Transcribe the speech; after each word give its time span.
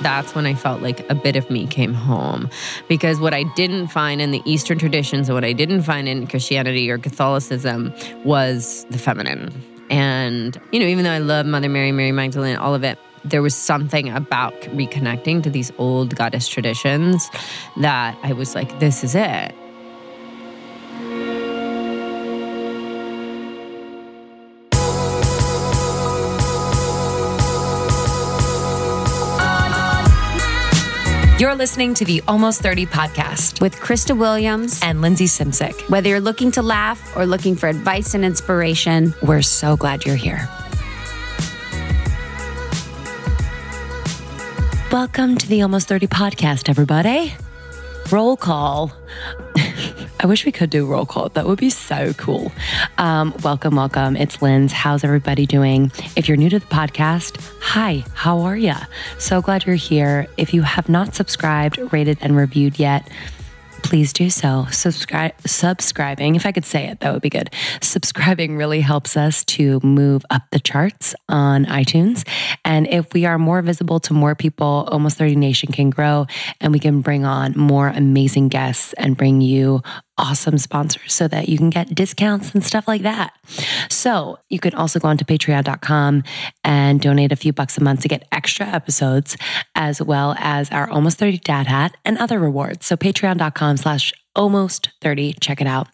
that's 0.00 0.34
when 0.34 0.46
I 0.46 0.54
felt 0.54 0.82
like 0.82 1.08
a 1.10 1.14
bit 1.14 1.36
of 1.36 1.50
me 1.50 1.66
came 1.66 1.94
home. 1.94 2.48
Because 2.88 3.20
what 3.20 3.34
I 3.34 3.44
didn't 3.54 3.88
find 3.88 4.20
in 4.20 4.30
the 4.30 4.42
Eastern 4.44 4.78
traditions 4.78 5.28
and 5.28 5.34
what 5.34 5.44
I 5.44 5.52
didn't 5.52 5.82
find 5.82 6.08
in 6.08 6.26
Christianity 6.26 6.90
or 6.90 6.98
Catholicism 6.98 7.92
was 8.24 8.86
the 8.90 8.98
feminine. 8.98 9.52
And, 9.90 10.60
you 10.72 10.80
know, 10.80 10.86
even 10.86 11.04
though 11.04 11.10
I 11.10 11.18
love 11.18 11.46
Mother 11.46 11.68
Mary, 11.68 11.92
Mary 11.92 12.12
Magdalene, 12.12 12.56
all 12.56 12.74
of 12.74 12.84
it, 12.84 12.98
there 13.24 13.42
was 13.42 13.54
something 13.54 14.08
about 14.10 14.54
reconnecting 14.62 15.42
to 15.42 15.50
these 15.50 15.70
old 15.78 16.16
goddess 16.16 16.48
traditions 16.48 17.28
that 17.76 18.18
I 18.22 18.32
was 18.32 18.54
like, 18.54 18.78
this 18.80 19.04
is 19.04 19.14
it. 19.14 19.54
You're 31.40 31.54
listening 31.54 31.94
to 31.94 32.04
the 32.04 32.22
Almost 32.28 32.60
30 32.60 32.84
podcast 32.84 33.62
with 33.62 33.74
Krista 33.76 34.14
Williams 34.14 34.78
and 34.82 35.00
Lindsey 35.00 35.24
Simcik. 35.24 35.88
Whether 35.88 36.10
you're 36.10 36.20
looking 36.20 36.50
to 36.50 36.60
laugh 36.60 37.16
or 37.16 37.24
looking 37.24 37.56
for 37.56 37.66
advice 37.66 38.12
and 38.12 38.26
inspiration, 38.26 39.14
we're 39.22 39.40
so 39.40 39.74
glad 39.74 40.04
you're 40.04 40.16
here. 40.16 40.46
Welcome 44.92 45.38
to 45.38 45.48
the 45.48 45.62
Almost 45.62 45.88
30 45.88 46.08
podcast, 46.08 46.68
everybody. 46.68 47.34
Roll 48.12 48.36
call. 48.36 48.92
I 50.22 50.26
wish 50.26 50.44
we 50.44 50.52
could 50.52 50.68
do 50.68 50.84
roll 50.84 51.06
call. 51.06 51.30
That 51.30 51.46
would 51.46 51.58
be 51.58 51.70
so 51.70 52.12
cool. 52.12 52.52
Um, 52.98 53.34
welcome, 53.42 53.74
welcome. 53.74 54.18
It's 54.18 54.42
Linz. 54.42 54.70
How's 54.70 55.02
everybody 55.02 55.46
doing? 55.46 55.90
If 56.14 56.28
you're 56.28 56.36
new 56.36 56.50
to 56.50 56.58
the 56.58 56.66
podcast, 56.66 57.42
hi, 57.62 58.04
how 58.12 58.40
are 58.40 58.56
you? 58.56 58.74
So 59.18 59.40
glad 59.40 59.64
you're 59.64 59.76
here. 59.76 60.26
If 60.36 60.52
you 60.52 60.60
have 60.60 60.90
not 60.90 61.14
subscribed, 61.14 61.78
rated, 61.90 62.18
and 62.20 62.36
reviewed 62.36 62.78
yet, 62.78 63.08
please 63.82 64.12
do 64.12 64.28
so. 64.28 64.66
Subscribe, 64.70 65.32
subscribing, 65.46 66.34
if 66.34 66.44
I 66.44 66.52
could 66.52 66.66
say 66.66 66.88
it, 66.88 67.00
that 67.00 67.14
would 67.14 67.22
be 67.22 67.30
good. 67.30 67.48
Subscribing 67.80 68.56
really 68.56 68.82
helps 68.82 69.16
us 69.16 69.42
to 69.46 69.80
move 69.82 70.22
up 70.28 70.42
the 70.50 70.60
charts 70.60 71.14
on 71.30 71.64
iTunes. 71.64 72.28
And 72.62 72.86
if 72.88 73.12
we 73.14 73.24
are 73.24 73.38
more 73.38 73.62
visible 73.62 74.00
to 74.00 74.12
more 74.12 74.34
people, 74.34 74.86
Almost 74.92 75.16
30 75.16 75.36
Nation 75.36 75.72
can 75.72 75.88
grow 75.88 76.26
and 76.60 76.72
we 76.72 76.78
can 76.78 77.00
bring 77.00 77.24
on 77.24 77.54
more 77.56 77.88
amazing 77.88 78.48
guests 78.48 78.92
and 78.94 79.16
bring 79.16 79.40
you 79.40 79.82
awesome 80.20 80.58
sponsors 80.58 81.12
so 81.12 81.26
that 81.26 81.48
you 81.48 81.56
can 81.56 81.70
get 81.70 81.94
discounts 81.94 82.54
and 82.54 82.62
stuff 82.62 82.86
like 82.86 83.02
that. 83.02 83.32
So 83.88 84.38
you 84.48 84.60
can 84.60 84.74
also 84.74 85.00
go 85.00 85.08
onto 85.08 85.24
patreon.com 85.24 86.22
and 86.62 87.00
donate 87.00 87.32
a 87.32 87.36
few 87.36 87.52
bucks 87.52 87.78
a 87.78 87.82
month 87.82 88.02
to 88.02 88.08
get 88.08 88.28
extra 88.30 88.66
episodes, 88.66 89.36
as 89.74 90.02
well 90.02 90.36
as 90.38 90.70
our 90.70 90.88
almost 90.90 91.18
30 91.18 91.38
dad 91.38 91.66
hat 91.66 91.96
and 92.04 92.18
other 92.18 92.38
rewards. 92.38 92.86
So 92.86 92.96
patreon.com 92.96 93.78
slash 93.78 94.12
almost 94.36 94.90
30. 95.00 95.34
Check 95.40 95.60
it 95.60 95.66
out. 95.66 95.88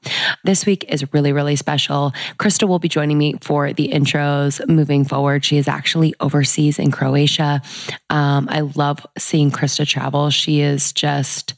This 0.44 0.66
week 0.66 0.84
is 0.88 1.12
really, 1.12 1.32
really 1.32 1.56
special. 1.56 2.12
Krista 2.38 2.68
will 2.68 2.78
be 2.78 2.88
joining 2.88 3.16
me 3.16 3.36
for 3.40 3.72
the 3.72 3.88
intros 3.88 4.66
moving 4.68 5.04
forward. 5.04 5.44
She 5.44 5.56
is 5.56 5.68
actually 5.68 6.14
overseas 6.20 6.78
in 6.78 6.90
Croatia. 6.90 7.62
Um, 8.10 8.48
I 8.50 8.60
love 8.60 9.06
seeing 9.16 9.50
Krista 9.50 9.86
travel. 9.86 10.30
She 10.30 10.60
is 10.60 10.92
just 10.92 11.54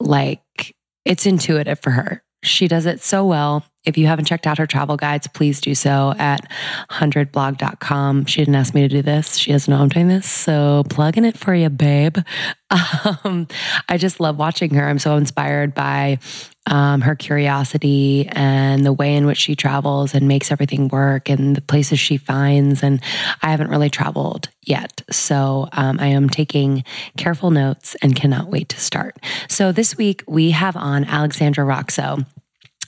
like 0.00 0.40
it's 1.04 1.26
intuitive 1.26 1.80
for 1.80 1.90
her. 1.90 2.22
She 2.42 2.68
does 2.68 2.86
it 2.86 3.00
so 3.00 3.26
well. 3.26 3.64
If 3.84 3.98
you 3.98 4.06
haven't 4.06 4.26
checked 4.26 4.46
out 4.46 4.58
her 4.58 4.66
travel 4.66 4.96
guides, 4.96 5.26
please 5.26 5.60
do 5.60 5.74
so 5.74 6.14
at 6.18 6.46
100blog.com. 6.90 8.26
She 8.26 8.40
didn't 8.40 8.54
ask 8.54 8.74
me 8.74 8.82
to 8.82 8.88
do 8.88 9.02
this. 9.02 9.36
She 9.36 9.52
doesn't 9.52 9.70
know 9.70 9.80
I'm 9.80 9.88
doing 9.88 10.08
this. 10.08 10.30
So 10.30 10.84
plugging 10.90 11.24
it 11.24 11.36
for 11.36 11.54
you, 11.54 11.68
babe. 11.68 12.18
Um, 13.24 13.48
I 13.88 13.96
just 13.96 14.20
love 14.20 14.38
watching 14.38 14.74
her. 14.74 14.88
I'm 14.88 15.00
so 15.00 15.16
inspired 15.16 15.74
by 15.74 16.20
um, 16.70 17.02
her 17.02 17.14
curiosity 17.14 18.26
and 18.28 18.86
the 18.86 18.92
way 18.92 19.14
in 19.16 19.26
which 19.26 19.38
she 19.38 19.54
travels 19.54 20.14
and 20.14 20.26
makes 20.26 20.50
everything 20.50 20.88
work 20.88 21.28
and 21.28 21.56
the 21.56 21.60
places 21.60 21.98
she 21.98 22.16
finds. 22.16 22.82
And 22.82 23.02
I 23.42 23.50
haven't 23.50 23.68
really 23.68 23.90
traveled 23.90 24.48
yet. 24.62 25.02
So 25.10 25.68
um, 25.72 25.98
I 26.00 26.06
am 26.06 26.30
taking 26.30 26.84
careful 27.16 27.50
notes 27.50 27.96
and 28.00 28.16
cannot 28.16 28.48
wait 28.48 28.68
to 28.70 28.80
start. 28.80 29.16
So 29.48 29.72
this 29.72 29.96
week 29.96 30.22
we 30.26 30.52
have 30.52 30.76
on 30.76 31.04
Alexandra 31.04 31.64
Roxo. 31.64 32.24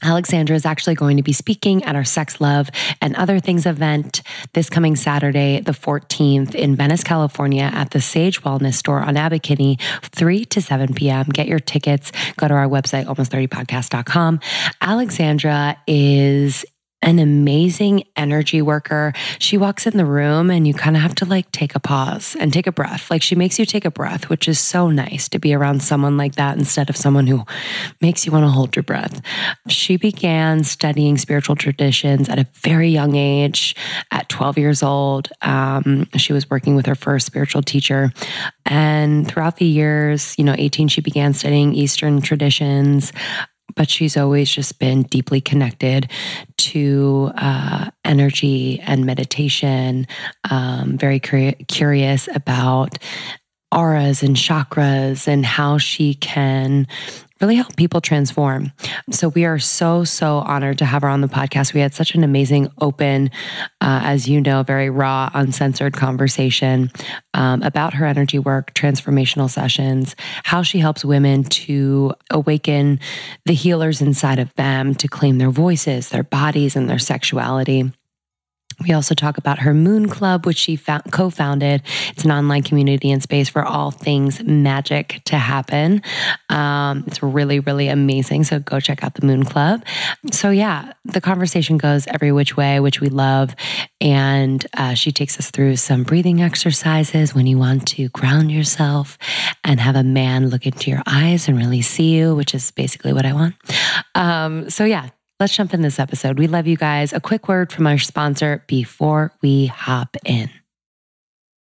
Alexandra 0.03 0.57
is 0.57 0.67
actually 0.67 0.95
going 0.95 1.17
to 1.17 1.23
be 1.23 1.33
speaking 1.33 1.85
at 1.85 1.97
our 1.97 2.05
Sex, 2.05 2.41
Love, 2.41 2.71
and 3.01 3.15
Other 3.17 3.41
Things 3.41 3.67
event 3.67 4.23
this 4.53 4.69
coming 4.69 4.97
Saturday, 4.97 5.61
the 5.61 5.73
14th, 5.73 6.55
in 6.55 6.77
Venice, 6.77 7.05
California, 7.05 7.71
at 7.73 7.91
the 7.91 8.01
Sage 8.01 8.43
Wellness 8.43 8.75
Store 8.75 9.01
on 9.01 9.17
Abbot 9.17 9.43
3 9.43 10.45
to 10.47 10.63
7 10.63 10.95
p.m. 10.95 11.27
Get 11.27 11.47
your 11.47 11.59
tickets. 11.59 12.13
Go 12.37 12.49
to 12.49 12.55
our 12.55 12.69
website, 12.69 13.07
almost30podcast.com. 13.07 14.41
Alexandra 14.81 15.77
is 15.87 16.65
an 17.03 17.19
amazing 17.19 18.05
energy 18.17 18.63
worker. 18.63 19.13
She 19.39 19.59
walks 19.59 19.87
in 19.87 19.97
the 19.97 20.05
room 20.05 20.51
and 20.51 20.67
you 20.67 20.73
kind 20.73 20.97
of 20.97 21.03
have 21.03 21.15
to 21.17 21.25
like 21.25 21.51
take 21.51 21.75
a 21.75 21.81
pause 21.81 22.37
and 22.39 22.53
take 22.53 22.67
a 22.67 22.73
breath. 22.73 23.11
Like 23.11 23.23
she 23.23 23.35
makes 23.35 23.59
you 23.59 23.67
take 23.67 23.85
a 23.85 23.91
breath, 23.91 24.29
which 24.29 24.49
is 24.49 24.59
so 24.61 24.89
nice 24.89 25.29
to 25.31 25.39
be 25.39 25.53
around 25.53 25.83
someone 25.83 26.17
like 26.17 26.37
that 26.37 26.57
instead 26.57 26.89
of 26.89 26.97
someone 26.97 27.27
who 27.27 27.45
makes 28.01 28.25
you 28.25 28.33
want 28.33 28.45
to 28.45 28.51
hold 28.51 28.77
your 28.77 28.85
breath. 28.85 29.21
She 29.69 29.97
began 29.97 30.65
studying 30.65 31.19
spiritual 31.19 31.57
traditions 31.57 32.29
at 32.29 32.39
a 32.39 32.47
very 32.55 32.89
young 32.89 33.17
age. 33.17 33.75
At 34.11 34.29
12 34.29 34.59
years 34.59 34.83
old, 34.83 35.29
um, 35.43 36.09
she 36.17 36.33
was 36.33 36.49
working 36.49 36.77
with 36.77 36.87
her 36.87 36.95
first 36.95 37.27
spiritual 37.27 37.63
teacher. 37.63 38.13
And 38.65 39.27
throughout 39.27 39.57
the 39.57 39.67
years, 39.67 40.37
you 40.39 40.45
know, 40.45 40.55
18, 40.57 40.89
she 40.89 41.01
began 41.01 41.35
studying 41.35 41.75
Eastern 41.75 42.21
traditions 42.21 43.13
but 43.75 43.91
she's 43.91 44.17
always 44.17 44.51
just 44.51 44.79
been 44.79 45.03
deeply 45.03 45.41
connected 45.41 46.11
to 46.59 47.31
uh, 47.37 47.91
energy 48.05 48.81
and 48.81 49.05
meditation, 49.05 50.07
um, 50.51 50.97
very 50.99 51.21
cur- 51.21 51.55
curious 51.69 52.29
about 52.35 52.99
auras 53.73 54.23
and 54.23 54.37
chakras 54.37 55.27
and 55.27 55.47
how 55.47 55.79
she 55.79 56.15
can 56.15 56.87
really 57.43 57.57
help 57.57 57.77
people 57.77 58.01
transform. 58.01 58.73
So 59.11 59.29
we 59.29 59.45
are 59.45 59.59
so, 59.59 60.05
so 60.05 60.39
honored 60.39 60.79
to 60.79 60.85
have 60.85 61.03
her 61.03 61.09
on 61.09 61.21
the 61.21 61.29
podcast. 61.29 61.75
We 61.75 61.81
had 61.81 61.93
such 61.93 62.15
an 62.15 62.23
amazing, 62.23 62.71
open, 62.81 63.31
uh, 63.81 64.01
as 64.05 64.29
you 64.29 64.41
know, 64.41 64.63
very 64.63 64.89
raw, 64.89 65.29
uncensored 65.35 65.95
conversation 65.95 66.91
um, 67.35 67.63
about 67.63 67.95
her 67.95 68.07
energy 68.07 68.39
work, 68.39 68.73
transformational 68.75 69.51
sessions, 69.51 70.15
how 70.45 70.63
she 70.63 70.79
helps 70.79 71.05
women 71.05 71.45
to 71.45 72.15
awaken 72.31 73.01
the 73.45 73.55
healers 73.55 74.01
inside 74.01 74.39
of 74.39 74.55
them 74.55 74.95
to 74.95 75.09
claim 75.09 75.39
their 75.39 75.51
voices, 75.51 76.11
their 76.11 76.23
bodies, 76.23 76.77
and 76.77 76.89
their 76.89 76.99
sexuality. 76.99 77.93
We 78.81 78.93
also 78.93 79.15
talk 79.15 79.39
about 79.39 79.59
her 79.61 79.75
Moon 79.75 80.09
Club, 80.09 80.47
which 80.47 80.59
she 80.59 80.77
co 80.77 81.31
founded. 81.31 81.83
It's 82.11 82.25
an 82.25 82.31
online 82.31 82.63
community 82.63 83.11
and 83.11 83.23
space 83.23 83.49
for 83.49 83.65
all 83.65 83.91
things 83.91 84.43
magic 84.43 85.23
to 85.27 85.37
happen. 85.37 86.03
Um, 86.49 87.05
it's 87.07 87.23
really, 87.23 87.61
really 87.61 87.89
amazing. 87.89 88.45
So 88.45 88.59
go 88.59 88.81
check 88.81 89.05
out 89.05 89.15
the 89.15 89.27
Moon 89.27 89.45
Club. 89.45 89.85
So, 90.31 90.51
yeah, 90.51 90.93
the 91.05 91.21
conversation 91.21 91.79
goes 91.79 92.07
every 92.07 92.33
which 92.33 92.57
way, 92.57 92.81
which 92.81 93.01
we 93.01 93.09
love. 93.09 93.55
And 94.01 94.65
uh, 94.77 94.95
she 94.95 95.13
takes 95.13 95.39
us 95.39 95.51
through 95.51 95.77
some 95.77 96.03
breathing 96.03 96.43
exercises 96.43 97.35
when 97.35 97.47
you 97.47 97.59
want 97.59 97.87
to 97.89 98.09
ground 98.09 98.51
yourself 98.51 99.19
and 99.65 99.81
have 99.81 99.97
a 99.97 100.05
man 100.05 100.49
look 100.49 100.67
into 100.67 100.91
your 100.91 101.03
eyes 101.07 101.49
and 101.49 101.57
really 101.57 101.83
see 101.83 102.17
you, 102.17 102.35
which 102.35 102.55
is 102.55 102.71
basically 102.71 103.13
what 103.13 103.27
I 103.27 103.33
want. 103.33 103.55
Um, 104.15 104.71
so, 104.71 104.85
yeah, 104.85 105.09
Let's 105.43 105.57
jump 105.57 105.75
in 105.75 105.83
this 105.83 105.99
episode. 105.99 106.39
We 106.39 106.47
love 106.47 106.69
you 106.69 106.77
guys. 106.77 107.13
A 107.13 107.19
quick 107.19 107.49
word 107.49 107.73
from 107.73 107.89
our 107.89 107.99
sponsor 107.99 108.63
before 108.69 109.33
we 109.43 109.67
hop 109.67 110.17
in. 110.25 110.49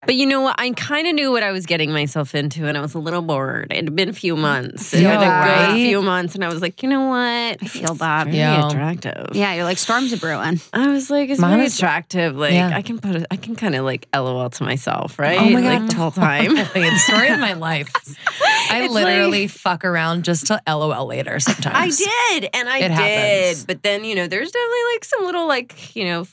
But 0.07 0.15
you 0.15 0.25
know 0.25 0.41
what? 0.41 0.57
I 0.59 0.71
kind 0.71 1.07
of 1.07 1.15
knew 1.15 1.31
what 1.31 1.43
I 1.43 1.53
was 1.53 1.67
getting 1.67 1.93
myself 1.93 2.35
into, 2.35 2.67
and 2.67 2.79
I 2.79 2.81
was 2.81 2.95
a 2.95 2.99
little 2.99 3.21
bored. 3.21 3.71
It 3.71 3.85
had 3.85 3.95
been 3.95 4.09
a 4.09 4.15
few 4.15 4.35
months. 4.35 4.95
It 4.95 5.03
yeah, 5.03 5.21
had 5.21 5.69
a 5.69 5.73
good 5.75 5.83
few 5.83 6.01
months, 6.01 6.35
and 6.35 6.43
I 6.43 6.49
was 6.49 6.63
like, 6.63 6.83
you 6.83 6.89
know 6.89 7.09
what? 7.09 7.19
I 7.63 7.67
feel 7.67 7.95
that. 7.95 8.25
Very 8.25 8.39
yeah. 8.39 8.67
attractive. 8.67 9.37
Yeah, 9.37 9.55
you're 9.55 9.65
like 9.65 9.77
storms 9.77 10.11
are 10.15 10.17
brewing. 10.17 10.59
I 10.73 10.89
was 10.89 11.11
like, 11.11 11.29
it's 11.29 11.39
Mine 11.39 11.59
very 11.59 11.67
attractive. 11.67 12.35
Like 12.35 12.55
yeah. 12.55 12.71
I 12.75 12.81
can 12.81 12.99
put, 12.99 13.17
it, 13.17 13.27
I 13.31 13.37
can 13.37 13.57
kind 13.57 13.75
of 13.75 13.85
like 13.85 14.07
LOL 14.15 14.49
to 14.49 14.65
myself, 14.65 15.19
right? 15.19 15.39
Oh 15.39 15.51
my 15.51 15.61
god, 15.61 15.65
like, 15.83 15.91
the 15.91 15.97
whole 15.97 16.11
time. 16.11 16.55
the 16.55 16.99
story 17.05 17.29
of 17.29 17.39
my 17.39 17.53
life. 17.53 17.91
I 18.71 18.85
it's 18.85 18.95
literally 18.95 19.43
like, 19.43 19.51
fuck 19.51 19.85
around 19.85 20.25
just 20.25 20.47
to 20.47 20.63
LOL 20.67 21.05
later. 21.05 21.41
Sometimes 21.41 22.01
I 22.01 22.39
did, 22.39 22.51
and 22.55 22.71
I 22.71 22.79
it 22.79 22.89
did, 22.89 22.91
happens. 22.93 23.65
but 23.67 23.83
then 23.83 24.05
you 24.05 24.15
know, 24.15 24.27
there's 24.27 24.51
definitely 24.51 24.95
like 24.95 25.05
some 25.05 25.25
little 25.27 25.47
like 25.47 25.95
you 25.95 26.07
know 26.07 26.27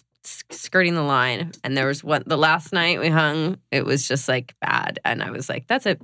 skirting 0.51 0.95
the 0.95 1.03
line. 1.03 1.51
And 1.63 1.77
there 1.77 1.87
was 1.87 2.03
one, 2.03 2.23
the 2.25 2.37
last 2.37 2.73
night 2.73 2.99
we 2.99 3.09
hung, 3.09 3.57
it 3.71 3.85
was 3.85 4.07
just 4.07 4.27
like 4.27 4.55
bad. 4.61 4.99
And 5.05 5.23
I 5.23 5.31
was 5.31 5.49
like, 5.49 5.67
that's 5.67 5.85
it. 5.85 6.01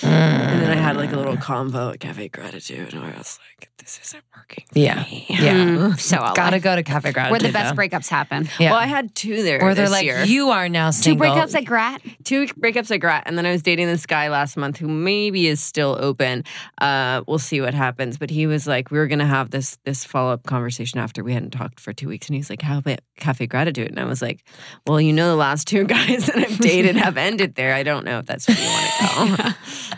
Mm. 0.00 0.04
And 0.08 0.62
then 0.62 0.70
I 0.70 0.80
had 0.80 0.96
like 0.96 1.12
a 1.12 1.16
little 1.16 1.36
convo 1.36 1.92
at 1.92 2.00
Cafe 2.00 2.28
Gratitude, 2.28 2.92
and 2.92 3.02
I 3.02 3.16
was 3.16 3.38
like, 3.48 3.70
"This 3.78 3.98
isn't 4.04 4.24
working." 4.36 4.64
yeah, 4.74 5.04
me. 5.04 5.26
yeah. 5.28 5.54
Mm. 5.54 5.98
So 5.98 6.18
I'll 6.18 6.34
gotta 6.34 6.60
go 6.60 6.76
to 6.76 6.82
Cafe 6.82 7.12
Gratitude. 7.12 7.30
Where 7.30 7.40
the 7.40 7.52
best 7.52 7.74
though. 7.74 7.82
breakups 7.82 8.08
happen. 8.08 8.48
Yeah. 8.58 8.70
Well, 8.72 8.80
I 8.80 8.86
had 8.86 9.14
two 9.14 9.42
there. 9.42 9.58
Where 9.60 9.74
they're 9.74 9.86
this 9.86 9.92
like, 9.92 10.04
year. 10.04 10.24
"You 10.24 10.50
are 10.50 10.68
now 10.68 10.90
single." 10.90 11.26
Two 11.26 11.32
breakups 11.32 11.54
at 11.54 11.64
Grat. 11.64 12.02
two 12.24 12.46
breakups 12.46 12.84
at 12.84 12.90
regret, 12.90 13.22
and 13.26 13.38
then 13.38 13.46
I 13.46 13.52
was 13.52 13.62
dating 13.62 13.86
this 13.86 14.06
guy 14.06 14.28
last 14.28 14.56
month 14.56 14.76
who 14.76 14.88
maybe 14.88 15.46
is 15.46 15.60
still 15.60 15.96
open. 16.00 16.44
Uh, 16.80 17.22
we'll 17.26 17.38
see 17.38 17.60
what 17.60 17.72
happens. 17.74 18.18
But 18.18 18.30
he 18.30 18.46
was 18.46 18.66
like, 18.66 18.90
we 18.90 18.98
were 18.98 19.06
gonna 19.06 19.26
have 19.26 19.50
this 19.50 19.78
this 19.84 20.04
follow 20.04 20.32
up 20.32 20.44
conversation 20.44 21.00
after 21.00 21.24
we 21.24 21.32
hadn't 21.32 21.50
talked 21.50 21.80
for 21.80 21.92
two 21.92 22.08
weeks, 22.08 22.28
and 22.28 22.36
he's 22.36 22.50
like, 22.50 22.62
how 22.62 22.78
about 22.78 23.00
Cafe 23.16 23.46
Gratitude? 23.46 23.88
And 23.88 23.98
I 23.98 24.04
was 24.04 24.20
like, 24.20 24.44
well, 24.86 25.00
you 25.00 25.12
know, 25.12 25.28
the 25.28 25.36
last 25.36 25.66
two 25.66 25.84
guys 25.90 26.26
that 26.26 26.36
I've 26.36 26.58
dated 26.58 26.96
have 26.96 27.16
ended 27.16 27.54
there. 27.54 27.74
I 27.74 27.82
don't 27.82 28.04
know 28.04 28.18
if 28.18 28.26
that's 28.26 28.46
where 28.46 28.56
you 28.58 28.66
want 28.66 29.36
to 29.38 29.42
go. 29.42 29.50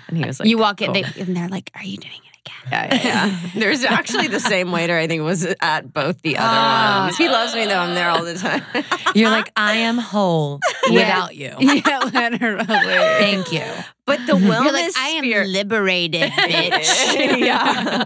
And 0.09 0.19
he 0.19 0.25
was 0.25 0.41
like, 0.41 0.49
you 0.49 0.59
walk 0.59 0.81
in 0.83 0.93
they, 0.93 1.05
and 1.19 1.37
they're 1.37 1.49
like, 1.49 1.71
"Are 1.75 1.85
you 1.85 1.97
doing 1.99 2.15
it 2.15 2.51
again?" 2.51 2.69
Yeah, 2.71 2.95
yeah, 2.95 3.27
yeah. 3.27 3.39
There's 3.61 3.85
actually 3.85 4.29
the 4.29 4.41
same 4.41 4.71
waiter. 4.73 4.97
I 4.97 5.07
think 5.07 5.23
was 5.23 5.47
at 5.61 5.93
both 5.93 6.21
the 6.23 6.37
other 6.39 6.49
Ah. 6.49 7.05
ones. 7.07 7.17
He 7.17 7.29
loves 7.29 7.55
me 7.55 7.67
though. 7.67 7.79
I'm 7.79 7.95
there 7.95 8.09
all 8.11 8.25
the 8.25 8.35
time. 8.35 8.63
You're 9.15 9.31
like, 9.31 9.51
I 9.57 9.75
am 9.77 9.99
whole 9.99 10.61
without 10.91 11.35
you. 11.35 11.55
yeah, 11.61 11.99
literally. 12.13 12.65
Thank 12.65 13.53
you. 13.53 13.65
But 14.05 14.19
the 14.27 14.33
wellness 14.33 14.65
You're 14.65 14.73
like, 14.73 14.97
I 14.99 15.09
am 15.11 15.25
sphere- 15.25 15.47
liberated, 15.47 16.33
bitch. 16.33 17.39
yeah. 17.39 18.05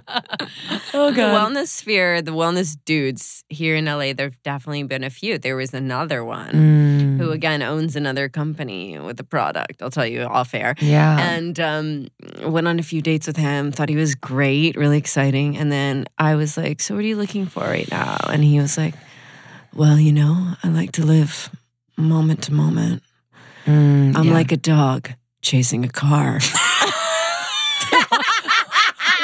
Oh 0.93 1.11
The 1.11 1.23
wellness 1.23 1.69
sphere, 1.69 2.21
the 2.21 2.33
wellness 2.33 2.77
dudes 2.85 3.45
here 3.49 3.77
in 3.77 3.87
LA, 3.87 4.13
there've 4.13 4.41
definitely 4.43 4.83
been 4.83 5.03
a 5.05 5.11
few. 5.11 5.39
There 5.39 5.57
was 5.57 5.73
another 5.73 6.23
one 6.25 6.53
Mm. 6.53 7.19
who 7.19 7.31
again 7.31 7.63
owns 7.63 7.97
another 7.97 8.29
company 8.29 8.99
with 8.99 9.19
a 9.21 9.25
product. 9.25 9.81
I'll 9.83 9.91
tell 9.91 10.07
you 10.07 10.23
off 10.23 10.55
air. 10.55 10.75
Yeah. 10.81 11.19
And 11.19 11.59
um, 11.59 12.09
went 12.45 12.69
on 12.69 12.79
a 12.79 12.83
few 12.83 13.01
dates 13.01 13.27
with 13.27 13.37
him. 13.39 13.73
Thought 13.73 13.89
he 13.89 13.97
was 13.97 14.15
great, 14.15 14.77
really 14.77 14.99
exciting. 14.99 15.57
And 15.57 15.73
then 15.73 16.07
I 16.19 16.35
was 16.35 16.57
like, 16.59 16.81
"So, 16.83 16.95
what 16.95 17.05
are 17.05 17.09
you 17.09 17.17
looking 17.17 17.47
for 17.47 17.63
right 17.63 17.91
now?" 17.91 18.17
And 18.29 18.45
he 18.45 18.61
was 18.61 18.77
like, 18.77 18.95
"Well, 19.75 19.99
you 19.99 20.13
know, 20.13 20.55
I 20.63 20.69
like 20.69 20.93
to 20.93 21.05
live 21.07 21.51
moment 21.97 22.43
to 22.45 22.53
moment. 22.53 23.03
Mm, 23.65 24.15
I'm 24.17 24.25
yeah. 24.29 24.33
like 24.35 24.53
a 24.53 24.57
dog 24.59 25.11
chasing 25.47 25.85
a 25.85 25.89
car." 25.89 26.35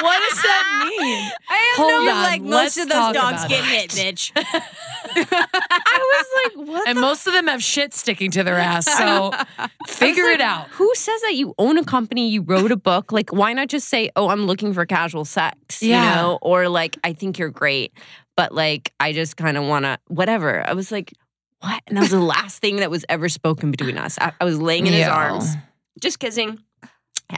what 0.01 0.19
does 0.31 0.43
that 0.43 0.87
mean? 0.89 1.31
I 1.49 1.75
Hold 1.77 2.05
know, 2.07 2.13
on, 2.13 2.23
like 2.23 2.43
most 2.43 2.77
of 2.79 2.89
those 2.89 3.15
dogs 3.15 3.45
get 3.47 3.65
it. 3.65 3.65
hit, 3.65 3.91
bitch. 4.17 4.33
I 4.37 5.99
was 5.99 6.27
like, 6.45 6.69
"What?" 6.69 6.89
And 6.89 7.01
most 7.01 7.27
of 7.27 7.33
them 7.33 7.47
have 7.49 7.63
shit 7.63 7.95
sticking 7.95 8.31
to 8.33 8.43
their 8.43 8.59
ass. 8.59 8.87
So 8.87 9.33
figure 9.87 10.25
it 10.27 10.41
out. 10.41 10.69
Who 10.71 10.91
says 10.95 11.21
that 11.23 11.35
you 11.35 11.55
own 11.59 11.79
a 11.79 11.85
company, 11.85 12.29
you 12.29 12.43
wrote 12.43 12.73
a 12.73 12.77
book? 12.77 13.13
Like, 13.13 13.33
why 13.33 13.53
not 13.53 13.69
just 13.69 13.89
say, 13.89 14.11
"Oh, 14.17 14.29
I'm 14.29 14.47
looking 14.47 14.73
for 14.73 14.85
casual 14.87 15.25
sex," 15.25 15.83
Yeah. 15.83 16.09
you 16.11 16.17
know, 16.17 16.39
or 16.43 16.69
like, 16.69 16.99
"I 17.05 17.13
think 17.13 17.39
you're 17.39 17.51
great, 17.51 17.93
but 18.37 18.53
like, 18.55 18.93
I 19.01 19.13
just 19.13 19.37
kind 19.37 19.57
of 19.57 19.65
want 19.65 19.85
to, 19.85 19.99
whatever." 20.09 20.67
I 20.67 20.73
was 20.75 20.91
like, 20.93 21.13
"What?" 21.61 21.83
And 21.87 21.97
that 21.97 22.03
was 22.03 22.11
the 22.11 22.21
last 22.21 22.61
thing 22.61 22.77
that 22.77 22.91
was 22.91 23.05
ever 23.09 23.29
spoken 23.29 23.71
between 23.71 23.99
us. 23.99 24.19
I, 24.21 24.33
I 24.41 24.45
was 24.45 24.61
laying 24.61 24.87
in 24.87 24.93
his 24.93 25.07
Yo. 25.07 25.13
arms, 25.13 25.55
just 26.01 26.19
kissing. 26.19 26.59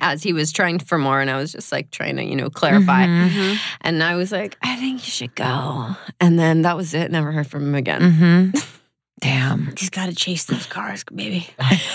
As 0.00 0.24
he 0.24 0.32
was 0.32 0.50
trying 0.50 0.80
for 0.80 0.98
more, 0.98 1.20
and 1.20 1.30
I 1.30 1.36
was 1.36 1.52
just 1.52 1.70
like 1.70 1.90
trying 1.92 2.16
to, 2.16 2.24
you 2.24 2.34
know, 2.34 2.50
clarify. 2.50 3.06
Mhm. 3.06 3.56
And 3.82 4.02
I 4.02 4.16
was 4.16 4.32
like, 4.32 4.56
I 4.60 4.74
think 4.74 5.04
you 5.06 5.10
should 5.10 5.34
go. 5.36 5.94
And 6.20 6.36
then 6.36 6.62
that 6.62 6.76
was 6.76 6.94
it. 6.94 7.12
Never 7.12 7.30
heard 7.30 7.46
from 7.46 7.62
him 7.68 7.74
again. 7.76 8.00
Mhm. 8.00 8.66
Damn. 9.20 9.72
He's 9.78 9.90
got 9.90 10.06
to 10.06 10.14
chase 10.14 10.44
those 10.46 10.66
cars, 10.66 11.04
baby. 11.14 11.46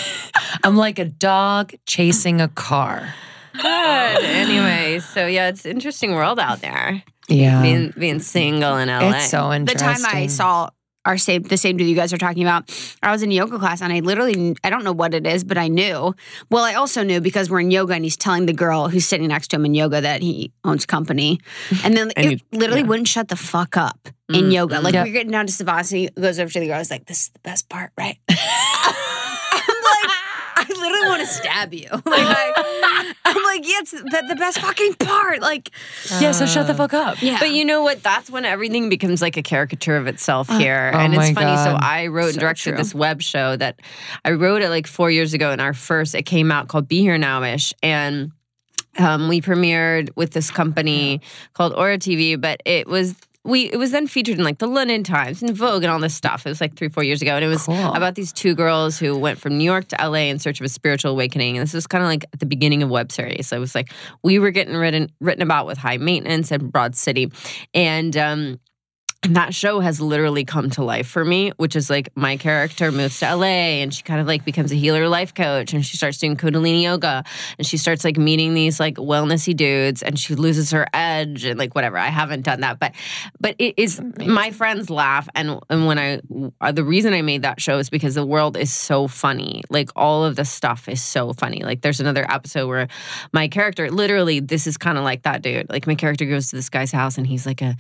I'm 0.63 0.77
like 0.77 0.97
a 0.97 1.05
dog 1.05 1.73
chasing 1.85 2.39
a 2.39 2.47
car. 2.47 3.13
Good. 3.53 3.65
anyway, 4.23 4.99
so 4.99 5.27
yeah, 5.27 5.49
it's 5.49 5.65
an 5.65 5.71
interesting 5.71 6.13
world 6.15 6.39
out 6.39 6.61
there. 6.61 7.03
Yeah. 7.27 7.61
being 7.61 7.93
being 7.97 8.19
single 8.21 8.77
in 8.77 8.87
LA. 8.87 9.09
it's 9.17 9.29
so 9.29 9.51
interesting. 9.51 9.87
The 9.87 9.93
time 10.01 10.15
I 10.15 10.27
saw 10.27 10.69
our 11.05 11.17
same 11.17 11.43
the 11.43 11.57
same 11.57 11.77
dude 11.77 11.87
you 11.87 11.95
guys 11.95 12.11
are 12.13 12.17
talking 12.17 12.43
about, 12.43 12.69
I 13.01 13.11
was 13.11 13.23
in 13.23 13.31
yoga 13.31 13.57
class 13.57 13.81
and 13.81 13.91
I 13.93 13.99
literally 14.01 14.55
I 14.63 14.69
don't 14.69 14.83
know 14.83 14.91
what 14.91 15.13
it 15.13 15.25
is, 15.25 15.43
but 15.43 15.57
I 15.57 15.67
knew. 15.67 16.13
Well, 16.51 16.63
I 16.63 16.73
also 16.75 17.03
knew 17.03 17.21
because 17.21 17.49
we're 17.49 17.61
in 17.61 17.71
yoga 17.71 17.93
and 17.93 18.03
he's 18.03 18.17
telling 18.17 18.45
the 18.45 18.53
girl 18.53 18.89
who's 18.89 19.05
sitting 19.05 19.27
next 19.29 19.47
to 19.49 19.55
him 19.55 19.65
in 19.65 19.73
yoga 19.73 20.01
that 20.01 20.21
he 20.21 20.51
owns 20.63 20.85
company, 20.85 21.39
and 21.83 21.95
then 21.95 22.11
And 22.17 22.25
it 22.33 22.41
you- 22.51 22.59
literally 22.59 22.81
yeah. 22.81 22.87
wouldn't 22.87 23.07
shut 23.07 23.27
the 23.29 23.35
fuck 23.35 23.77
up 23.77 24.09
in 24.29 24.45
Mm, 24.45 24.53
yoga. 24.53 24.79
Like 24.81 24.93
Yep. 24.93 25.07
we're 25.07 25.13
getting 25.13 25.31
down 25.31 25.47
to 25.47 25.53
Savasana, 25.53 25.97
he 25.97 26.09
goes 26.09 26.37
over 26.39 26.51
to 26.51 26.59
the 26.59 26.67
girl. 26.67 26.75
I 26.75 26.79
was 26.79 26.91
like, 26.91 27.05
"This 27.05 27.23
is 27.23 27.29
the 27.29 27.39
best 27.39 27.67
part, 27.69 27.91
right?" 27.97 28.17
I'm 30.59 30.67
like, 30.67 30.77
I 30.77 30.81
literally 30.81 31.07
want 31.07 31.21
to 31.21 31.27
stab 31.27 31.73
you. 31.73 31.89
Like, 32.09 32.25
I, 32.25 33.13
I'm 33.25 33.43
like, 33.43 33.67
yeah, 33.67 33.79
it's 33.79 33.91
the, 33.91 34.25
the 34.27 34.35
best 34.35 34.59
fucking 34.59 34.95
part. 34.95 35.41
Like, 35.41 35.69
yeah, 36.19 36.31
so 36.31 36.45
shut 36.45 36.65
the 36.67 36.73
fuck 36.73 36.93
up. 36.93 37.21
yeah. 37.21 37.37
But 37.39 37.51
you 37.51 37.63
know 37.65 37.83
what? 37.83 38.01
That's 38.01 38.29
when 38.29 38.45
everything 38.45 38.89
becomes 38.89 39.21
like 39.21 39.37
a 39.37 39.43
caricature 39.43 39.95
of 39.95 40.07
itself 40.07 40.47
here. 40.49 40.91
Oh 40.93 40.97
and 40.97 41.13
my 41.13 41.27
it's 41.27 41.33
funny. 41.39 41.55
So 41.57 41.77
I 41.79 42.07
wrote 42.07 42.31
and 42.31 42.39
directed 42.39 42.71
true. 42.71 42.77
this 42.77 42.95
web 42.95 43.21
show 43.21 43.55
that 43.57 43.79
I 44.25 44.31
wrote 44.31 44.61
it 44.61 44.69
like 44.69 44.87
four 44.87 45.11
years 45.11 45.33
ago. 45.33 45.51
And 45.51 45.61
our 45.61 45.73
first, 45.73 46.15
it 46.15 46.23
came 46.23 46.51
out 46.51 46.67
called 46.67 46.87
Be 46.87 47.01
Here 47.01 47.17
Nowish. 47.17 47.73
And 47.83 48.31
um, 48.97 49.27
we 49.27 49.41
premiered 49.41 50.09
with 50.15 50.31
this 50.31 50.49
company 50.49 51.21
called 51.53 51.73
Aura 51.73 51.97
TV, 51.97 52.39
but 52.39 52.61
it 52.65 52.87
was. 52.87 53.15
We, 53.45 53.71
it 53.71 53.77
was 53.77 53.91
then 53.91 54.05
featured 54.05 54.37
in 54.37 54.43
like 54.43 54.57
the 54.57 54.67
London 54.67 55.03
Times 55.03 55.41
and 55.41 55.55
Vogue 55.55 55.83
and 55.83 55.91
all 55.91 55.99
this 55.99 56.13
stuff. 56.13 56.45
It 56.45 56.49
was 56.49 56.59
like 56.59 56.75
three, 56.75 56.89
four 56.89 57.03
years 57.03 57.21
ago. 57.21 57.35
And 57.35 57.43
it 57.43 57.47
was 57.47 57.65
Cool. 57.65 57.93
about 57.93 58.15
these 58.15 58.33
two 58.33 58.53
girls 58.53 58.99
who 58.99 59.17
went 59.17 59.39
from 59.39 59.57
New 59.57 59.63
York 59.63 59.87
to 59.87 59.97
LA 59.99 60.27
in 60.27 60.39
search 60.39 60.59
of 60.59 60.65
a 60.65 60.69
spiritual 60.69 61.11
awakening. 61.11 61.57
And 61.57 61.63
this 61.65 61.73
was 61.73 61.87
kind 61.87 62.03
of 62.03 62.09
like 62.09 62.25
at 62.33 62.39
the 62.41 62.45
beginning 62.45 62.83
of 62.83 62.89
web 62.89 63.11
series. 63.11 63.47
So 63.47 63.55
it 63.55 63.59
was 63.61 63.73
like 63.73 63.91
we 64.23 64.39
were 64.39 64.51
getting 64.51 64.75
written 64.75 65.09
written 65.21 65.41
about 65.41 65.65
with 65.67 65.77
high 65.77 65.97
maintenance 65.97 66.51
and 66.51 66.69
Broad 66.71 66.95
City. 66.95 67.31
And 67.73 68.15
um 68.17 68.59
and 69.21 69.35
that 69.35 69.53
show 69.53 69.81
has 69.81 69.99
literally 69.99 70.45
come 70.45 70.69
to 70.71 70.83
life 70.83 71.05
for 71.05 71.25
me, 71.25 71.51
which 71.57 71.75
is 71.75 71.89
like 71.89 72.09
my 72.15 72.37
character 72.37 72.89
moves 72.89 73.19
to 73.19 73.35
LA 73.35 73.81
and 73.81 73.93
she 73.93 74.01
kind 74.01 74.21
of 74.21 74.27
like 74.27 74.45
becomes 74.45 74.71
a 74.71 74.75
healer 74.75 75.09
life 75.09 75.33
coach 75.33 75.73
and 75.73 75.85
she 75.85 75.97
starts 75.97 76.19
doing 76.19 76.37
Kundalini 76.37 76.83
yoga 76.83 77.25
and 77.57 77.67
she 77.67 77.75
starts 77.75 78.05
like 78.05 78.17
meeting 78.17 78.53
these 78.53 78.79
like 78.79 78.95
wellnessy 78.95 79.53
dudes 79.53 80.01
and 80.01 80.17
she 80.17 80.35
loses 80.35 80.71
her 80.71 80.87
edge 80.93 81.43
and 81.43 81.59
like 81.59 81.75
whatever. 81.75 81.97
I 81.97 82.07
haven't 82.07 82.43
done 82.43 82.61
that, 82.61 82.79
but 82.79 82.93
but 83.41 83.55
it 83.59 83.73
is 83.75 84.01
my 84.25 84.51
friends 84.51 84.89
laugh 84.89 85.27
and 85.35 85.59
and 85.69 85.85
when 85.85 85.99
I 85.99 86.21
uh, 86.61 86.71
the 86.71 86.85
reason 86.85 87.13
I 87.13 87.21
made 87.21 87.41
that 87.41 87.59
show 87.59 87.77
is 87.77 87.89
because 87.89 88.15
the 88.15 88.25
world 88.25 88.55
is 88.55 88.71
so 88.71 89.09
funny. 89.09 89.63
Like 89.69 89.89
all 89.97 90.23
of 90.23 90.37
the 90.37 90.45
stuff 90.45 90.87
is 90.87 91.03
so 91.03 91.33
funny. 91.33 91.61
Like 91.61 91.81
there's 91.81 91.99
another 91.99 92.25
episode 92.31 92.67
where 92.67 92.87
my 93.33 93.49
character 93.49 93.91
literally 93.91 94.39
this 94.39 94.65
is 94.65 94.77
kind 94.77 94.97
of 94.97 95.03
like 95.03 95.23
that 95.23 95.41
dude. 95.41 95.69
Like 95.69 95.87
my 95.87 95.95
character 95.95 96.23
goes 96.25 96.51
to 96.51 96.55
this 96.55 96.69
guy's 96.69 96.93
house 96.93 97.17
and 97.17 97.27
he's 97.27 97.45
like 97.45 97.61
a 97.61 97.75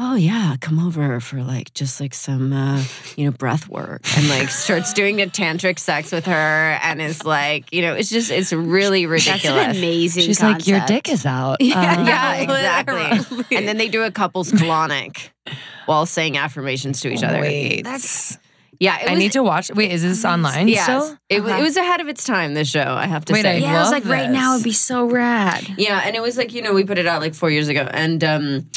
oh 0.00 0.16
yeah, 0.16 0.56
come 0.60 0.79
over 0.80 1.20
for 1.20 1.42
like 1.42 1.72
just 1.74 2.00
like 2.00 2.14
some 2.14 2.52
uh, 2.52 2.82
you 3.16 3.24
know 3.26 3.30
breath 3.30 3.68
work 3.68 4.02
and 4.16 4.28
like 4.28 4.48
starts 4.48 4.92
doing 4.92 5.16
the 5.16 5.26
tantric 5.26 5.78
sex 5.78 6.12
with 6.12 6.26
her 6.26 6.78
and 6.82 7.00
is 7.00 7.24
like 7.24 7.72
you 7.72 7.82
know 7.82 7.94
it's 7.94 8.10
just 8.10 8.30
it's 8.30 8.52
really 8.52 9.06
that's 9.06 9.26
ridiculous. 9.26 9.64
an 9.66 9.70
amazing. 9.76 10.22
She's 10.24 10.42
like, 10.42 10.66
your 10.66 10.80
dick 10.86 11.08
is 11.08 11.26
out. 11.26 11.58
Yeah, 11.60 11.78
Uh, 12.00 12.04
yeah, 12.06 12.34
exactly. 13.14 13.56
And 13.56 13.68
then 13.68 13.76
they 13.76 13.88
do 13.88 14.02
a 14.02 14.10
couple's 14.10 14.50
colonic 14.52 15.30
while 15.86 16.06
saying 16.06 16.36
affirmations 16.36 17.00
to 17.02 17.12
each 17.12 17.22
other. 17.22 17.40
Wait. 17.40 17.82
That's 17.82 18.38
Yeah, 18.78 18.98
it 19.00 19.08
I 19.08 19.10
was, 19.12 19.18
need 19.18 19.32
to 19.32 19.42
watch. 19.42 19.70
Wait, 19.74 19.92
is 19.92 20.02
this 20.02 20.24
online 20.24 20.66
Yes, 20.68 20.84
still? 20.84 21.18
it, 21.28 21.40
wa- 21.42 21.48
Uh-huh. 21.50 21.58
it 21.60 21.62
was 21.62 21.76
ahead 21.76 22.00
of 22.00 22.08
its 22.08 22.24
time. 22.24 22.54
This 22.54 22.68
show, 22.70 22.80
I 22.80 23.06
have 23.06 23.24
to 23.26 23.32
Wait, 23.34 23.42
say. 23.42 23.56
I 23.56 23.58
yeah. 23.58 23.76
I 23.76 23.80
was 23.80 23.90
love 23.90 24.04
like, 24.04 24.10
right 24.10 24.30
now 24.30 24.54
it'd 24.54 24.64
be 24.64 24.72
so 24.72 25.04
rad. 25.06 25.66
Yeah, 25.76 26.00
and 26.04 26.16
it 26.16 26.22
was 26.22 26.36
like 26.38 26.54
you 26.54 26.62
know 26.62 26.72
we 26.72 26.84
put 26.84 26.98
it 26.98 27.06
out 27.06 27.20
like 27.20 27.34
four 27.34 27.50
years 27.50 27.68
ago, 27.68 27.86
and 27.92 28.22
um, 28.24 28.70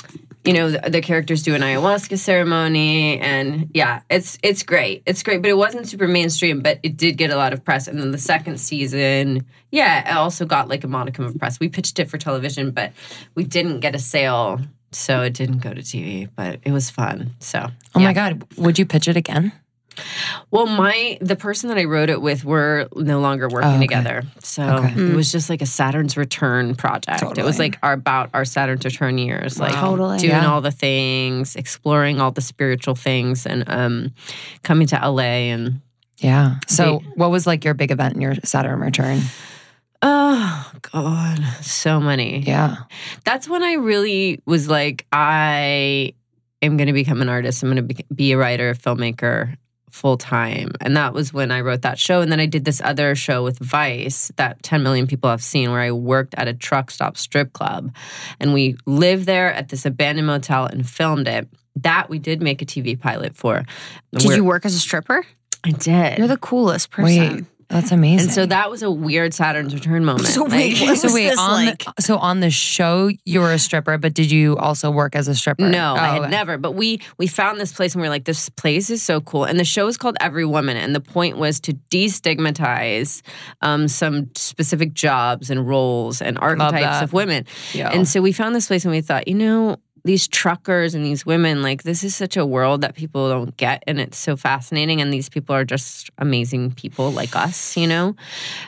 you 0.45 0.53
know 0.53 0.71
the, 0.71 0.89
the 0.89 1.01
characters 1.01 1.41
do 1.43 1.55
an 1.55 1.61
ayahuasca 1.61 2.17
ceremony, 2.17 3.19
and 3.19 3.69
yeah, 3.73 4.01
it's 4.09 4.37
it's 4.43 4.63
great, 4.63 5.03
it's 5.05 5.23
great, 5.23 5.41
but 5.41 5.49
it 5.49 5.57
wasn't 5.57 5.87
super 5.87 6.07
mainstream, 6.07 6.61
but 6.61 6.79
it 6.83 6.97
did 6.97 7.17
get 7.17 7.31
a 7.31 7.35
lot 7.35 7.53
of 7.53 7.63
press, 7.63 7.87
and 7.87 7.99
then 7.99 8.11
the 8.11 8.17
second 8.17 8.59
season, 8.59 9.45
yeah, 9.71 10.11
it 10.11 10.15
also 10.17 10.45
got 10.45 10.67
like 10.67 10.83
a 10.83 10.87
modicum 10.87 11.25
of 11.25 11.37
press. 11.39 11.59
We 11.59 11.69
pitched 11.69 11.97
it 11.99 12.09
for 12.09 12.17
television, 12.17 12.71
but 12.71 12.91
we 13.35 13.43
didn't 13.43 13.79
get 13.79 13.95
a 13.95 13.99
sale, 13.99 14.59
so 14.91 15.21
it 15.21 15.33
didn't 15.33 15.59
go 15.59 15.73
to 15.73 15.81
TV, 15.81 16.27
but 16.35 16.59
it 16.63 16.71
was 16.71 16.89
fun. 16.89 17.31
So 17.39 17.69
Oh 17.95 17.99
yeah. 17.99 18.05
my 18.07 18.13
god, 18.13 18.43
would 18.57 18.77
you 18.77 18.85
pitch 18.85 19.07
it 19.07 19.15
again? 19.15 19.53
Well, 20.51 20.65
my 20.67 21.17
the 21.21 21.35
person 21.35 21.69
that 21.69 21.77
I 21.77 21.83
wrote 21.85 22.09
it 22.09 22.21
with, 22.21 22.43
we're 22.45 22.87
no 22.95 23.19
longer 23.19 23.47
working 23.49 23.69
Oh, 23.69 23.73
okay. 23.75 23.81
together. 23.87 24.23
So 24.43 24.63
Okay. 24.63 24.93
it 25.11 25.15
was 25.15 25.31
just 25.31 25.49
like 25.49 25.61
a 25.61 25.65
Saturn's 25.65 26.15
return 26.17 26.75
project. 26.75 27.37
It 27.37 27.43
was 27.43 27.59
like 27.59 27.77
our 27.83 27.93
about 27.93 28.29
our 28.33 28.45
Saturn's 28.45 28.85
return 28.85 29.17
years, 29.17 29.59
like 29.59 29.73
Totally. 29.73 30.19
doing 30.19 30.31
Yeah. 30.31 30.51
all 30.51 30.61
the 30.61 30.71
things, 30.71 31.55
exploring 31.55 32.19
all 32.21 32.31
the 32.31 32.41
spiritual 32.41 32.95
things, 32.95 33.45
and 33.45 33.63
um, 33.67 34.11
coming 34.63 34.87
to 34.87 34.95
LA 34.97 35.51
and 35.53 35.81
Yeah. 36.19 36.55
So, 36.67 37.01
what 37.15 37.31
was 37.31 37.45
like 37.47 37.65
your 37.65 37.73
big 37.73 37.91
event 37.91 38.15
in 38.15 38.21
your 38.21 38.35
Saturn 38.43 38.79
return? 38.79 39.21
oh 40.01 40.71
god, 40.91 41.39
so 41.61 41.99
many. 41.99 42.39
Yeah. 42.39 42.75
That's 43.23 43.47
when 43.47 43.63
I 43.63 43.73
really 43.73 44.41
was 44.45 44.67
like, 44.69 45.05
I 45.13 46.13
am 46.61 46.75
going 46.77 46.87
to 46.87 46.93
become 46.93 47.21
an 47.21 47.29
artist. 47.29 47.63
I'm 47.63 47.69
going 47.73 47.87
to 47.87 47.93
be, 47.95 48.05
be 48.13 48.31
a 48.33 48.37
writer, 48.37 48.69
a 48.71 48.75
filmmaker 48.75 49.55
full 49.93 50.17
time. 50.17 50.71
And 50.81 50.97
that 50.97 51.13
was 51.13 51.31
when 51.33 51.51
I 51.51 51.61
wrote 51.61 51.83
that 51.83 51.99
show. 51.99 52.21
And 52.21 52.31
then 52.31 52.39
I 52.39 52.47
did 52.47 52.65
this 52.65 52.81
other 52.83 53.13
show 53.15 53.43
with 53.43 53.59
Vice 53.59 54.31
that 54.37 54.61
10 54.63 54.81
million 54.81 55.05
people 55.07 55.29
have 55.29 55.43
seen 55.43 55.69
where 55.71 55.81
I 55.81 55.91
worked 55.91 56.33
at 56.35 56.47
a 56.47 56.53
truck 56.53 56.89
stop 56.89 57.15
strip 57.15 57.53
club. 57.53 57.95
And 58.39 58.53
we 58.53 58.75
lived 58.85 59.25
there 59.27 59.53
at 59.53 59.69
this 59.69 59.85
abandoned 59.85 60.27
motel 60.27 60.65
and 60.65 60.87
filmed 60.89 61.27
it. 61.27 61.47
That 61.77 62.09
we 62.09 62.19
did 62.19 62.41
make 62.41 62.61
a 62.61 62.65
TV 62.65 62.99
pilot 62.99 63.35
for. 63.35 63.63
Did 64.13 64.27
Where- 64.27 64.37
you 64.37 64.43
work 64.43 64.65
as 64.65 64.75
a 64.75 64.79
stripper? 64.79 65.25
I 65.63 65.71
did. 65.71 66.17
You're 66.17 66.27
the 66.27 66.37
coolest 66.37 66.91
person. 66.91 67.35
Wait. 67.35 67.45
That's 67.73 67.91
amazing. 67.91 68.27
And 68.27 68.31
so 68.33 68.45
that 68.45 68.69
was 68.69 68.83
a 68.83 68.89
weird 68.91 69.33
Saturn's 69.33 69.73
return 69.73 70.05
moment. 70.05 70.27
So 70.27 70.43
wait, 70.45 70.73
Like- 70.79 70.87
what 70.89 70.97
so 70.99 71.07
was 71.07 71.13
wait 71.13 71.29
this 71.29 71.39
on 71.39 71.65
like? 71.65 71.83
the 71.83 72.01
so 72.01 72.17
on 72.17 72.39
the 72.39 72.49
show 72.49 73.09
you 73.25 73.39
were 73.41 73.51
a 73.51 73.59
stripper, 73.59 73.97
but 73.97 74.13
did 74.13 74.31
you 74.31 74.55
also 74.57 74.91
work 74.91 75.15
as 75.15 75.27
a 75.27 75.35
stripper? 75.35 75.67
No, 75.67 75.95
I 75.95 76.09
Oh, 76.09 76.11
had 76.13 76.21
okay. 76.21 76.29
never. 76.31 76.57
But 76.57 76.75
we 76.75 77.01
we 77.17 77.27
found 77.27 77.59
this 77.59 77.73
place 77.73 77.95
and 77.95 78.01
we 78.01 78.07
are 78.07 78.11
like, 78.11 78.25
this 78.25 78.47
place 78.49 78.89
is 78.89 79.01
so 79.03 79.19
cool. 79.21 79.43
And 79.43 79.59
the 79.59 79.65
show 79.65 79.87
is 79.87 79.97
called 79.97 80.15
Every 80.21 80.45
Woman, 80.45 80.77
and 80.77 80.93
the 80.95 81.01
point 81.01 81.37
was 81.37 81.59
to 81.61 81.73
destigmatize 81.89 83.21
um, 83.61 83.87
some 83.87 84.29
specific 84.35 84.93
jobs 84.93 85.49
and 85.49 85.67
roles 85.67 86.21
and 86.21 86.37
archetypes 86.39 87.01
of 87.03 87.13
women. 87.13 87.45
Yeah. 87.73 87.89
And 87.91 88.07
so 88.07 88.21
we 88.21 88.31
found 88.31 88.55
this 88.55 88.67
place 88.67 88.85
and 88.85 88.91
we 88.93 89.01
thought, 89.01 89.27
you 89.27 89.35
know, 89.35 89.77
these 90.05 90.27
truckers 90.27 90.95
and 90.95 91.05
these 91.05 91.25
women, 91.25 91.61
like 91.61 91.83
this 91.83 92.03
is 92.03 92.15
such 92.15 92.37
a 92.37 92.45
world 92.45 92.81
that 92.81 92.95
people 92.95 93.29
don't 93.29 93.55
get, 93.57 93.83
and 93.87 93.99
it's 93.99 94.17
so 94.17 94.35
fascinating. 94.35 95.01
And 95.01 95.13
these 95.13 95.29
people 95.29 95.55
are 95.55 95.65
just 95.65 96.09
amazing 96.17 96.71
people 96.71 97.11
like 97.11 97.35
us, 97.35 97.77
you 97.77 97.87
know. 97.87 98.15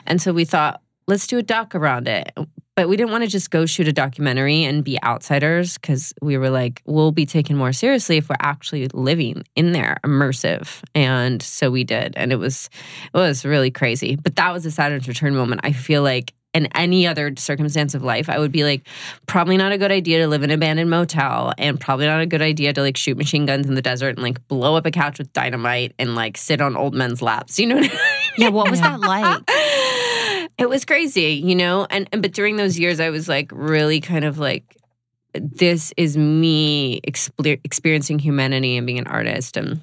And 0.06 0.20
so 0.20 0.32
we 0.32 0.44
thought, 0.44 0.80
let's 1.06 1.26
do 1.26 1.38
a 1.38 1.42
doc 1.42 1.74
around 1.74 2.08
it. 2.08 2.32
But 2.74 2.90
we 2.90 2.98
didn't 2.98 3.10
want 3.10 3.24
to 3.24 3.30
just 3.30 3.50
go 3.50 3.64
shoot 3.64 3.88
a 3.88 3.92
documentary 3.92 4.62
and 4.62 4.84
be 4.84 5.02
outsiders 5.02 5.78
because 5.78 6.12
we 6.20 6.36
were 6.36 6.50
like, 6.50 6.82
we'll 6.84 7.10
be 7.10 7.24
taken 7.24 7.56
more 7.56 7.72
seriously 7.72 8.18
if 8.18 8.28
we're 8.28 8.36
actually 8.38 8.86
living 8.88 9.44
in 9.56 9.72
there, 9.72 9.98
immersive. 10.04 10.82
And 10.94 11.40
so 11.40 11.70
we 11.70 11.84
did, 11.84 12.12
and 12.18 12.32
it 12.32 12.36
was 12.36 12.68
it 13.14 13.16
was 13.16 13.46
really 13.46 13.70
crazy. 13.70 14.16
But 14.16 14.36
that 14.36 14.52
was 14.52 14.66
a 14.66 14.70
Saturn's 14.70 15.08
return 15.08 15.34
moment. 15.34 15.62
I 15.64 15.72
feel 15.72 16.02
like 16.02 16.34
in 16.56 16.66
any 16.74 17.06
other 17.06 17.34
circumstance 17.36 17.94
of 17.94 18.02
life, 18.02 18.28
I 18.28 18.38
would 18.38 18.50
be 18.50 18.64
like, 18.64 18.86
probably 19.26 19.56
not 19.56 19.72
a 19.72 19.78
good 19.78 19.92
idea 19.92 20.20
to 20.20 20.26
live 20.26 20.42
in 20.42 20.50
an 20.50 20.54
abandoned 20.54 20.90
motel, 20.90 21.52
and 21.58 21.78
probably 21.78 22.06
not 22.06 22.20
a 22.20 22.26
good 22.26 22.42
idea 22.42 22.72
to 22.72 22.80
like 22.80 22.96
shoot 22.96 23.16
machine 23.16 23.44
guns 23.44 23.66
in 23.66 23.74
the 23.74 23.82
desert 23.82 24.16
and 24.16 24.22
like 24.22 24.46
blow 24.48 24.74
up 24.74 24.86
a 24.86 24.90
couch 24.90 25.18
with 25.18 25.32
dynamite 25.32 25.94
and 25.98 26.14
like 26.14 26.36
sit 26.36 26.60
on 26.60 26.76
old 26.76 26.94
men's 26.94 27.20
laps. 27.20 27.58
You 27.58 27.66
know 27.66 27.76
what 27.76 27.84
I 27.84 27.88
mean? 27.88 27.98
Yeah, 28.38 28.48
what 28.48 28.70
was 28.70 28.80
that 28.80 29.00
like? 29.00 29.42
it 30.58 30.68
was 30.68 30.84
crazy, 30.84 31.32
you 31.32 31.54
know? 31.54 31.86
And, 31.90 32.08
and 32.12 32.22
but 32.22 32.32
during 32.32 32.56
those 32.56 32.78
years 32.78 33.00
I 33.00 33.10
was 33.10 33.28
like 33.28 33.50
really 33.52 34.00
kind 34.00 34.24
of 34.24 34.38
like 34.38 34.76
this 35.34 35.92
is 35.96 36.16
me 36.16 37.00
exper- 37.02 37.60
experiencing 37.64 38.18
humanity 38.18 38.76
and 38.76 38.86
being 38.86 38.98
an 38.98 39.06
artist 39.06 39.56
and 39.56 39.80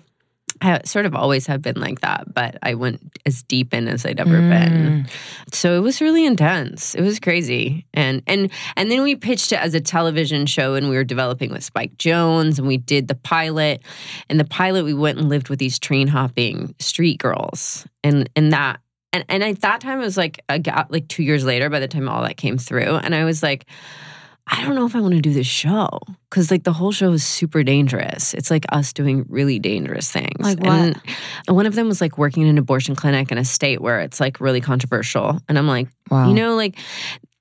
I 0.61 0.81
sort 0.85 1.05
of 1.05 1.15
always 1.15 1.47
have 1.47 1.61
been 1.61 1.79
like 1.79 2.01
that, 2.01 2.33
but 2.33 2.57
I 2.63 2.73
went 2.75 3.01
as 3.25 3.43
deep 3.43 3.73
in 3.73 3.87
as 3.87 4.05
I'd 4.05 4.19
ever 4.19 4.39
been. 4.39 5.05
Mm. 5.05 5.09
So 5.53 5.75
it 5.75 5.79
was 5.79 6.01
really 6.01 6.25
intense. 6.25 6.95
It 6.95 7.01
was 7.01 7.19
crazy. 7.19 7.85
And 7.93 8.21
and 8.27 8.51
and 8.75 8.91
then 8.91 9.01
we 9.03 9.15
pitched 9.15 9.51
it 9.51 9.59
as 9.59 9.73
a 9.73 9.81
television 9.81 10.45
show 10.45 10.75
and 10.75 10.89
we 10.89 10.95
were 10.95 11.03
developing 11.03 11.51
with 11.51 11.63
Spike 11.63 11.97
Jonze 11.97 12.57
and 12.57 12.67
we 12.67 12.77
did 12.77 13.07
the 13.07 13.15
pilot. 13.15 13.81
And 14.29 14.39
the 14.39 14.45
pilot 14.45 14.85
we 14.85 14.93
went 14.93 15.17
and 15.17 15.29
lived 15.29 15.49
with 15.49 15.59
these 15.59 15.79
train 15.79 16.07
hopping 16.07 16.75
street 16.79 17.19
girls. 17.19 17.85
And 18.03 18.29
and 18.35 18.51
that 18.53 18.79
and 19.11 19.23
and 19.29 19.43
at 19.43 19.61
that 19.61 19.81
time 19.81 19.99
it 19.99 20.03
was 20.03 20.17
like 20.17 20.41
a 20.49 20.59
gap 20.59 20.91
like 20.91 21.07
2 21.07 21.23
years 21.23 21.45
later 21.45 21.69
by 21.69 21.79
the 21.79 21.87
time 21.87 22.09
all 22.09 22.23
that 22.23 22.37
came 22.37 22.57
through 22.57 22.95
and 22.97 23.15
I 23.15 23.23
was 23.23 23.43
like 23.43 23.65
I 24.47 24.61
don't 24.61 24.75
know 24.75 24.85
if 24.85 24.95
I 24.95 24.99
want 24.99 25.13
to 25.13 25.21
do 25.21 25.33
this 25.33 25.47
show 25.47 26.01
because 26.29 26.51
like 26.51 26.63
the 26.63 26.73
whole 26.73 26.91
show 26.91 27.13
is 27.13 27.23
super 27.23 27.63
dangerous. 27.63 28.33
It's 28.33 28.51
like 28.51 28.65
us 28.69 28.91
doing 28.91 29.25
really 29.29 29.57
dangerous 29.57 30.11
things. 30.11 30.39
Like 30.39 30.59
what? 30.59 30.97
And 31.47 31.55
one 31.55 31.65
of 31.65 31.75
them 31.75 31.87
was 31.87 32.01
like 32.01 32.17
working 32.17 32.43
in 32.43 32.49
an 32.49 32.57
abortion 32.57 32.95
clinic 32.95 33.31
in 33.31 33.37
a 33.37 33.45
state 33.45 33.81
where 33.81 34.01
it's 34.01 34.19
like 34.19 34.41
really 34.41 34.59
controversial, 34.59 35.39
and 35.47 35.57
I'm 35.57 35.67
like, 35.67 35.87
wow. 36.11 36.27
you 36.27 36.33
know, 36.33 36.55
like 36.55 36.77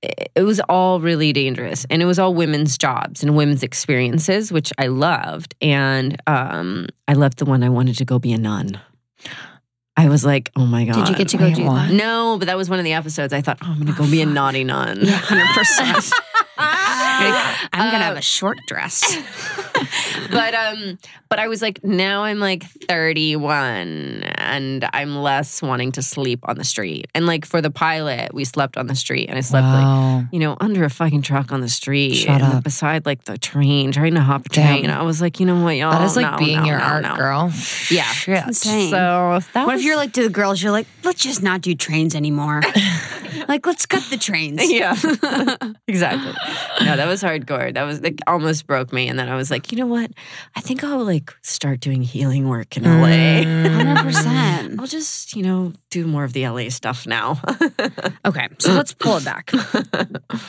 it 0.03 0.43
was 0.43 0.61
all 0.69 1.01
really 1.01 1.33
dangerous 1.33 1.87
and 1.89 2.03
it 2.03 2.07
was 2.07 2.19
all 2.19 2.35
women's 2.35 2.77
jobs 2.77 3.23
and 3.23 3.37
women's 3.37 3.63
experiences 3.63 4.51
which 4.51 4.73
i 4.77 4.89
loved 4.89 5.55
and 5.63 6.21
um, 6.27 6.89
i 7.07 7.13
loved 7.13 7.39
the 7.39 7.45
one 7.45 7.63
i 7.63 7.69
wanted 7.69 7.97
to 7.97 8.05
go 8.05 8.19
be 8.19 8.33
a 8.33 8.39
nun 8.39 8.81
I 9.95 10.09
was 10.09 10.25
like, 10.25 10.51
oh 10.57 10.65
my 10.65 10.87
God. 10.87 10.95
Did 10.95 11.09
you 11.11 11.15
get 11.17 11.29
to 11.29 11.37
go 11.37 11.45
Wait, 11.45 11.55
do 11.55 11.65
that? 11.65 11.93
No, 11.93 12.37
but 12.39 12.47
that 12.47 12.57
was 12.57 12.71
one 12.71 12.79
of 12.79 12.85
the 12.85 12.95
episodes. 12.95 13.33
I 13.35 13.43
thought, 13.43 13.59
oh, 13.63 13.67
I'm 13.67 13.75
going 13.75 13.87
to 13.89 13.93
go 13.93 14.11
be 14.11 14.23
a 14.23 14.27
naughty 14.27 14.65
nun. 14.65 15.01
Yeah. 15.03 15.19
100%. 15.21 16.13
Uh, 17.27 17.69
I'm 17.73 17.91
gonna 17.91 18.05
have 18.05 18.17
uh, 18.17 18.19
a 18.19 18.23
short 18.23 18.59
dress. 18.67 19.03
but 20.31 20.55
um, 20.55 20.99
but 21.29 21.39
I 21.39 21.49
was 21.49 21.63
like, 21.63 21.83
now 21.83 22.25
I'm 22.25 22.39
like 22.39 22.65
31, 22.65 24.23
and 24.23 24.89
I'm 24.93 25.17
less 25.17 25.63
wanting 25.63 25.93
to 25.93 26.03
sleep 26.03 26.41
on 26.49 26.57
the 26.57 26.65
street. 26.65 27.07
And 27.15 27.27
like 27.27 27.45
for 27.47 27.61
the 27.61 27.71
pilot, 27.71 28.35
we 28.35 28.45
slept 28.45 28.77
on 28.77 28.87
the 28.87 28.95
street, 28.95 29.29
and 29.29 29.39
I 29.39 29.41
slept 29.41 29.65
wow. 29.65 30.17
like 30.19 30.27
you 30.33 30.39
know 30.39 30.57
under 30.61 30.85
a 30.85 30.91
fucking 30.91 31.23
truck 31.23 31.53
on 31.53 31.61
the 31.61 31.69
street, 31.69 32.15
Shut 32.15 32.41
and 32.41 32.55
up. 32.55 32.65
beside 32.65 33.07
like 33.07 33.25
the 33.25 33.39
train, 33.39 33.93
trying 33.93 34.15
to 34.15 34.21
hop 34.21 34.47
a 34.47 34.49
train. 34.49 34.91
I 34.91 35.03
was 35.03 35.21
like, 35.21 35.41
you 35.41 35.47
know 35.47 35.63
what, 35.63 35.77
y'all? 35.77 35.93
That 35.93 36.03
is 36.03 36.17
like 36.17 36.33
no, 36.33 36.39
being 36.39 36.61
no, 36.61 36.67
your 36.67 36.79
no, 36.79 36.85
art 36.85 37.17
girl. 37.17 37.53
Yeah, 37.91 38.05
Shit. 38.05 38.47
Insane. 38.47 38.91
So 38.91 39.41
that 39.55 39.67
what 39.67 39.75
was, 39.75 39.81
if 39.81 39.87
you're 39.87 39.97
like 39.97 40.13
to 40.15 40.23
the 40.23 40.31
girls, 40.31 40.63
you're 40.63 40.73
like, 40.73 40.87
let's 41.03 41.23
just 41.23 41.43
not 41.43 41.61
do 41.61 41.75
trains 41.75 42.15
anymore. 42.15 42.63
like, 43.49 43.67
let's 43.67 43.87
cut 43.87 44.03
the 44.11 44.17
trains. 44.17 44.61
yeah, 44.71 44.93
exactly. 45.89 46.33
No, 46.85 46.97
that 46.97 47.07
was 47.07 47.23
hardcore. 47.23 47.73
That 47.75 47.85
was 47.85 48.01
like 48.01 48.21
almost 48.27 48.67
broke 48.67 48.93
me. 48.93 49.09
And 49.09 49.19
then 49.19 49.29
I 49.29 49.37
was 49.37 49.51
like, 49.51 49.73
you 49.73 49.79
know 49.79 49.87
what? 49.87 50.11
I 50.57 50.61
think 50.61 50.85
I'll 50.85 51.05
like 51.05 51.33
start 51.43 51.81
doing 51.81 52.03
healing 52.03 52.49
work 52.49 52.77
in 52.77 52.85
LA. 52.85 53.45
Mm. 53.45 53.75
Hundred 53.75 54.03
percent. 54.03 54.81
I'll 54.81 54.87
just, 54.87 55.35
you 55.37 55.43
know, 55.43 55.73
do 55.91 56.07
more 56.07 56.25
of 56.25 56.33
the 56.33 56.49
LA 56.49 56.69
stuff 56.69 57.07
now. 57.07 57.41
Okay, 58.25 58.49
so 58.59 58.73
let's 58.73 58.93
pull 58.93 59.17
it 59.17 59.25
back. 59.25 59.51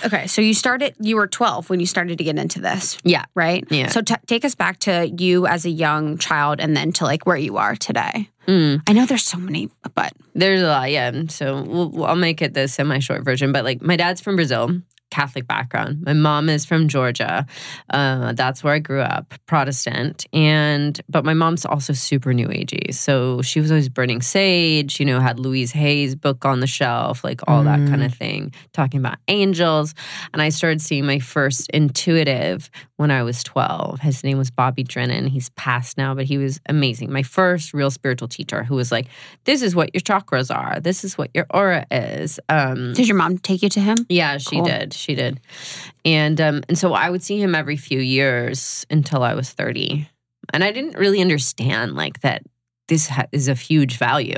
Okay, 0.05 0.27
so 0.27 0.41
you 0.41 0.53
started. 0.53 0.95
You 0.99 1.15
were 1.15 1.25
12 1.27 1.69
when 1.69 1.79
you 1.79 1.87
started 1.87 2.19
to 2.19 2.23
get 2.23 2.37
into 2.37 2.61
this, 2.61 2.97
yeah. 3.03 3.25
right? 3.33 3.65
Yeah. 3.69 3.89
So 3.89 4.01
t- 4.01 4.15
take 4.27 4.45
us 4.45 4.53
back 4.53 4.79
to 4.79 5.11
you 5.17 5.47
as 5.47 5.65
a 5.65 5.69
young 5.69 6.17
child, 6.17 6.59
and 6.59 6.77
then 6.77 6.91
to 6.93 7.05
like 7.05 7.25
where 7.25 7.37
you 7.37 7.57
are 7.57 7.75
today. 7.75 8.29
Mm. 8.47 8.81
I 8.87 8.93
know 8.93 9.05
there's 9.05 9.23
so 9.23 9.37
many, 9.37 9.69
but 9.95 10.13
There's 10.33 10.61
a 10.61 10.67
lot, 10.67 10.91
yeah. 10.91 11.11
So 11.29 11.63
we'll, 11.63 12.05
I'll 12.05 12.15
make 12.15 12.41
it 12.41 12.53
the 12.53 12.67
semi 12.67 12.99
short 12.99 13.23
version. 13.23 13.51
But 13.51 13.63
like, 13.63 13.81
my 13.81 13.95
dad's 13.95 14.21
from 14.21 14.35
Brazil, 14.35 14.81
Catholic 15.13 15.45
background. 15.47 16.01
My 16.03 16.13
mom 16.13 16.49
is 16.49 16.65
from 16.65 16.87
Georgia. 16.87 17.45
Uh, 17.89 18.33
that's 18.33 18.63
where 18.63 18.73
I 18.73 18.79
grew 18.79 19.01
up, 19.01 19.33
Protestant. 19.45 20.25
And 20.33 20.99
but 21.07 21.23
my 21.23 21.35
mom's 21.35 21.65
also 21.65 21.93
super 21.93 22.33
new 22.33 22.47
agey. 22.47 22.93
So 22.93 23.41
she 23.43 23.59
was 23.61 23.69
always 23.69 23.89
burning 23.89 24.21
sage. 24.23 24.99
You 24.99 25.05
know, 25.05 25.19
had 25.19 25.37
Louise 25.39 25.71
Hay's 25.73 26.15
book 26.15 26.45
on 26.45 26.59
the 26.61 26.67
shelf, 26.67 27.23
like 27.23 27.41
all 27.47 27.63
that 27.63 27.77
kind 27.87 28.03
of 28.03 28.13
thing, 28.13 28.51
talking 28.73 28.99
about 28.99 29.17
angels. 29.27 29.93
And 30.33 30.41
I 30.41 30.49
started 30.49 30.81
seeing 30.81 31.05
my 31.05 31.19
first 31.19 31.69
intuitive 31.69 32.69
when 32.97 33.11
I 33.11 33.21
was 33.23 33.43
12. 33.43 33.99
His 33.99 34.23
name 34.23 34.37
was 34.37 34.49
Bobby 34.51 34.83
Drennan. 34.83 35.27
He's 35.27 35.49
passed 35.51 35.97
now, 35.97 36.15
but 36.15 36.25
he 36.25 36.37
was 36.37 36.59
amazing. 36.67 37.11
My 37.11 37.23
first 37.23 37.73
real 37.73 37.91
spiritual 37.91 38.27
teacher 38.27 38.63
who 38.63 38.75
was 38.75 38.91
like, 38.91 39.07
this 39.45 39.61
is 39.61 39.75
what 39.75 39.93
your 39.93 40.01
chakras 40.01 40.53
are. 40.55 40.79
This 40.79 41.03
is 41.03 41.17
what 41.17 41.29
your 41.33 41.45
aura 41.49 41.85
is. 41.91 42.39
Um, 42.49 42.93
did 42.93 43.07
your 43.07 43.17
mom 43.17 43.37
take 43.37 43.61
you 43.61 43.69
to 43.69 43.79
him? 43.79 43.97
yeah, 44.09 44.37
she 44.37 44.55
Cool. 44.57 44.65
did. 44.65 44.93
She 45.03 45.15
did. 45.15 45.39
And 46.05 46.39
um, 46.39 46.63
and 46.69 46.77
so 46.77 46.93
I 46.93 47.09
would 47.09 47.21
see 47.23 47.39
him 47.41 47.55
every 47.55 47.77
few 47.77 47.99
years 47.99 48.85
until 48.89 49.23
I 49.23 49.33
was 49.33 49.49
30. 49.51 50.07
And 50.53 50.63
I 50.63 50.71
didn't 50.71 50.97
really 50.97 51.21
understand 51.21 51.95
like 51.95 52.21
that 52.21 52.43
this 52.87 53.07
ha- 53.07 53.27
is 53.31 53.47
of 53.47 53.59
huge 53.59 53.97
value. 53.97 54.37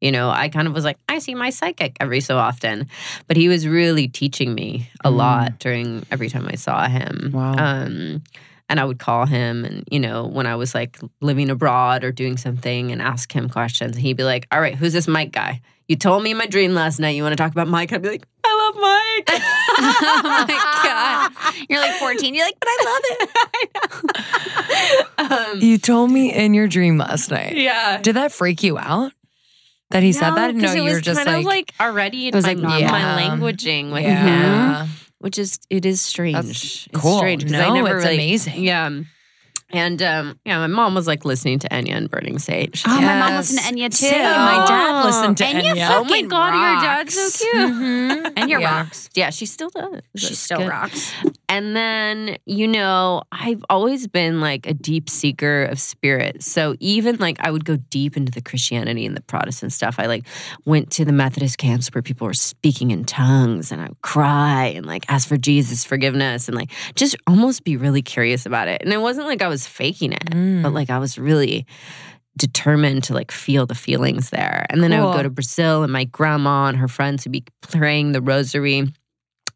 You 0.00 0.12
know, 0.12 0.30
I 0.30 0.48
kind 0.48 0.68
of 0.68 0.74
was 0.74 0.84
like, 0.84 0.98
I 1.08 1.18
see 1.18 1.34
my 1.34 1.50
psychic 1.50 1.96
every 2.00 2.20
so 2.20 2.38
often. 2.38 2.86
But 3.26 3.36
he 3.36 3.48
was 3.48 3.66
really 3.66 4.06
teaching 4.08 4.54
me 4.54 4.88
a 5.04 5.10
Mm. 5.10 5.16
lot 5.16 5.58
during 5.58 6.06
every 6.10 6.28
time 6.28 6.46
I 6.48 6.54
saw 6.54 6.86
him. 6.88 7.30
Wow. 7.34 7.52
Um, 7.58 8.22
and 8.68 8.78
I 8.78 8.84
would 8.84 8.98
call 8.98 9.24
him 9.26 9.64
and, 9.64 9.84
you 9.90 9.98
know, 9.98 10.26
when 10.26 10.46
I 10.46 10.54
was 10.56 10.74
like 10.74 10.98
living 11.20 11.50
abroad 11.50 12.04
or 12.04 12.12
doing 12.12 12.36
something 12.36 12.92
and 12.92 13.00
ask 13.02 13.32
him 13.32 13.48
questions, 13.48 13.96
and 13.96 14.02
he'd 14.02 14.16
be 14.16 14.24
like, 14.24 14.46
All 14.52 14.60
right, 14.60 14.74
who's 14.76 14.92
this 14.92 15.08
Mike 15.08 15.32
guy? 15.32 15.62
You 15.88 15.96
told 15.96 16.22
me 16.22 16.32
in 16.32 16.36
my 16.36 16.46
dream 16.46 16.74
last 16.74 17.00
night 17.00 17.16
you 17.16 17.22
want 17.22 17.32
to 17.32 17.42
talk 17.42 17.50
about 17.50 17.66
Mike. 17.66 17.92
I'd 17.94 18.02
be 18.02 18.10
like, 18.10 18.26
love 18.68 18.76
Mike. 18.76 19.28
oh 19.78 20.44
my 20.48 20.80
god! 20.84 21.32
You're 21.68 21.80
like 21.80 21.94
14. 21.98 22.34
You're 22.34 22.46
like, 22.46 22.56
but 22.60 22.68
I 22.70 22.84
love 22.84 23.02
it. 23.10 23.28
um, 25.54 25.60
You 25.60 25.78
told 25.78 26.10
me 26.10 26.32
in 26.32 26.54
your 26.54 26.68
dream 26.68 26.98
last 26.98 27.30
night. 27.30 27.56
yeah. 27.56 28.00
Did 28.00 28.16
that 28.16 28.32
freak 28.32 28.62
you 28.62 28.78
out? 28.78 29.12
That 29.90 30.02
he 30.02 30.12
said 30.12 30.32
that? 30.34 30.54
No, 30.54 30.70
it 30.72 30.76
you 30.76 30.82
was 30.84 30.92
were 30.94 31.00
just 31.00 31.24
kind 31.24 31.28
like, 31.30 31.38
of 31.38 31.44
like 31.46 31.72
already 31.80 32.28
in 32.28 32.34
was, 32.34 32.44
my, 32.44 32.52
like, 32.52 32.58
normal. 32.62 32.80
my 32.90 33.00
Yeah. 33.00 33.18
languaging 33.30 33.90
with 33.90 34.02
him, 34.02 34.26
yeah. 34.26 34.86
which 35.18 35.38
is 35.38 35.58
it 35.70 35.86
is 35.86 36.02
strange. 36.02 36.34
That's 36.34 36.50
it's 36.50 36.88
cool. 36.92 37.16
strange 37.16 37.44
'cause 37.44 37.52
No, 37.52 37.70
I 37.70 37.74
never 37.74 37.96
it's 37.96 38.04
really, 38.04 38.16
amazing. 38.16 38.62
Yeah. 38.62 38.90
And 39.70 40.00
um, 40.02 40.38
yeah, 40.46 40.58
my 40.58 40.66
mom 40.66 40.94
was 40.94 41.06
like 41.06 41.26
listening 41.26 41.58
to 41.58 41.68
Enya 41.68 41.92
and 41.94 42.10
Burning 42.10 42.38
Sage. 42.38 42.82
Oh, 42.86 43.00
my 43.00 43.18
mom 43.18 43.28
Yes. 43.32 43.52
listened 43.52 43.76
to 43.76 43.80
Enya 43.82 43.90
too. 43.90 43.96
Same. 44.06 44.22
My 44.22 44.64
dad 44.66 45.04
listened 45.04 45.36
to 45.38 45.44
Enya 45.44 45.74
Enya. 45.74 45.88
fucking 45.88 46.04
oh 46.04 46.04
my 46.04 46.22
god, 46.22 46.54
your 46.54 46.80
dad's 46.82 47.14
so 47.14 47.20
rocks. 47.22 47.38
cute. 47.38 47.54
Mhm. 47.74 48.34
Enya 48.34 48.60
Yeah. 48.60 48.78
rocks. 48.78 49.10
Yeah, 49.14 49.28
she 49.30 49.44
still 49.44 49.68
does. 49.68 50.00
She 50.16 50.28
That's 50.28 50.38
still 50.38 50.58
good. 50.58 50.68
rocks. 50.68 51.12
And 51.50 51.76
then, 51.76 52.36
you 52.46 52.66
know, 52.66 53.22
I've 53.30 53.62
always 53.68 54.06
been 54.06 54.40
like 54.40 54.66
a 54.66 54.72
deep 54.74 55.10
seeker 55.10 55.64
of 55.64 55.78
spirit. 55.78 56.42
So 56.42 56.74
even 56.80 57.16
like 57.16 57.36
I 57.40 57.50
would 57.50 57.64
go 57.66 57.76
deep 57.76 58.16
into 58.16 58.32
the 58.32 58.40
Christianity 58.40 59.04
and 59.04 59.14
the 59.16 59.22
Protestant 59.22 59.72
stuff. 59.72 59.96
I 59.98 60.06
like 60.06 60.26
went 60.64 60.90
to 60.92 61.04
the 61.04 61.12
Methodist 61.12 61.58
camps 61.58 61.88
where 61.94 62.00
people 62.02 62.26
were 62.26 62.32
speaking 62.34 62.90
in 62.90 63.04
tongues 63.04 63.70
and 63.70 63.82
I 63.82 63.88
would 63.88 64.00
cry 64.02 64.66
and 64.76 64.86
like 64.86 65.04
ask 65.10 65.28
for 65.28 65.36
Jesus' 65.36 65.84
forgiveness 65.84 66.48
and 66.48 66.56
like 66.56 66.70
just 66.94 67.16
almost 67.26 67.64
be 67.64 67.76
really 67.76 68.02
curious 68.02 68.46
about 68.46 68.68
it. 68.68 68.80
And 68.82 68.92
it 68.92 69.00
wasn't 69.00 69.26
like 69.26 69.42
I 69.42 69.48
was 69.48 69.57
faking 69.66 70.12
it, 70.12 70.30
Mm. 70.30 70.62
but 70.62 70.72
like 70.72 70.90
I 70.90 70.98
was 70.98 71.18
really 71.18 71.66
determined 72.36 73.02
to 73.04 73.14
like 73.14 73.32
feel 73.32 73.66
the 73.66 73.74
feelings 73.74 74.30
there. 74.30 74.64
And 74.70 74.82
then 74.82 74.92
I 74.92 75.04
would 75.04 75.12
go 75.16 75.22
to 75.24 75.30
Brazil 75.30 75.82
and 75.82 75.92
my 75.92 76.04
grandma 76.04 76.66
and 76.66 76.76
her 76.78 76.86
friends 76.88 77.24
would 77.24 77.32
be 77.32 77.44
praying 77.62 78.12
the 78.12 78.20
rosary 78.20 78.92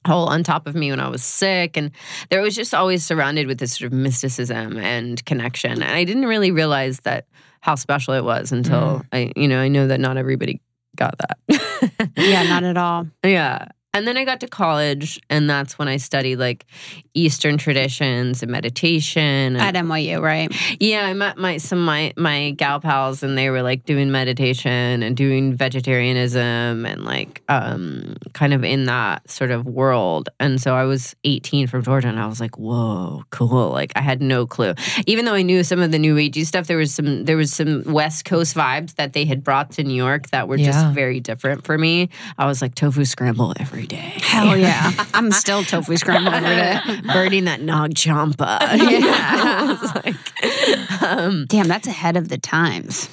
all 0.05 0.27
on 0.29 0.43
top 0.43 0.67
of 0.67 0.75
me 0.75 0.91
when 0.91 0.99
I 0.99 1.09
was 1.09 1.23
sick. 1.23 1.77
And 1.77 1.93
there 2.29 2.43
was 2.43 2.57
just 2.57 2.75
always 2.75 3.05
surrounded 3.05 3.47
with 3.47 3.59
this 3.59 3.79
sort 3.79 3.93
of 3.93 3.97
mysticism 3.97 4.79
and 4.79 5.25
connection. 5.27 5.71
And 5.81 5.85
I 5.85 6.03
didn't 6.03 6.27
really 6.27 6.51
realize 6.51 6.99
that 7.01 7.27
how 7.61 7.77
special 7.77 8.15
it 8.15 8.25
was 8.25 8.51
until 8.51 9.03
I, 9.13 9.31
you 9.37 9.47
know, 9.47 9.61
I 9.61 9.69
know 9.69 9.87
that 9.87 10.01
not 10.01 10.17
everybody 10.17 10.61
got 10.97 11.15
that. 11.19 11.39
Yeah, 12.17 12.43
not 12.45 12.65
at 12.65 12.77
all. 12.77 13.07
Yeah. 13.25 13.69
And 13.95 14.07
then 14.07 14.17
I 14.17 14.25
got 14.25 14.41
to 14.41 14.49
college, 14.49 15.21
and 15.29 15.51
that's 15.51 15.79
when 15.79 15.87
I 15.87 15.99
studied 15.99 16.37
like 16.37 16.65
Eastern 17.13 17.59
traditions 17.59 18.43
and 18.43 18.51
meditation. 18.51 19.57
And, 19.57 19.59
At 19.59 19.75
NYU, 19.75 20.21
right? 20.23 20.51
yeah, 20.81 21.05
I 21.05 21.13
met 21.13 21.37
my 21.37 21.59
some 21.59 21.85
my 21.85 22.15
my 22.17 22.53
gal 22.53 22.81
pals, 22.81 23.23
and 23.23 23.37
they 23.37 23.51
were 23.51 23.61
like 23.61 23.85
doing 23.85 24.11
meditation 24.11 25.03
and 25.03 25.15
doing 25.15 25.55
vegetarianism 25.55 26.87
and 26.87 27.05
like 27.05 27.43
um 27.49 28.17
kind 28.33 28.55
of 28.55 28.65
in 28.65 28.85
that 28.87 29.29
sort 29.31 29.51
of 29.51 29.67
world. 29.67 30.31
And 30.41 30.59
so 30.59 30.75
I 30.75 30.85
was 30.85 31.15
18 31.25 31.67
from 31.67 31.83
Georgia, 31.83 32.09
and 32.09 32.19
I 32.19 32.27
was 32.27 32.41
like, 32.41 32.59
whoa, 32.59 33.25
cool. 33.29 33.71
Like 33.71 33.93
I 33.95 34.01
had 34.01 34.23
no 34.23 34.47
clue. 34.47 34.73
Even 35.07 35.27
though 35.27 35.35
I 35.35 35.43
knew 35.43 35.63
some 35.65 35.81
of 35.81 35.91
the 35.91 35.99
new 35.99 36.15
agey 36.17 36.47
stuff, 36.47 36.67
there 36.67 36.79
was 36.79 36.95
some 36.95 37.25
there 37.27 37.37
was 37.37 37.53
some 37.53 37.83
West 37.85 38.25
Coast 38.25 38.57
vibes 38.57 38.95
that 38.95 39.13
they 39.13 39.27
had 39.27 39.45
brought 39.45 39.73
to 39.73 39.85
New 39.85 39.95
York 39.95 40.31
that 40.31 40.49
were 40.49 40.57
just 40.57 40.87
very 40.95 41.21
different 41.21 41.65
for 41.65 41.77
me. 41.77 42.09
I 42.39 42.47
was 42.47 42.63
like 42.63 42.75
tofu 42.75 43.05
scramble 43.05 43.53
every 43.61 43.82
day. 43.87 44.15
Hell 44.23 44.57
yeah. 44.59 44.93
I'm 45.15 45.31
still 45.33 45.65
tofu 45.65 45.97
scrambled 45.97 46.35
every 46.35 46.49
day. 46.57 47.01
Burning 47.13 47.45
that 47.47 47.61
Nag 47.61 47.95
Champa. 47.95 48.59
Yeah. 49.03 49.79
Like, 50.05 51.03
um, 51.03 51.47
Damn, 51.49 51.69
that's 51.69 51.87
ahead 51.87 52.17
of 52.17 52.29
the 52.29 52.39
times. 52.39 53.09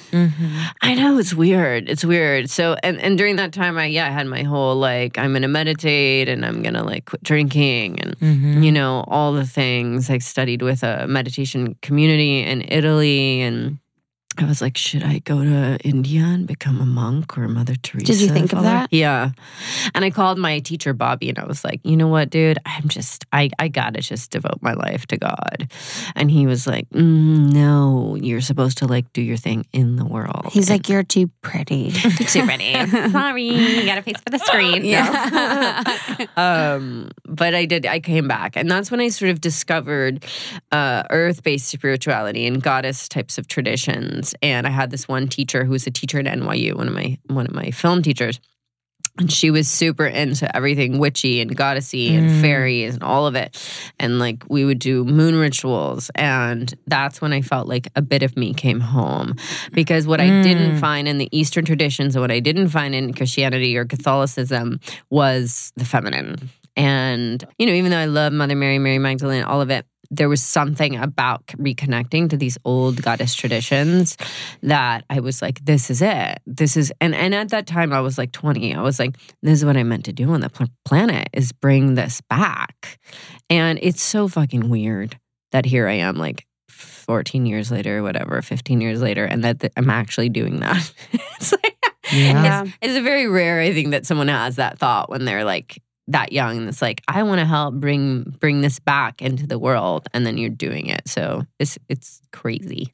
I 0.82 0.94
know 0.94 1.18
it's 1.18 1.34
weird. 1.34 1.88
It's 1.88 2.04
weird. 2.04 2.50
So, 2.50 2.76
and, 2.82 2.98
and 3.00 3.16
during 3.18 3.36
that 3.36 3.52
time, 3.52 3.78
I, 3.78 3.86
yeah, 3.86 4.06
I 4.06 4.10
had 4.10 4.26
my 4.26 4.42
whole 4.42 4.76
like, 4.76 5.18
I'm 5.18 5.32
going 5.32 5.42
to 5.42 5.48
meditate 5.48 6.28
and 6.28 6.44
I'm 6.44 6.62
going 6.62 6.74
to 6.74 6.82
like 6.82 7.06
quit 7.06 7.22
drinking 7.22 8.00
and, 8.00 8.10
Mm-hmm. 8.20 8.62
you 8.62 8.72
know, 8.72 9.04
all 9.08 9.32
the 9.32 9.46
things. 9.46 10.10
I 10.10 10.18
studied 10.18 10.62
with 10.62 10.82
a 10.82 11.06
meditation 11.08 11.76
community 11.82 12.42
in 12.42 12.62
Italy 12.68 13.40
and 13.40 13.78
I 14.38 14.44
was 14.44 14.62
like, 14.62 14.76
should 14.76 15.02
I 15.02 15.18
go 15.18 15.42
to 15.42 15.78
India 15.82 16.22
and 16.22 16.46
become 16.46 16.80
a 16.80 16.86
monk 16.86 17.36
or 17.36 17.44
a 17.44 17.48
Mother 17.48 17.74
Teresa? 17.74 18.06
Did 18.06 18.20
you 18.20 18.28
think 18.28 18.52
of 18.52 18.62
that? 18.62 18.92
Yeah. 18.92 19.32
And 19.94 20.04
I 20.04 20.10
called 20.10 20.38
my 20.38 20.60
teacher, 20.60 20.94
Bobby, 20.94 21.28
and 21.28 21.38
I 21.38 21.44
was 21.46 21.64
like, 21.64 21.80
you 21.84 21.96
know 21.96 22.08
what, 22.08 22.30
dude? 22.30 22.58
I'm 22.64 22.88
just, 22.88 23.26
I, 23.32 23.50
I 23.58 23.68
got 23.68 23.94
to 23.94 24.00
just 24.00 24.30
devote 24.30 24.58
my 24.62 24.72
life 24.74 25.06
to 25.08 25.16
God. 25.16 25.70
And 26.14 26.30
he 26.30 26.46
was 26.46 26.66
like, 26.66 26.88
mm, 26.90 27.52
no, 27.52 28.16
you're 28.20 28.40
supposed 28.40 28.78
to 28.78 28.86
like 28.86 29.12
do 29.12 29.20
your 29.20 29.36
thing 29.36 29.66
in 29.72 29.96
the 29.96 30.06
world. 30.06 30.46
He's 30.52 30.70
like, 30.70 30.88
you're 30.88 31.02
too 31.02 31.28
pretty. 31.42 31.90
too 31.90 32.44
pretty. 32.44 32.72
Sorry, 33.10 33.42
you 33.42 33.84
got 33.84 33.96
to 33.96 34.02
face 34.02 34.20
for 34.20 34.30
the 34.30 34.38
screen. 34.38 34.84
Yeah. 34.84 36.26
um, 36.36 37.10
but 37.26 37.54
I 37.54 37.64
did. 37.64 37.84
I 37.84 38.00
came 38.00 38.28
back, 38.28 38.56
and 38.56 38.70
that's 38.70 38.90
when 38.90 39.00
I 39.00 39.08
sort 39.08 39.32
of 39.32 39.40
discovered 39.40 40.24
uh, 40.70 41.02
earth-based 41.10 41.66
spirituality 41.66 42.46
and 42.46 42.62
goddess 42.62 43.08
types 43.08 43.36
of 43.36 43.48
traditions. 43.48 44.19
And 44.42 44.66
I 44.66 44.70
had 44.70 44.90
this 44.90 45.08
one 45.08 45.28
teacher 45.28 45.64
who 45.64 45.72
was 45.72 45.86
a 45.86 45.90
teacher 45.90 46.18
at 46.18 46.26
NYU, 46.26 46.74
one 46.76 46.88
of 46.88 46.94
my 46.94 47.18
one 47.26 47.46
of 47.46 47.52
my 47.54 47.70
film 47.70 48.02
teachers. 48.02 48.40
And 49.18 49.30
she 49.30 49.50
was 49.50 49.68
super 49.68 50.06
into 50.06 50.54
everything 50.56 50.98
witchy 50.98 51.40
and 51.40 51.54
goddessy 51.56 52.16
and 52.16 52.28
Mm. 52.28 52.40
fairies 52.40 52.94
and 52.94 53.02
all 53.02 53.26
of 53.26 53.34
it. 53.34 53.58
And 53.98 54.18
like 54.18 54.44
we 54.48 54.64
would 54.64 54.78
do 54.78 55.04
moon 55.04 55.34
rituals. 55.36 56.10
And 56.14 56.72
that's 56.86 57.20
when 57.20 57.32
I 57.32 57.42
felt 57.42 57.66
like 57.66 57.88
a 57.96 58.02
bit 58.02 58.22
of 58.22 58.36
me 58.36 58.54
came 58.54 58.80
home. 58.80 59.34
Because 59.72 60.06
what 60.06 60.20
I 60.20 60.30
didn't 60.42 60.74
Mm. 60.74 60.78
find 60.78 61.08
in 61.08 61.18
the 61.18 61.28
Eastern 61.36 61.64
traditions 61.64 62.14
and 62.14 62.22
what 62.22 62.30
I 62.30 62.40
didn't 62.40 62.68
find 62.68 62.94
in 62.94 63.12
Christianity 63.12 63.76
or 63.76 63.84
Catholicism 63.84 64.80
was 65.10 65.72
the 65.76 65.84
feminine. 65.84 66.36
And, 66.76 67.44
you 67.58 67.66
know, 67.66 67.72
even 67.72 67.90
though 67.90 67.98
I 67.98 68.06
love 68.06 68.32
Mother 68.32 68.54
Mary, 68.54 68.78
Mary 68.78 68.98
Magdalene, 68.98 69.42
all 69.42 69.60
of 69.60 69.70
it, 69.70 69.84
there 70.10 70.28
was 70.28 70.42
something 70.42 70.96
about 70.96 71.46
reconnecting 71.48 72.28
to 72.30 72.36
these 72.36 72.58
old 72.64 73.00
goddess 73.00 73.34
traditions 73.34 74.16
that 74.62 75.04
I 75.08 75.20
was 75.20 75.40
like, 75.40 75.64
this 75.64 75.88
is 75.90 76.02
it. 76.02 76.40
This 76.46 76.76
is, 76.76 76.92
and, 77.00 77.14
and 77.14 77.34
at 77.34 77.50
that 77.50 77.66
time 77.66 77.92
I 77.92 78.00
was 78.00 78.18
like 78.18 78.32
20. 78.32 78.74
I 78.74 78.82
was 78.82 78.98
like, 78.98 79.16
this 79.42 79.58
is 79.60 79.64
what 79.64 79.76
I 79.76 79.84
meant 79.84 80.04
to 80.06 80.12
do 80.12 80.30
on 80.32 80.40
the 80.40 80.50
pl- 80.50 80.66
planet 80.84 81.28
is 81.32 81.52
bring 81.52 81.94
this 81.94 82.20
back. 82.22 82.98
And 83.48 83.78
it's 83.82 84.02
so 84.02 84.26
fucking 84.26 84.68
weird 84.68 85.16
that 85.52 85.64
here 85.64 85.86
I 85.86 85.94
am 85.94 86.16
like 86.16 86.44
14 86.68 87.46
years 87.46 87.70
later, 87.70 88.02
whatever, 88.02 88.42
15 88.42 88.80
years 88.80 89.00
later, 89.00 89.24
and 89.24 89.44
that 89.44 89.60
th- 89.60 89.72
I'm 89.76 89.90
actually 89.90 90.28
doing 90.28 90.60
that. 90.60 90.92
it's 91.12 91.52
like, 91.52 91.76
Yeah. 92.12 92.64
it's, 92.64 92.72
it's 92.82 92.98
very 93.04 93.28
rare, 93.28 93.60
I 93.60 93.72
think, 93.72 93.90
that 93.90 94.06
someone 94.06 94.28
has 94.28 94.56
that 94.56 94.78
thought 94.78 95.08
when 95.10 95.24
they're 95.24 95.44
like 95.44 95.80
that 96.12 96.32
young 96.32 96.58
and 96.58 96.68
it's 96.68 96.82
like, 96.82 97.02
I 97.08 97.22
want 97.22 97.40
to 97.40 97.44
help 97.46 97.74
bring 97.74 98.22
bring 98.40 98.60
this 98.60 98.78
back 98.78 99.22
into 99.22 99.46
the 99.46 99.58
world, 99.58 100.08
and 100.12 100.26
then 100.26 100.38
you're 100.38 100.50
doing 100.50 100.86
it. 100.86 101.08
So 101.08 101.44
it's 101.58 101.78
it's 101.88 102.22
crazy. 102.32 102.92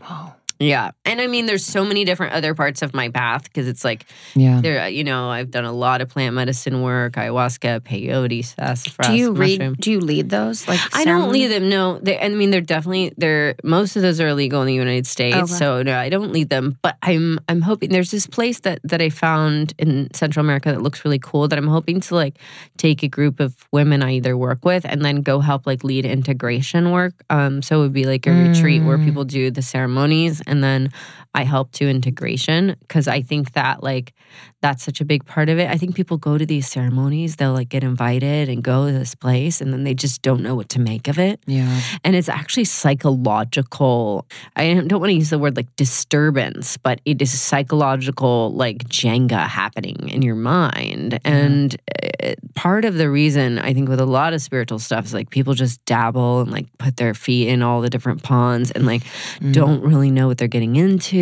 Wow. 0.00 0.36
Yeah. 0.60 0.90
And 1.06 1.20
I 1.20 1.26
mean, 1.26 1.46
there's 1.46 1.64
so 1.64 1.84
many 1.84 2.04
different 2.04 2.34
other 2.34 2.54
parts 2.54 2.82
of 2.82 2.92
my 2.94 3.08
path 3.08 3.44
because 3.44 3.66
it's 3.66 3.82
like, 3.84 4.04
Yeah. 4.36 4.60
there, 4.60 4.88
you 4.90 5.02
know, 5.04 5.30
I've 5.30 5.50
done 5.50 5.64
a 5.64 5.72
lot 5.72 6.02
of 6.02 6.10
plant 6.10 6.34
medicine 6.36 6.82
work, 6.82 7.14
ayahuasca, 7.14 7.80
peyote, 7.80 8.44
sassafras, 8.44 9.08
do 9.08 9.14
you 9.16 9.32
read? 9.32 9.58
mushroom. 9.58 9.74
Do 9.80 9.90
you 9.90 10.00
lead 10.00 10.28
those? 10.30 10.68
Like 10.68 10.78
I 10.92 11.04
don't 11.04 11.32
lead 11.32 11.46
them. 11.48 11.68
No, 11.70 11.98
they, 11.98 12.18
I 12.20 12.28
mean 12.28 12.50
they're 12.50 12.60
definitely 12.60 13.12
they're 13.16 13.54
most 13.64 13.96
of 13.96 14.02
those 14.02 14.20
are 14.20 14.28
illegal 14.28 14.60
in 14.60 14.66
the 14.66 14.74
United 14.74 15.06
States. 15.06 15.36
Okay. 15.36 15.46
So 15.52 15.82
no, 15.82 15.98
I 15.98 16.10
don't 16.10 16.30
lead 16.30 16.50
them. 16.50 16.76
But 16.82 16.96
I'm 17.02 17.40
I'm 17.48 17.62
hoping 17.62 17.90
there's 17.90 18.10
this 18.10 18.26
place 18.26 18.60
that 18.60 18.80
that 18.84 19.00
I 19.00 19.08
found 19.08 19.72
in 19.78 20.08
Central 20.12 20.44
America 20.44 20.70
that 20.72 20.82
looks 20.82 21.04
really 21.06 21.18
cool. 21.18 21.48
That 21.48 21.58
I'm 21.58 21.68
hoping 21.68 22.00
to 22.00 22.14
like 22.14 22.36
take 22.76 23.02
a 23.02 23.08
group 23.08 23.40
of 23.40 23.56
women 23.72 24.02
I 24.02 24.12
either 24.16 24.36
work 24.36 24.64
with 24.64 24.84
and 24.84 25.02
then 25.04 25.22
go 25.22 25.40
help 25.40 25.66
like 25.66 25.82
lead 25.84 26.04
integration 26.04 26.90
work. 26.92 27.14
Um, 27.30 27.62
so 27.62 27.78
it 27.78 27.80
would 27.80 27.92
be 27.94 28.04
like 28.04 28.26
a 28.26 28.32
retreat 28.32 28.82
where 28.82 28.98
Mm. 28.98 29.04
people 29.06 29.24
do 29.24 29.50
the 29.50 29.62
ceremonies 29.62 30.42
and 30.50 30.62
then 30.62 30.90
I 31.34 31.44
help 31.44 31.72
to 31.72 31.88
integration 31.88 32.76
because 32.80 33.06
I 33.06 33.22
think 33.22 33.52
that 33.52 33.82
like 33.82 34.12
that's 34.62 34.82
such 34.84 35.00
a 35.00 35.04
big 35.04 35.24
part 35.24 35.48
of 35.48 35.58
it. 35.58 35.70
I 35.70 35.76
think 35.76 35.94
people 35.94 36.16
go 36.18 36.36
to 36.36 36.44
these 36.44 36.68
ceremonies, 36.68 37.36
they'll 37.36 37.52
like 37.54 37.68
get 37.70 37.82
invited 37.82 38.48
and 38.48 38.62
go 38.62 38.86
to 38.86 38.92
this 38.92 39.14
place 39.14 39.60
and 39.60 39.72
then 39.72 39.84
they 39.84 39.94
just 39.94 40.22
don't 40.22 40.42
know 40.42 40.54
what 40.54 40.68
to 40.70 40.80
make 40.80 41.08
of 41.08 41.18
it. 41.18 41.40
Yeah. 41.46 41.80
And 42.04 42.14
it's 42.16 42.28
actually 42.28 42.64
psychological. 43.30 44.26
I 44.56 44.74
don't 44.74 45.00
want 45.00 45.10
to 45.10 45.14
use 45.14 45.30
the 45.30 45.38
word 45.38 45.56
like 45.56 45.74
disturbance, 45.76 46.76
but 46.76 47.00
it 47.04 47.22
is 47.22 47.38
psychological 47.40 48.52
like 48.52 48.78
Jenga 48.88 49.46
happening 49.46 50.08
in 50.08 50.22
your 50.22 50.34
mind. 50.34 51.20
And 51.24 51.76
uh, 52.22 52.34
part 52.54 52.84
of 52.84 52.94
the 52.96 53.08
reason 53.10 53.58
I 53.58 53.72
think 53.72 53.88
with 53.88 54.00
a 54.00 54.06
lot 54.06 54.32
of 54.32 54.42
spiritual 54.42 54.78
stuff 54.78 55.04
is 55.06 55.14
like 55.14 55.30
people 55.30 55.54
just 55.54 55.82
dabble 55.84 56.40
and 56.40 56.50
like 56.50 56.66
put 56.78 56.96
their 56.96 57.14
feet 57.14 57.48
in 57.48 57.62
all 57.62 57.80
the 57.80 57.90
different 57.90 58.22
ponds 58.22 58.70
and 58.72 58.84
like 58.86 59.02
Mm. 59.40 59.52
don't 59.52 59.82
really 59.82 60.10
know 60.10 60.26
what 60.26 60.38
they're 60.38 60.48
getting 60.48 60.76
into 60.76 61.16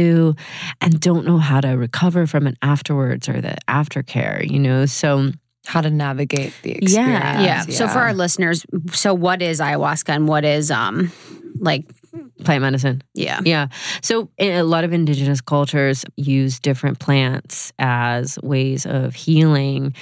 and 0.80 1.00
don't 1.00 1.26
know 1.26 1.38
how 1.38 1.60
to 1.60 1.68
recover 1.70 2.26
from 2.26 2.46
it 2.46 2.56
afterwards 2.62 3.28
or 3.28 3.40
the 3.40 3.56
aftercare, 3.68 4.48
you 4.48 4.58
know? 4.58 4.86
So 4.86 5.32
How 5.66 5.80
to 5.82 5.90
navigate 5.90 6.52
the 6.62 6.72
experience. 6.72 6.92
Yeah. 6.94 7.32
experience. 7.34 7.68
Yeah. 7.68 7.76
So 7.76 7.88
for 7.88 7.98
our 8.00 8.14
listeners, 8.14 8.64
so 8.92 9.12
what 9.14 9.42
is 9.42 9.60
ayahuasca 9.60 10.08
and 10.14 10.26
what 10.28 10.44
is 10.44 10.70
um 10.70 11.12
like 11.60 11.84
plant 12.44 12.62
medicine. 12.62 13.02
yeah. 13.14 13.40
Yeah. 13.44 13.66
So 14.02 14.30
a 14.38 14.62
lot 14.62 14.84
of 14.84 14.92
indigenous 14.92 15.40
cultures 15.40 16.04
use 16.16 16.60
different 16.60 16.98
plants 17.00 17.72
as 17.78 18.38
ways 18.42 18.86
of 18.86 19.14
healing. 19.14 19.94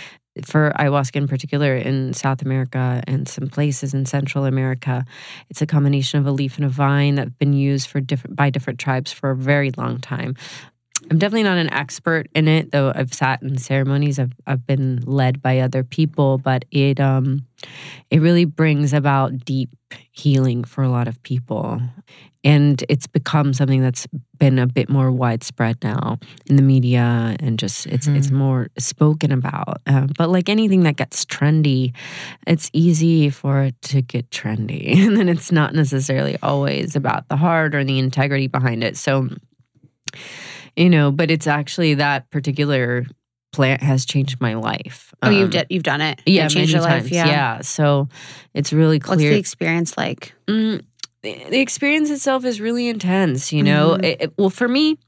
For 0.45 0.73
ayahuasca 0.79 1.17
in 1.17 1.29
particular 1.29 1.75
in 1.77 2.13
South 2.13 2.43
America 2.43 3.03
and 3.07 3.27
some 3.27 3.49
places 3.49 3.95
in 3.95 4.05
Central 4.05 4.45
America, 4.45 5.05
it's 5.49 5.63
a 5.63 5.67
combination 5.67 6.21
of 6.21 6.27
a 6.27 6.31
leaf 6.31 6.57
and 6.57 6.67
a 6.67 6.69
vine 6.69 7.15
that 7.15 7.29
have 7.29 7.39
been 7.39 7.55
used 7.55 7.89
for 7.89 8.01
different 8.01 8.37
by 8.37 8.51
different 8.51 8.79
tribes 8.79 9.13
for 9.13 9.31
a 9.31 9.37
very 9.37 9.71
long 9.77 9.99
time. 9.99 10.37
I'm 11.11 11.19
definitely 11.19 11.45
not 11.45 11.59
an 11.59 11.73
expert 11.73 12.29
in 12.35 12.49
it, 12.49 12.73
though 12.73 12.93
I've 12.95 13.15
sat 13.15 13.43
in 13.43 13.59
ceremonies. 13.59 14.19
I've 14.19 14.33
I've 14.47 14.67
been 14.67 15.03
led 15.05 15.41
by 15.41 15.61
other 15.61 15.85
people, 15.85 16.39
but 16.39 16.65
it 16.71 16.99
um 17.01 17.47
it 18.11 18.21
really 18.21 18.45
brings 18.45 18.93
about 18.93 19.45
deep 19.45 19.71
healing 20.13 20.65
for 20.65 20.83
a 20.83 20.89
lot 20.89 21.09
of 21.09 21.23
people. 21.23 21.81
And 22.43 22.85
it's 22.89 23.09
become 23.09 23.53
something 23.55 23.83
that's 23.83 24.07
been 24.39 24.61
a 24.61 24.69
bit 24.69 24.89
more 24.89 25.11
widespread 25.11 25.79
now 25.83 26.19
in 26.47 26.55
the 26.55 26.63
media 26.63 27.37
and 27.41 27.59
just 27.59 27.87
it's 27.87 28.07
it's 28.07 28.31
more 28.31 28.69
spoken 28.79 29.33
about. 29.33 29.81
Um, 29.87 30.11
but 30.17 30.29
like 30.31 30.49
anything 30.49 30.83
that 30.85 30.97
gets 30.97 31.25
trendy, 31.25 31.93
it's 32.47 32.71
easy 32.73 33.31
for 33.31 33.63
it 33.63 33.81
to 33.83 34.03
get 34.03 34.31
trendy. 34.31 34.97
And 35.07 35.17
then 35.17 35.29
it's 35.29 35.53
not 35.53 35.75
necessarily 35.75 36.37
always 36.43 36.97
about 36.97 37.29
the 37.29 37.37
heart 37.37 37.75
or 37.75 37.85
the 37.85 37.99
integrity 37.99 38.49
behind 38.49 38.83
it. 38.83 38.97
So 38.97 39.29
you 40.77 40.91
know, 40.91 41.11
but 41.11 41.31
it's 41.31 41.47
actually 41.47 41.95
that 41.95 42.31
particular 42.31 43.05
plant 43.53 43.83
has 43.83 44.05
changed 44.05 44.41
my 44.41 44.55
life. 44.55 45.15
Oh, 45.23 45.31
you've 45.31 45.45
Um, 45.45 45.51
did 45.51 45.67
you've 45.71 45.83
done 45.83 46.01
it. 46.03 46.21
yeah, 46.27 46.45
it 46.47 46.51
changed 46.51 46.73
many 46.73 46.85
your 46.85 46.91
life. 46.91 47.03
times. 47.05 47.11
Yeah. 47.11 47.27
yeah. 47.27 47.61
So 47.63 48.09
it's 48.55 48.73
really 48.73 48.99
clear. 48.99 49.17
What's 49.17 49.23
the 49.35 49.39
experience 49.39 49.97
like? 49.97 50.35
Mm, 50.47 50.83
the 51.23 51.59
experience 51.61 52.11
itself 52.11 52.45
is 52.45 52.61
really 52.61 52.89
intense. 52.89 53.53
You 53.53 53.63
know, 53.63 53.97
Mhm. 53.99 54.05
It- 54.05 54.23
it- 54.23 54.33
well, 54.37 54.51
for 54.51 54.69
me, 54.69 54.99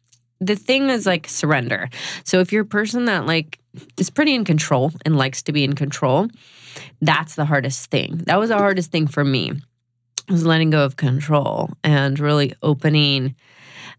the 0.41 0.57
thing 0.57 0.89
is 0.89 1.05
like 1.05 1.29
surrender. 1.29 1.89
So 2.25 2.41
if 2.41 2.53
you're 2.53 2.63
a 2.63 2.67
person 2.67 3.05
that 3.07 3.27
like 3.27 3.59
is 3.99 4.09
pretty 4.11 4.35
in 4.35 4.45
control 4.45 4.93
and 5.05 5.17
likes 5.19 5.43
to 5.43 5.53
be 5.53 5.63
in 5.65 5.75
control, 5.75 6.29
that's 7.03 7.35
the 7.35 7.45
hardest 7.45 7.91
thing. 7.91 8.23
That 8.27 8.39
was 8.39 8.49
the 8.49 8.57
hardest 8.57 8.91
thing 8.91 9.07
for 9.09 9.25
me. 9.25 9.53
Was 10.29 10.45
letting 10.47 10.71
go 10.71 10.85
of 10.85 10.97
control 10.97 11.71
and 11.85 12.19
really 12.19 12.53
opening. 12.63 13.35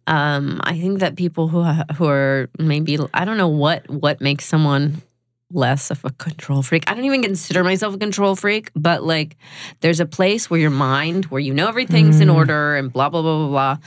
Um, 0.10 0.60
I 0.64 0.78
think 0.80 1.00
that 1.00 1.16
people 1.16 1.48
who 1.48 1.62
ha- 1.64 1.86
who 1.96 2.06
are 2.08 2.50
maybe 2.58 2.98
I 3.14 3.26
don't 3.26 3.38
know 3.38 3.48
what 3.48 3.88
what 3.90 4.20
makes 4.22 4.46
someone 4.46 5.02
less 5.52 5.90
of 5.92 6.04
a 6.06 6.10
control 6.12 6.62
freak. 6.62 6.84
I 6.90 6.94
don't 6.94 7.06
even 7.06 7.22
consider 7.24 7.64
myself 7.64 7.96
a 7.96 7.98
control 7.98 8.36
freak, 8.36 8.72
but 8.76 9.04
like 9.04 9.38
there's 9.82 10.00
a 10.00 10.06
place 10.06 10.50
where 10.50 10.60
your 10.60 10.70
mind, 10.72 11.26
where 11.26 11.40
you 11.42 11.54
know 11.54 11.68
everything's 11.68 12.22
in 12.22 12.28
Mm. 12.30 12.36
order 12.36 12.76
and 12.76 12.92
blah 12.92 13.10
blah 13.10 13.22
blah 13.22 13.38
blah 13.38 13.48
blah, 13.50 13.78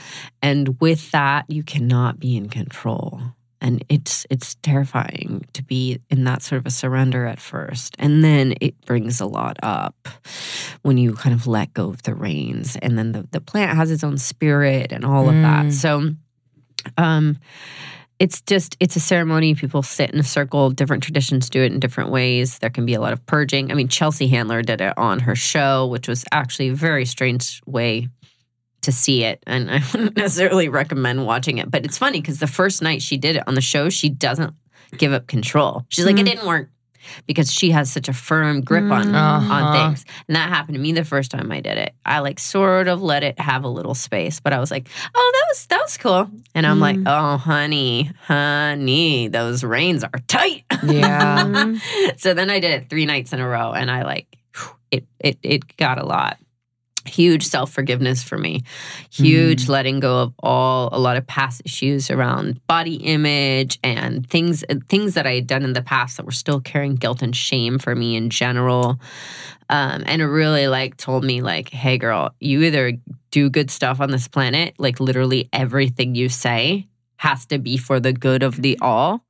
and 0.41 0.79
with 0.79 1.11
that 1.11 1.45
you 1.49 1.63
cannot 1.63 2.19
be 2.19 2.35
in 2.35 2.47
control. 2.49 3.21
And 3.63 3.83
it's 3.87 4.25
it's 4.29 4.55
terrifying 4.61 5.45
to 5.53 5.63
be 5.63 5.97
in 6.09 6.25
that 6.25 6.41
sort 6.41 6.59
of 6.59 6.65
a 6.65 6.69
surrender 6.69 7.25
at 7.25 7.39
first, 7.39 7.95
and 7.97 8.21
then 8.21 8.53
it 8.59 8.75
brings 8.85 9.21
a 9.21 9.25
lot 9.25 9.57
up 9.63 9.95
when 10.81 10.97
you 10.97 11.13
kind 11.13 11.33
of 11.33 11.47
let 11.47 11.73
go 11.73 11.87
of 11.89 12.03
the 12.03 12.13
reins, 12.13 12.75
and 12.81 12.97
then 12.97 13.13
the 13.13 13.25
the 13.31 13.39
plant 13.39 13.77
has 13.77 13.89
its 13.89 14.03
own 14.03 14.17
spirit 14.17 14.91
and 14.91 15.05
all 15.05 15.29
of 15.29 15.35
Mm. 15.35 15.41
that. 15.43 15.73
So, 15.73 16.11
um, 16.97 17.37
it's 18.19 18.41
just 18.41 18.75
it's 18.81 18.97
a 18.97 18.99
ceremony. 18.99 19.55
People 19.55 19.81
sit 19.81 20.11
in 20.11 20.19
a 20.19 20.23
circle. 20.23 20.69
Different 20.69 21.01
traditions 21.01 21.49
do 21.49 21.61
it 21.63 21.71
in 21.71 21.79
different 21.79 22.09
ways. 22.11 22.59
There 22.59 22.69
can 22.69 22.85
be 22.85 22.93
a 22.95 22.99
lot 23.01 23.13
of 23.13 23.25
purging. 23.25 23.71
I 23.71 23.75
mean 23.75 23.87
chelsea 23.87 24.27
handler 24.27 24.61
did 24.61 24.81
it 24.81 24.93
on 24.97 25.19
her 25.19 25.35
show 25.35 25.87
which 25.87 26.07
was 26.09 26.25
actually 26.33 26.67
a 26.69 26.75
very 26.75 27.05
strange 27.05 27.61
way 27.65 28.09
to 28.83 28.91
see 28.91 29.23
it 29.23 29.41
and 29.47 29.69
i 29.75 29.81
wouldn't 29.93 30.15
necessarily 30.17 30.69
recommend 30.69 31.25
watching 31.25 31.57
it 31.57 31.69
but 31.71 31.83
it's 31.85 31.97
funny 31.97 32.21
because 32.21 32.39
the 32.39 32.47
first 32.47 32.81
night 32.81 33.01
she 33.01 33.17
did 33.17 33.35
it 33.35 33.43
on 33.47 33.55
the 33.55 33.61
show 33.61 33.89
she 33.89 34.09
doesn't 34.09 34.53
give 34.97 35.11
up 35.13 35.25
control 35.27 35.85
she's 35.89 36.05
like 36.05 36.17
it 36.17 36.21
Mhm. 36.23 36.25
didn't 36.25 36.45
work 36.47 36.69
because 37.27 37.51
she 37.51 37.71
has 37.71 37.91
such 37.91 38.07
a 38.07 38.13
firm 38.13 38.61
grip 38.61 38.89
on 38.89 39.07
Mm. 39.07 39.13
on 39.15 39.63
Uh-huh. 39.63 39.73
things 39.73 40.05
and 40.27 40.35
that 40.37 40.47
happened 40.47 40.75
to 40.75 40.79
me 40.81 40.93
the 40.93 41.03
first 41.03 41.31
time 41.31 41.51
i 41.51 41.59
did 41.59 41.77
it 41.77 41.93
i 42.05 42.19
like 42.19 42.39
sort 42.39 42.87
of 42.87 43.01
let 43.01 43.23
it 43.23 43.37
have 43.39 43.63
a 43.65 43.67
little 43.67 43.93
space 43.95 44.39
but 44.39 44.53
i 44.53 44.59
was 44.59 44.71
like 44.71 44.87
oh 45.13 45.31
that 45.33 45.45
was 45.49 45.65
that 45.67 45.81
was 45.81 45.97
cool 45.97 46.29
and 46.55 46.65
i'm 46.65 46.79
like 46.79 46.95
Mm. 46.95 47.03
oh 47.07 47.37
honey 47.37 48.09
honey 48.25 49.27
those 49.27 49.63
reins 49.63 50.03
are 50.03 50.19
tight 50.27 50.63
Yeah. 50.83 51.75
So 52.17 52.33
then 52.33 52.49
i 52.49 52.59
did 52.59 52.71
it 52.71 52.89
three 52.89 53.05
nights 53.05 53.33
in 53.33 53.39
a 53.41 53.47
row 53.47 53.71
and 53.73 53.89
i 53.91 54.03
like 54.03 54.27
it 54.91 55.05
it 55.19 55.37
it 55.43 55.75
got 55.77 55.97
a 55.97 56.05
lot 56.05 56.37
huge 57.05 57.45
self-forgiveness 57.45 58.23
for 58.23 58.37
me. 58.37 58.63
Huge 59.11 59.67
letting 59.69 59.99
go 59.99 60.19
of 60.19 60.33
all 60.41 60.89
a 60.91 60.99
lot 60.99 61.17
of 61.17 61.27
past 61.27 61.61
issues 61.65 62.09
around 62.09 62.65
body 62.67 62.95
image 62.95 63.79
and 63.83 64.29
things 64.29 64.63
things 64.87 65.13
that 65.13 65.27
i 65.27 65.33
had 65.33 65.47
done 65.47 65.63
in 65.63 65.73
the 65.73 65.81
past 65.81 66.17
that 66.17 66.25
were 66.25 66.31
still 66.31 66.59
carrying 66.59 66.95
guilt 66.95 67.21
and 67.21 67.35
shame 67.35 67.79
for 67.79 67.95
me 67.95 68.15
in 68.15 68.29
general. 68.29 68.99
Um, 69.69 70.03
and 70.05 70.21
it 70.21 70.27
really 70.27 70.67
like 70.67 70.97
told 70.97 71.23
me 71.23 71.41
like 71.41 71.69
hey 71.69 71.97
girl 71.97 72.35
you 72.39 72.61
either 72.63 72.93
do 73.31 73.49
good 73.49 73.71
stuff 73.71 73.99
on 73.99 74.11
this 74.11 74.27
planet 74.27 74.75
like 74.77 74.99
literally 74.99 75.49
everything 75.51 76.15
you 76.15 76.29
say 76.29 76.87
has 77.17 77.45
to 77.47 77.57
be 77.57 77.77
for 77.77 77.99
the 77.99 78.13
good 78.13 78.43
of 78.43 78.61
the 78.61 78.77
all 78.81 79.23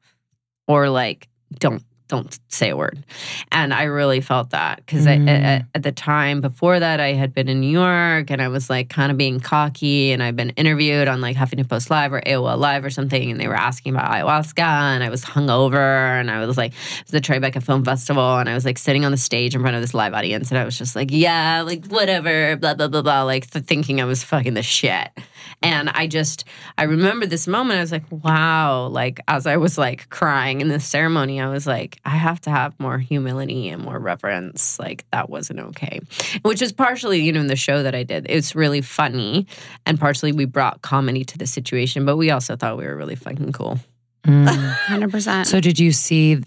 or 0.68 0.90
like 0.90 1.30
don't 1.60 1.84
don't 2.14 2.38
say 2.50 2.70
a 2.70 2.78
word 2.78 3.04
and 3.52 3.74
i 3.74 3.84
really 3.84 4.22
felt 4.22 4.52
that 4.52 4.78
because 4.78 5.06
Mm. 5.08 5.28
at, 5.28 5.66
at 5.76 5.84
the 5.84 5.92
time 5.92 6.40
before 6.42 6.80
that 6.80 7.00
i 7.00 7.14
had 7.14 7.34
been 7.34 7.50
in 7.50 7.60
new 7.60 7.70
york 7.72 8.30
and 8.32 8.42
i 8.42 8.48
was 8.48 8.70
like 8.70 8.88
kind 8.90 9.12
of 9.12 9.18
being 9.18 9.40
cocky 9.40 10.12
and 10.12 10.22
i've 10.22 10.36
been 10.36 10.52
interviewed 10.52 11.08
on 11.08 11.20
like 11.22 11.36
huffington 11.36 11.68
post 11.68 11.90
live 11.90 12.14
or 12.14 12.22
aol 12.22 12.58
live 12.58 12.86
or 12.86 12.90
something 12.92 13.32
and 13.32 13.40
they 13.40 13.48
were 13.48 13.56
asking 13.70 13.94
about 13.96 14.10
ayahuasca 14.12 14.60
and 14.94 15.04
i 15.04 15.10
was 15.10 15.26
hungover 15.26 16.20
and 16.20 16.30
i 16.32 16.46
was 16.46 16.58
like 16.58 16.72
it 16.74 17.04
was 17.04 17.12
the 17.12 17.22
tribeca 17.22 17.62
film 17.64 17.84
festival 17.84 18.38
and 18.38 18.48
i 18.50 18.54
was 18.54 18.66
like 18.66 18.78
sitting 18.78 19.04
on 19.06 19.12
the 19.12 19.18
stage 19.18 19.56
in 19.56 19.62
front 19.62 19.76
of 19.76 19.82
this 19.82 19.94
live 19.94 20.14
audience 20.14 20.50
and 20.52 20.58
i 20.60 20.64
was 20.66 20.78
just 20.78 20.96
like 20.96 21.10
yeah 21.12 21.62
like 21.66 21.86
whatever 21.88 22.56
blah 22.58 22.74
blah 22.76 22.88
blah 22.88 23.02
blah 23.02 23.24
like 23.24 23.50
th- 23.50 23.66
thinking 23.66 24.00
i 24.00 24.06
was 24.06 24.24
fucking 24.24 24.54
the 24.54 24.64
shit 24.64 25.10
and 25.62 25.90
i 25.90 26.08
just 26.08 26.46
i 26.78 26.84
remember 26.84 27.26
this 27.26 27.48
moment 27.48 27.78
i 27.78 27.82
was 27.82 27.92
like 27.92 28.04
wow 28.12 28.88
like 28.88 29.20
as 29.28 29.46
i 29.48 29.58
was 29.58 29.78
like 29.78 30.10
crying 30.10 30.62
in 30.62 30.68
this 30.68 30.86
ceremony 30.86 31.40
i 31.40 31.48
was 31.48 31.66
like 31.66 32.00
i 32.06 32.10
have 32.10 32.40
to 32.40 32.50
have 32.50 32.78
more 32.80 32.98
humility 32.98 33.70
and 33.70 33.82
more 33.82 34.00
reverence 34.00 34.80
like 34.80 35.06
that 35.12 35.30
wasn't 35.30 35.60
okay 35.60 36.00
which 36.42 36.62
is 36.62 36.72
partially 36.72 37.22
you 37.22 37.32
know 37.32 37.42
in 37.42 37.48
the 37.48 37.56
show 37.56 37.84
that 37.84 37.96
i 37.96 38.04
did 38.04 38.26
it's 38.30 38.56
really 38.56 38.82
funny 38.82 39.48
and 39.86 40.00
partially 40.00 40.32
we 40.32 40.46
brought 40.46 40.82
comedy 40.82 41.24
to 41.24 41.38
the 41.38 41.48
situation 41.48 42.06
but 42.06 42.18
we 42.18 42.32
also 42.32 42.56
thought 42.56 42.78
we 42.78 42.86
were 42.86 42.96
really 42.96 43.16
fucking 43.16 43.52
cool 43.52 43.80
Mm. 44.26 44.48
100%. 44.88 45.46
So 45.46 45.60
did 45.60 45.80
you 45.80 45.92
see 45.92 46.42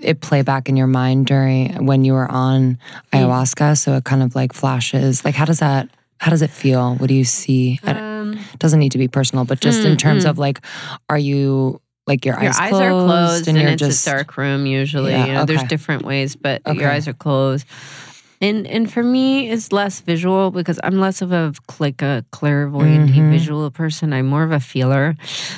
it 0.00 0.20
play 0.20 0.42
back 0.42 0.68
in 0.68 0.76
your 0.76 0.86
mind 0.86 1.26
during 1.26 1.86
when 1.86 2.04
you 2.04 2.14
were 2.14 2.30
on 2.30 2.78
ayahuasca? 3.12 3.78
So 3.78 3.94
it 3.94 4.04
kind 4.04 4.22
of 4.22 4.34
like 4.34 4.52
flashes. 4.52 5.24
Like 5.24 5.34
how 5.34 5.44
does 5.44 5.60
that 5.60 5.88
how 6.18 6.30
does 6.30 6.42
it 6.42 6.50
feel? 6.50 6.94
What 6.96 7.08
do 7.08 7.14
you 7.14 7.24
see? 7.24 7.80
It 7.82 7.88
um, 7.88 8.11
doesn't 8.58 8.78
need 8.78 8.92
to 8.92 8.98
be 8.98 9.08
personal, 9.08 9.44
but 9.44 9.60
just 9.60 9.84
in 9.84 9.92
Mm, 9.94 9.98
terms 9.98 10.24
mm. 10.24 10.30
of 10.30 10.38
like, 10.38 10.60
are 11.08 11.18
you 11.18 11.80
like 12.06 12.24
your, 12.24 12.34
your 12.34 12.50
eyes, 12.50 12.58
eyes 12.58 12.70
closed, 12.70 12.82
are 12.82 13.04
closed 13.06 13.48
and, 13.48 13.58
you're 13.58 13.68
it's 13.70 13.78
just 13.80 14.06
a 14.06 14.10
dark 14.10 14.36
room 14.36 14.66
usually 14.66 15.12
Yeah, 15.12 15.26
you 15.26 15.32
know 15.34 15.44
there's 15.44 15.62
different 15.64 16.04
ways 16.04 16.34
but 16.34 16.60
Okay. 16.66 16.80
your 16.80 16.90
eyes 16.90 17.06
are 17.06 17.12
closed 17.12 17.64
and 18.42 18.66
and 18.66 18.92
for 18.92 19.02
me 19.02 19.48
it's 19.48 19.72
less 19.72 20.00
visual 20.00 20.50
because 20.50 20.78
i'm 20.82 20.98
less 20.98 21.22
of 21.22 21.32
a 21.32 21.52
like 21.78 22.02
a 22.02 22.24
clairvoyant 22.32 23.08
Mhm. 23.10 23.30
visual 23.30 23.70
person 23.70 24.12
i'm 24.12 24.26
more 24.26 24.42
of 24.42 24.50
a 24.52 24.60
feeler 24.60 25.14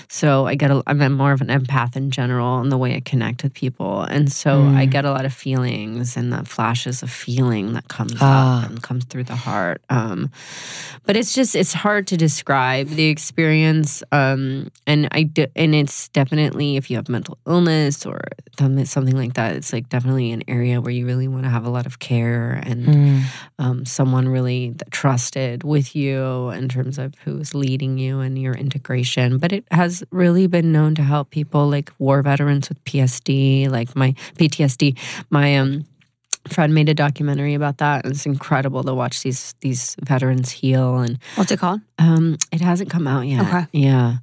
so 0.09 0.47
i 0.47 0.55
get 0.55 0.71
a, 0.71 0.83
i'm 0.87 1.01
more 1.15 1.33
of 1.33 1.41
an 1.41 1.49
empath 1.49 1.97
in 1.97 2.11
general 2.11 2.61
in 2.61 2.69
the 2.69 2.79
way 2.79 2.95
i 2.95 3.01
connect 3.01 3.43
with 3.43 3.55
people 3.55 4.03
and 4.03 4.31
so 4.31 4.69
i 4.75 4.85
Mm. 4.87 4.91
get 4.91 5.05
a 5.05 5.11
lot 5.11 5.25
of 5.25 5.33
feelings 5.33 6.17
and 6.17 6.33
that 6.33 6.47
flashes 6.47 7.03
of 7.03 7.11
feeling 7.11 7.73
that 7.73 7.89
comes 7.89 8.19
Ah. 8.21 8.65
up 8.65 8.71
and 8.71 8.83
comes 8.83 9.05
through 9.07 9.25
the 9.25 9.37
heart 9.49 9.81
um 9.91 10.31
but 11.07 11.17
it's 11.17 11.35
just 11.35 11.57
it's 11.57 11.73
hard 11.73 12.07
to 12.09 12.17
describe 12.17 12.89
the 12.89 13.07
experience 13.17 14.03
um 14.13 14.69
and 14.87 15.09
i 15.13 15.23
do, 15.25 15.47
and 15.57 15.75
it's 15.75 16.09
definitely 16.11 16.77
if 16.77 16.91
you 16.91 16.97
have 16.97 17.09
mental 17.09 17.39
illness 17.47 18.05
or 18.07 18.21
something 18.85 19.17
like 19.17 19.35
that 19.35 19.57
it's 19.57 19.73
like 19.73 19.89
definitely 19.89 20.31
an 20.33 20.43
area 20.49 20.81
where 20.81 20.93
you 20.93 21.07
really 21.07 21.29
want 21.29 21.43
to 21.45 21.51
have 21.51 21.65
a 21.67 21.71
lot 21.71 21.87
of 21.87 21.99
care 21.99 22.61
and 22.65 22.74
Mm. 22.79 23.23
um, 23.59 23.85
someone 23.87 24.29
really 24.29 24.75
trusted 24.91 25.63
with 25.65 25.95
you 25.95 26.51
in 26.51 26.69
terms 26.69 26.99
of 26.99 27.15
who's 27.25 27.55
leading 27.55 27.99
you 27.99 28.21
and 28.21 28.39
your 28.39 28.55
integration 28.55 29.39
but 29.39 29.53
it 29.53 29.65
has 29.71 30.03
really 30.11 30.47
been 30.47 30.73
known 30.73 30.95
to 30.97 31.03
help 31.03 31.31
people 31.31 31.69
like 31.69 31.93
war 31.99 32.23
veterans 32.23 32.69
with 32.69 32.83
psd 32.85 33.71
like 33.71 33.95
my 33.97 34.13
ptsd 34.39 34.97
my 35.31 35.57
um 35.59 35.85
friend 36.51 36.75
made 36.75 36.91
a 36.91 36.95
documentary 36.95 37.55
about 37.55 37.79
that 37.79 38.05
and 38.05 38.13
it's 38.13 38.27
incredible 38.27 38.83
to 38.85 38.93
watch 38.93 39.23
these 39.23 39.55
these 39.61 39.97
veterans 40.05 40.51
heal 40.51 40.99
and 40.99 41.19
What's 41.37 41.51
it 41.51 41.59
called? 41.59 41.81
um 41.99 42.37
it 42.53 42.61
hasn't 42.61 42.91
come 42.91 43.07
out 43.09 43.27
yet 43.27 43.41
Okay. 43.47 43.65
yeah 43.73 44.19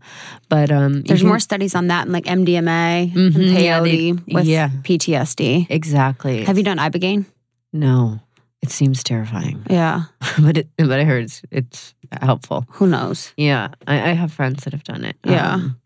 but 0.48 0.70
um 0.72 1.02
There's 1.02 1.22
can- 1.22 1.30
more 1.30 1.40
studies 1.40 1.74
on 1.74 1.88
that 1.88 2.04
and 2.06 2.14
like 2.14 2.26
MDMA 2.26 3.10
Mhm, 3.14 3.36
and 3.36 3.58
yeah, 3.58 3.80
they- 3.82 4.14
with 4.34 4.46
yeah. 4.46 4.70
PTSD. 4.84 5.66
exactly 5.70 6.44
Have 6.44 6.58
you 6.60 6.64
done 6.64 6.78
Ibogaine? 6.78 7.26
no 7.74 8.20
it 8.62 8.70
seems 8.70 9.04
terrifying 9.04 9.66
Yeah. 9.70 10.04
but 10.42 10.58
it 10.58 10.70
but 10.78 11.00
i 11.00 11.04
heard 11.04 11.24
it's, 11.24 11.42
it's 11.52 11.94
helpful 12.22 12.66
Who 12.72 12.88
knows? 12.88 13.34
Yeah, 13.38 13.70
I, 13.88 14.12
I 14.12 14.14
have 14.14 14.32
friends 14.34 14.64
that 14.64 14.74
have 14.74 14.84
done 14.84 15.06
it. 15.06 15.16
Yeah. 15.24 15.54
Um, 15.54 15.80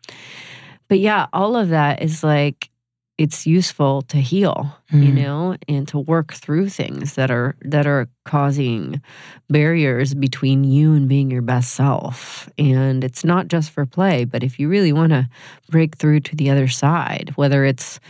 but 0.88 0.98
yeah, 1.00 1.26
all 1.32 1.56
of 1.56 1.68
that 1.70 2.02
is 2.02 2.22
like 2.24 2.70
it's 3.18 3.46
useful 3.46 4.02
to 4.02 4.18
heal, 4.18 4.70
you 4.92 5.10
Mm. 5.10 5.14
know, 5.14 5.56
and 5.68 5.88
to 5.88 5.98
work 5.98 6.34
through 6.34 6.68
things 6.68 7.14
that 7.14 7.30
are 7.30 7.54
that 7.62 7.86
are 7.86 8.08
causing 8.26 9.00
barriers 9.48 10.12
between 10.14 10.64
you 10.64 10.92
and 10.92 11.08
being 11.08 11.30
your 11.30 11.42
best 11.42 11.72
self. 11.72 12.50
And 12.58 13.02
it's 13.04 13.24
not 13.24 13.48
just 13.48 13.70
for 13.70 13.86
play, 13.86 14.24
but 14.26 14.42
if 14.42 14.58
you 14.60 14.68
really 14.68 14.92
want 14.92 15.12
to 15.12 15.28
break 15.70 15.96
through 15.96 16.20
to 16.28 16.36
the 16.36 16.50
other 16.50 16.68
side, 16.68 17.32
whether 17.36 17.64
it's 17.64 18.00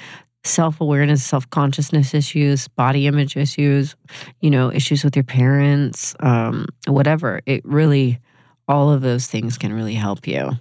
self-awareness, 0.46 1.24
self-consciousness 1.24 2.14
issues, 2.14 2.68
body 2.68 3.06
image 3.06 3.36
issues, 3.36 3.96
you 4.40 4.50
know, 4.50 4.72
issues 4.72 5.04
with 5.04 5.16
your 5.16 5.24
parents, 5.24 6.14
um, 6.20 6.66
whatever, 6.86 7.40
it 7.46 7.64
really 7.64 8.20
all 8.68 8.90
of 8.90 9.00
those 9.00 9.26
things 9.26 9.58
can 9.58 9.72
really 9.72 9.94
help 9.94 10.26
you. 10.26 10.52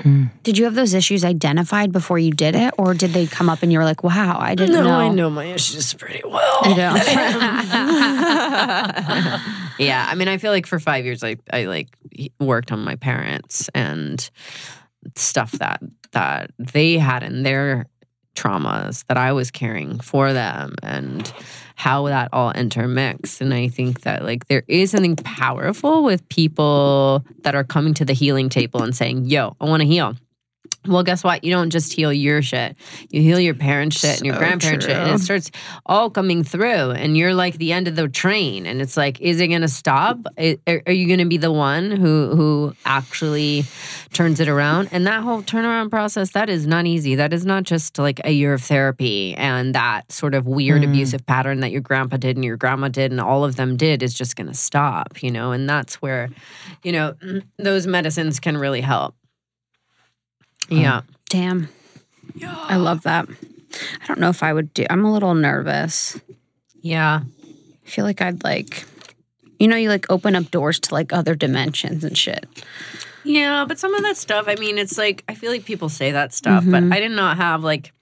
Mm. 0.00 0.30
Did 0.42 0.58
you 0.58 0.64
have 0.64 0.74
those 0.74 0.94
issues 0.94 1.24
identified 1.24 1.92
before 1.92 2.18
you 2.18 2.32
did 2.32 2.56
it, 2.56 2.74
or 2.76 2.94
did 2.94 3.12
they 3.12 3.26
come 3.26 3.48
up 3.48 3.62
and 3.62 3.70
you 3.70 3.78
were 3.78 3.84
like, 3.84 4.02
"Wow, 4.02 4.38
I 4.40 4.54
didn't 4.54 4.74
know"? 4.74 4.90
I 4.90 5.08
know 5.08 5.30
my 5.30 5.44
issues 5.44 5.94
pretty 5.94 6.22
well. 6.24 6.60
You 6.64 6.74
know. 6.74 6.94
yeah, 9.78 10.06
I 10.08 10.14
mean, 10.16 10.28
I 10.28 10.38
feel 10.38 10.50
like 10.50 10.66
for 10.66 10.80
five 10.80 11.04
years, 11.04 11.22
I 11.22 11.36
I 11.52 11.66
like 11.66 11.96
worked 12.40 12.72
on 12.72 12.80
my 12.80 12.96
parents 12.96 13.68
and 13.74 14.28
stuff 15.14 15.52
that 15.52 15.80
that 16.12 16.50
they 16.58 16.98
had 16.98 17.22
in 17.22 17.42
their 17.42 17.86
traumas 18.34 19.04
that 19.06 19.16
I 19.16 19.32
was 19.32 19.50
carrying 19.50 20.00
for 20.00 20.32
them 20.32 20.74
and 20.82 21.32
how 21.74 22.06
that 22.06 22.28
all 22.32 22.52
intermix. 22.52 23.40
And 23.40 23.52
I 23.52 23.68
think 23.68 24.02
that 24.02 24.24
like 24.24 24.46
there 24.46 24.62
is 24.68 24.90
something 24.90 25.16
powerful 25.16 26.04
with 26.04 26.28
people 26.28 27.24
that 27.42 27.54
are 27.54 27.64
coming 27.64 27.94
to 27.94 28.04
the 28.04 28.12
healing 28.12 28.48
table 28.48 28.82
and 28.82 28.94
saying, 28.94 29.26
yo, 29.26 29.56
I 29.60 29.64
want 29.64 29.80
to 29.80 29.86
heal. 29.86 30.16
Well, 30.86 31.02
guess 31.04 31.22
what? 31.22 31.44
You 31.44 31.52
don't 31.52 31.70
just 31.70 31.92
heal 31.92 32.12
your 32.12 32.42
shit. 32.42 32.76
You 33.10 33.22
heal 33.22 33.38
your 33.38 33.54
parents' 33.54 33.98
shit 34.00 34.16
and 34.16 34.26
your 34.26 34.34
So 34.34 34.40
grandparents' 34.40 34.86
shit. 34.86 34.96
And 34.96 35.10
it 35.12 35.20
starts 35.20 35.50
all 35.86 36.10
coming 36.10 36.42
through. 36.42 36.90
And 36.90 37.16
you're 37.16 37.34
like 37.34 37.58
the 37.58 37.72
end 37.72 37.86
of 37.86 37.94
the 37.94 38.08
train. 38.08 38.66
And 38.66 38.82
it's 38.82 38.96
like, 38.96 39.20
is 39.20 39.40
it 39.40 39.46
going 39.48 39.60
to 39.62 39.68
stop? 39.68 40.18
Are 40.36 40.82
are 40.86 40.92
you 40.92 41.06
going 41.06 41.20
to 41.20 41.24
be 41.24 41.36
the 41.36 41.52
one 41.52 41.92
who 41.92 42.34
who 42.34 42.74
actually 42.84 43.64
turns 44.12 44.40
it 44.40 44.48
around? 44.48 44.88
And 44.92 45.06
that 45.06 45.22
whole 45.22 45.42
turnaround 45.42 45.90
process, 45.90 46.32
that 46.32 46.50
is 46.50 46.66
not 46.66 46.86
easy. 46.86 47.14
That 47.14 47.32
is 47.32 47.46
not 47.46 47.62
just 47.62 47.98
like 47.98 48.20
a 48.24 48.30
year 48.32 48.52
of 48.52 48.62
therapy 48.62 49.34
and 49.36 49.74
that 49.74 50.10
sort 50.10 50.34
of 50.34 50.46
weird 50.46 50.82
Mm. 50.82 50.88
abusive 50.90 51.24
pattern 51.26 51.60
that 51.60 51.70
your 51.70 51.80
grandpa 51.80 52.16
did 52.16 52.36
and 52.36 52.44
your 52.44 52.56
grandma 52.56 52.88
did 52.88 53.12
and 53.12 53.20
all 53.20 53.44
of 53.44 53.54
them 53.56 53.76
did 53.76 54.02
is 54.02 54.14
just 54.14 54.34
going 54.36 54.48
to 54.48 54.54
stop, 54.54 55.22
you 55.22 55.30
know? 55.30 55.52
And 55.52 55.68
that's 55.68 56.02
where, 56.02 56.28
you 56.82 56.90
know, 56.92 57.14
those 57.58 57.86
medicines 57.86 58.40
can 58.40 58.56
really 58.56 58.80
help. 58.80 59.14
Oh, 60.70 60.74
yeah. 60.74 61.00
Damn. 61.28 61.68
Yeah. 62.34 62.54
I 62.56 62.76
love 62.76 63.02
that. 63.02 63.26
I 64.02 64.06
don't 64.06 64.20
know 64.20 64.28
if 64.28 64.42
I 64.42 64.52
would 64.52 64.72
do. 64.74 64.84
I'm 64.88 65.04
a 65.04 65.12
little 65.12 65.34
nervous. 65.34 66.20
Yeah. 66.80 67.20
I 67.84 67.88
feel 67.88 68.04
like 68.04 68.20
I'd 68.20 68.44
like, 68.44 68.84
you 69.58 69.68
know, 69.68 69.76
you 69.76 69.88
like 69.88 70.10
open 70.10 70.36
up 70.36 70.50
doors 70.50 70.80
to 70.80 70.94
like 70.94 71.12
other 71.12 71.34
dimensions 71.34 72.04
and 72.04 72.16
shit. 72.16 72.46
Yeah, 73.24 73.64
but 73.66 73.78
some 73.78 73.94
of 73.94 74.02
that 74.02 74.16
stuff, 74.16 74.46
I 74.48 74.56
mean, 74.56 74.78
it's 74.78 74.98
like 74.98 75.22
I 75.28 75.34
feel 75.34 75.52
like 75.52 75.64
people 75.64 75.88
say 75.88 76.10
that 76.10 76.32
stuff, 76.32 76.64
but 76.66 76.82
mm-hmm. 76.82 76.92
I 76.92 76.98
did 76.98 77.12
not 77.12 77.36
have 77.36 77.62
like 77.62 77.92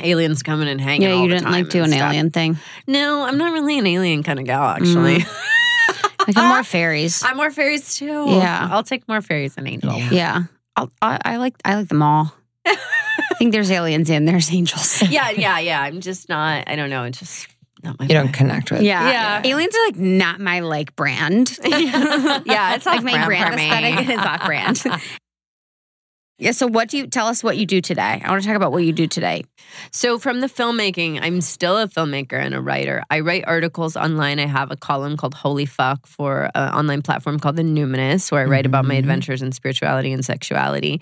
aliens 0.00 0.44
coming 0.44 0.68
and 0.68 0.80
hanging. 0.80 1.08
Yeah, 1.08 1.22
you 1.22 1.28
didn't 1.28 1.50
like 1.50 1.70
do 1.70 1.82
an 1.82 1.90
stuff. 1.90 2.00
alien 2.00 2.30
thing. 2.30 2.56
No, 2.86 3.24
I'm 3.24 3.36
not 3.36 3.52
really 3.52 3.78
an 3.78 3.86
alien 3.86 4.22
kind 4.22 4.38
of 4.38 4.44
gal. 4.44 4.62
Mm. 4.62 4.76
Actually, 4.76 5.24
Like 6.26 6.36
I'm 6.36 6.48
more 6.48 6.64
fairies. 6.64 7.22
I'm 7.24 7.36
more 7.36 7.50
fairies 7.50 7.96
too. 7.96 8.26
Yeah. 8.28 8.68
I'll 8.70 8.82
take 8.82 9.06
more 9.08 9.20
fairies 9.20 9.56
than 9.56 9.66
angels. 9.66 9.96
Yeah. 9.96 10.10
Yeah, 10.10 10.42
I'll, 10.76 10.90
I, 11.00 11.18
I 11.24 11.36
like 11.36 11.54
I 11.64 11.76
like 11.76 11.88
them 11.88 12.02
all. 12.02 12.34
I 12.66 13.36
think 13.38 13.52
there's 13.52 13.70
aliens 13.70 14.10
and 14.10 14.26
there's 14.26 14.52
angels. 14.52 15.02
yeah, 15.08 15.30
yeah, 15.30 15.58
yeah. 15.58 15.80
I'm 15.80 16.00
just 16.00 16.28
not. 16.28 16.64
I 16.66 16.76
don't 16.76 16.90
know. 16.90 17.04
It's 17.04 17.18
just 17.18 17.48
not 17.82 17.98
my. 17.98 18.06
You 18.06 18.14
don't 18.14 18.28
vibe. 18.28 18.34
connect 18.34 18.70
with. 18.70 18.82
Yeah. 18.82 19.10
Yeah. 19.10 19.42
aliens 19.44 19.74
are 19.74 19.86
like 19.86 19.96
not 19.96 20.40
my 20.40 20.60
like 20.60 20.94
brand. 20.96 21.58
yeah, 21.64 22.74
it's 22.74 22.86
like 22.86 22.98
off 22.98 23.04
my 23.04 23.24
brand 23.24 23.52
for 23.52 23.56
me. 23.56 23.66
aesthetic 23.66 24.08
is 24.08 24.18
off 24.18 24.44
brand. 24.44 24.84
Yeah. 26.38 26.50
So 26.50 26.66
what 26.66 26.88
do 26.88 26.96
you 26.96 27.06
tell 27.06 27.26
us 27.26 27.42
what 27.44 27.56
you 27.56 27.66
do 27.66 27.80
today? 27.80 28.20
I 28.24 28.30
want 28.30 28.42
to 28.42 28.48
talk 28.48 28.56
about 28.56 28.72
what 28.72 28.84
you 28.84 28.92
do 28.92 29.06
today. 29.06 29.44
So, 29.90 30.18
from 30.18 30.40
the 30.40 30.46
filmmaking, 30.46 31.20
I'm 31.22 31.40
still 31.40 31.78
a 31.78 31.88
filmmaker 31.88 32.34
and 32.34 32.54
a 32.54 32.60
writer. 32.60 33.02
I 33.10 33.20
write 33.20 33.44
articles 33.46 33.96
online. 33.96 34.38
I 34.38 34.46
have 34.46 34.70
a 34.70 34.76
column 34.76 35.16
called 35.16 35.34
Holy 35.34 35.66
Fuck 35.66 36.06
for 36.06 36.50
an 36.54 36.72
online 36.74 37.02
platform 37.02 37.38
called 37.40 37.56
The 37.56 37.62
Numinous, 37.62 38.30
where 38.30 38.42
I 38.42 38.44
write 38.44 38.66
about 38.66 38.84
my 38.84 38.94
Mhm. 38.94 38.98
adventures 39.00 39.42
in 39.42 39.52
spirituality 39.52 40.12
and 40.12 40.24
sexuality. 40.24 41.00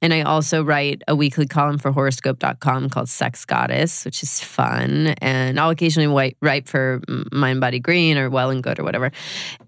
And 0.00 0.12
I 0.14 0.22
also 0.22 0.62
write 0.62 1.02
a 1.08 1.16
weekly 1.16 1.46
column 1.46 1.78
for 1.78 1.90
horoscope.com 1.90 2.90
called 2.90 3.08
Sex 3.08 3.44
Goddess, 3.44 4.04
which 4.04 4.22
is 4.22 4.40
fun. 4.40 5.14
And 5.18 5.58
I'll 5.58 5.70
occasionally 5.70 6.12
write, 6.14 6.36
write 6.40 6.68
for 6.68 7.00
Mind 7.32 7.60
Body 7.60 7.80
Green 7.80 8.18
or 8.18 8.30
Well 8.30 8.50
and 8.50 8.62
Good 8.62 8.78
or 8.78 8.84
whatever. 8.84 9.10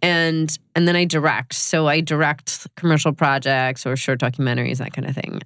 And 0.03 0.57
and 0.77 0.89
then 0.89 0.97
I 0.97 1.05
direct. 1.05 1.55
So 1.55 1.87
I 1.87 2.01
direct 2.01 2.67
commercial 2.77 3.13
projects 3.13 3.87
or 3.87 3.95
short 3.95 4.19
documentaries, 4.19 4.79
that 4.79 4.93
kind 4.93 5.04
of 5.07 5.15
thing 5.15 5.41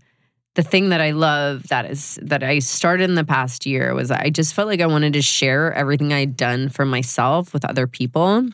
the 0.59 0.65
thing 0.65 0.89
that 0.89 1.01
I 1.01 1.13
love 1.13 1.69
that 1.69 1.89
is 1.89 2.19
that 2.21 2.43
I 2.43 2.59
started 2.59 3.09
in 3.09 3.15
the 3.15 3.23
past 3.23 3.65
year 3.65 3.95
was 3.95 4.11
I 4.11 4.29
just 4.31 4.55
felt 4.55 4.67
like 4.67 4.81
I 4.81 4.89
wanted 4.89 5.13
to 5.13 5.23
share 5.23 5.73
everything 5.73 6.13
I'd 6.13 6.37
done 6.37 6.69
for 6.69 6.85
myself 6.85 7.53
with 7.53 7.65
other 7.65 7.87
people. 7.87 8.49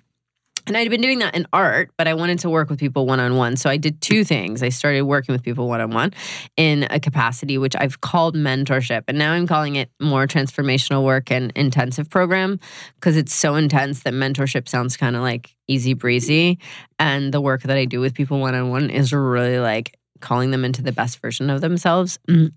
And 0.67 0.77
I'd 0.77 0.91
been 0.91 1.01
doing 1.01 1.21
that 1.21 1.35
in 1.35 1.47
art, 1.51 1.93
but 1.97 2.07
I 2.07 2.13
wanted 2.13 2.41
to 2.41 2.51
work 2.51 2.69
with 2.69 2.79
people 2.79 3.07
one 3.07 3.21
on 3.21 3.37
one. 3.37 3.57
So 3.57 3.71
I 3.71 3.79
did 3.79 4.03
two 4.03 4.23
things. 4.23 4.63
I 4.63 4.69
started 4.69 5.03
working 5.03 5.33
with 5.33 5.43
people 5.43 5.67
one 5.67 5.81
on 5.81 5.93
one 5.93 6.13
in 6.59 6.87
a 6.91 7.01
capacity 7.01 7.57
which 7.57 7.75
I've 7.75 8.03
called 8.03 8.37
mentorship. 8.37 9.05
And 9.09 9.17
now 9.17 9.33
I'm 9.33 9.47
calling 9.47 9.77
it 9.77 9.91
more 9.99 10.27
transformational 10.27 11.05
work 11.05 11.31
and 11.31 11.53
intensive 11.57 12.11
program 12.11 12.61
because 12.97 13.17
it's 13.17 13.35
so 13.35 13.55
intense 13.55 14.03
that 14.03 14.13
mentorship 14.13 14.69
sounds 14.69 14.99
kind 14.99 15.17
of 15.17 15.23
like 15.23 15.57
easy 15.69 15.95
breezy. 15.95 16.59
And 16.99 17.33
the 17.33 17.41
work 17.41 17.63
that 17.63 17.79
I 17.79 17.87
do 17.87 18.01
with 18.01 18.13
people 18.13 18.41
one 18.41 18.55
on 18.55 18.69
one 18.69 18.91
is 18.91 19.11
really 19.11 19.59
like 19.59 19.99
calling 20.25 20.51
them 20.51 20.65
into 20.65 20.83
the 20.83 20.91
best 20.91 21.21
version 21.21 21.51
of 21.51 21.61
themselves. 21.61 22.19
Mm. 22.29 22.53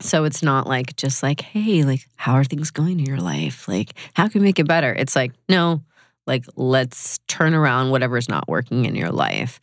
So 0.00 0.24
it's 0.24 0.42
not 0.42 0.68
like 0.68 0.94
just 0.94 1.22
like, 1.22 1.40
hey, 1.40 1.82
like, 1.82 2.06
how 2.16 2.34
are 2.34 2.44
things 2.44 2.70
going 2.70 3.00
in 3.00 3.06
your 3.06 3.18
life? 3.18 3.66
Like, 3.66 3.94
how 4.14 4.28
can 4.28 4.42
we 4.42 4.46
make 4.46 4.60
it 4.60 4.68
better? 4.68 4.92
It's 4.92 5.16
like, 5.16 5.32
no, 5.48 5.82
like, 6.28 6.44
let's 6.54 7.18
turn 7.26 7.54
around 7.54 7.90
whatever's 7.90 8.28
not 8.28 8.46
working 8.46 8.84
in 8.84 8.94
your 8.94 9.10
life. 9.10 9.58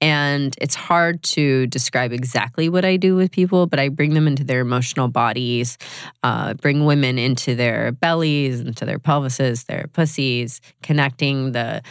And 0.00 0.54
it's 0.60 0.74
hard 0.74 1.22
to 1.34 1.66
describe 1.66 2.12
exactly 2.12 2.70
what 2.70 2.84
I 2.86 2.96
do 2.96 3.16
with 3.16 3.30
people, 3.30 3.66
but 3.66 3.78
I 3.78 3.90
bring 3.90 4.14
them 4.14 4.26
into 4.26 4.44
their 4.44 4.60
emotional 4.60 5.08
bodies, 5.08 5.76
uh, 6.22 6.54
bring 6.54 6.86
women 6.86 7.18
into 7.18 7.54
their 7.54 7.92
bellies, 7.92 8.60
into 8.60 8.86
their 8.86 8.98
pelvises, 8.98 9.66
their 9.66 9.88
pussies, 9.92 10.62
connecting 10.82 11.52
the 11.52 11.82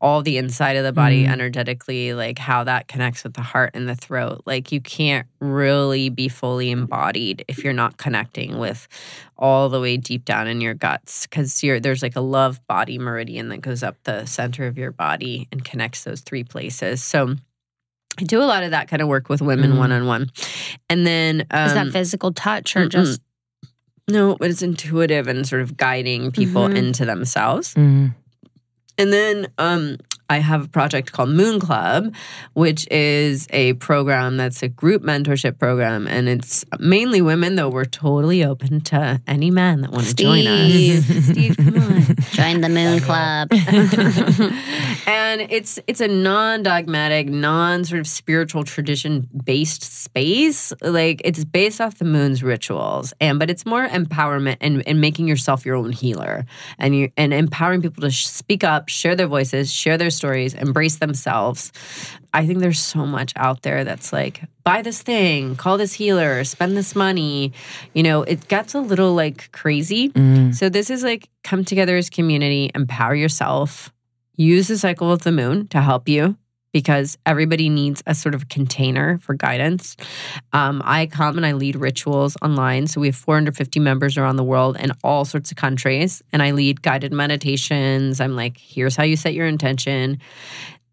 all 0.00 0.20
the 0.20 0.36
inside 0.36 0.74
of 0.76 0.82
the 0.82 0.92
body 0.92 1.24
Mm. 1.24 1.30
energetically, 1.30 2.12
like 2.12 2.36
how 2.36 2.64
that 2.64 2.88
connects 2.88 3.22
with 3.22 3.34
the 3.34 3.42
heart 3.42 3.70
and 3.74 3.88
the 3.88 3.94
throat. 3.94 4.42
Like 4.46 4.72
you 4.72 4.80
can't 4.80 5.28
really 5.38 6.08
be 6.08 6.26
fully 6.28 6.72
embodied 6.72 7.44
if 7.46 7.62
you're 7.62 7.72
not 7.72 7.98
connecting 7.98 8.58
with 8.58 8.88
all 9.42 9.68
the 9.68 9.80
way 9.80 9.96
deep 9.96 10.24
down 10.24 10.46
in 10.46 10.60
your 10.60 10.72
guts 10.72 11.26
because 11.26 11.60
there's 11.60 12.02
like 12.02 12.14
a 12.16 12.20
love 12.20 12.64
body 12.68 12.96
meridian 12.98 13.48
that 13.48 13.60
goes 13.60 13.82
up 13.82 13.96
the 14.04 14.24
center 14.24 14.68
of 14.68 14.78
your 14.78 14.92
body 14.92 15.48
and 15.50 15.64
connects 15.64 16.04
those 16.04 16.20
three 16.20 16.44
places. 16.44 17.02
So 17.02 17.34
I 18.20 18.22
do 18.22 18.40
a 18.40 18.46
lot 18.46 18.62
of 18.62 18.70
that 18.70 18.88
kind 18.88 19.02
of 19.02 19.08
work 19.08 19.28
with 19.28 19.42
women 19.42 19.76
one 19.78 19.90
on 19.90 20.06
one. 20.06 20.30
And 20.88 21.04
then 21.04 21.44
um, 21.50 21.66
Is 21.66 21.74
that 21.74 21.90
physical 21.92 22.32
touch 22.32 22.76
or 22.76 22.86
mm-mm. 22.86 22.90
just 22.90 23.20
no, 24.08 24.36
but 24.36 24.50
it's 24.50 24.62
intuitive 24.62 25.26
and 25.26 25.46
sort 25.46 25.62
of 25.62 25.76
guiding 25.76 26.30
people 26.30 26.68
Mhm. 26.68 26.76
into 26.76 27.04
themselves. 27.04 27.74
Mm. 27.74 28.14
And 28.98 29.12
then 29.12 29.48
um, 29.58 29.96
I 30.28 30.38
have 30.38 30.64
a 30.64 30.68
project 30.68 31.12
called 31.12 31.30
Moon 31.30 31.60
Club, 31.60 32.14
which 32.54 32.86
is 32.90 33.46
a 33.50 33.74
program 33.74 34.36
that's 34.36 34.62
a 34.62 34.68
group 34.68 35.02
mentorship 35.02 35.58
program. 35.58 36.06
And 36.06 36.28
it's 36.28 36.64
mainly 36.78 37.20
women, 37.20 37.56
though 37.56 37.68
we're 37.68 37.84
totally 37.84 38.44
open 38.44 38.80
to 38.82 39.20
any 39.26 39.50
man 39.50 39.82
that 39.82 39.90
want 39.90 40.06
to 40.06 40.14
join 40.14 40.46
us. 40.46 40.70
Steve. 40.70 41.04
Steve, 41.24 41.56
come 41.56 41.78
on. 41.78 42.16
join 42.32 42.60
the 42.60 42.68
Moon 42.68 43.00
Club? 43.00 43.48
and 45.06 45.42
it's 45.50 45.78
it's 45.86 46.00
a 46.00 46.08
non-dogmatic, 46.08 47.28
non 47.28 47.84
sort 47.84 48.00
of 48.00 48.06
spiritual 48.06 48.64
tradition 48.64 49.28
based 49.44 49.82
space. 49.82 50.72
Like 50.80 51.20
it's 51.24 51.44
based 51.44 51.80
off 51.80 51.98
the 51.98 52.04
moon's 52.04 52.42
rituals, 52.42 53.12
and 53.20 53.38
but 53.38 53.50
it's 53.50 53.66
more 53.66 53.86
empowerment 53.86 54.56
and, 54.60 54.86
and 54.86 55.00
making 55.00 55.28
yourself 55.28 55.66
your 55.66 55.76
own 55.76 55.92
healer, 55.92 56.46
and 56.78 56.96
you 56.96 57.10
and 57.16 57.34
empowering 57.34 57.82
people 57.82 58.02
to 58.02 58.10
sh- 58.10 58.26
speak 58.26 58.64
up, 58.64 58.88
share 58.88 59.14
their 59.14 59.26
voices, 59.26 59.72
share 59.72 59.98
their 59.98 60.10
stories, 60.10 60.21
embrace 60.30 60.96
themselves. 60.96 61.72
I 62.34 62.46
think 62.46 62.60
there's 62.60 62.78
so 62.78 63.04
much 63.06 63.32
out 63.36 63.62
there 63.62 63.84
that's 63.84 64.12
like 64.12 64.42
buy 64.64 64.82
this 64.82 65.02
thing, 65.02 65.56
call 65.56 65.78
this 65.78 65.92
healer, 65.92 66.44
spend 66.44 66.76
this 66.76 66.94
money. 66.94 67.52
You 67.94 68.02
know, 68.02 68.22
it 68.22 68.48
gets 68.48 68.74
a 68.74 68.80
little 68.80 69.14
like 69.14 69.50
crazy. 69.52 70.10
Mm. 70.10 70.54
So 70.54 70.68
this 70.68 70.90
is 70.90 71.02
like 71.02 71.28
come 71.44 71.64
together 71.64 71.96
as 71.96 72.10
community, 72.10 72.70
empower 72.74 73.14
yourself, 73.14 73.92
use 74.36 74.68
the 74.68 74.78
cycle 74.78 75.12
of 75.12 75.22
the 75.22 75.32
moon 75.32 75.68
to 75.68 75.80
help 75.80 76.08
you 76.08 76.36
because 76.72 77.18
everybody 77.26 77.68
needs 77.68 78.02
a 78.06 78.14
sort 78.14 78.34
of 78.34 78.48
container 78.48 79.18
for 79.18 79.34
guidance. 79.34 79.96
Um, 80.52 80.82
I 80.84 81.06
come 81.06 81.36
and 81.36 81.46
I 81.46 81.52
lead 81.52 81.76
rituals 81.76 82.36
online. 82.42 82.86
So 82.86 83.00
we 83.00 83.08
have 83.08 83.16
450 83.16 83.78
members 83.80 84.16
around 84.16 84.36
the 84.36 84.44
world 84.44 84.76
in 84.78 84.92
all 85.04 85.24
sorts 85.24 85.50
of 85.50 85.56
countries. 85.56 86.22
And 86.32 86.42
I 86.42 86.52
lead 86.52 86.82
guided 86.82 87.12
meditations. 87.12 88.20
I'm 88.20 88.34
like, 88.34 88.56
here's 88.56 88.96
how 88.96 89.04
you 89.04 89.16
set 89.16 89.34
your 89.34 89.46
intention. 89.46 90.18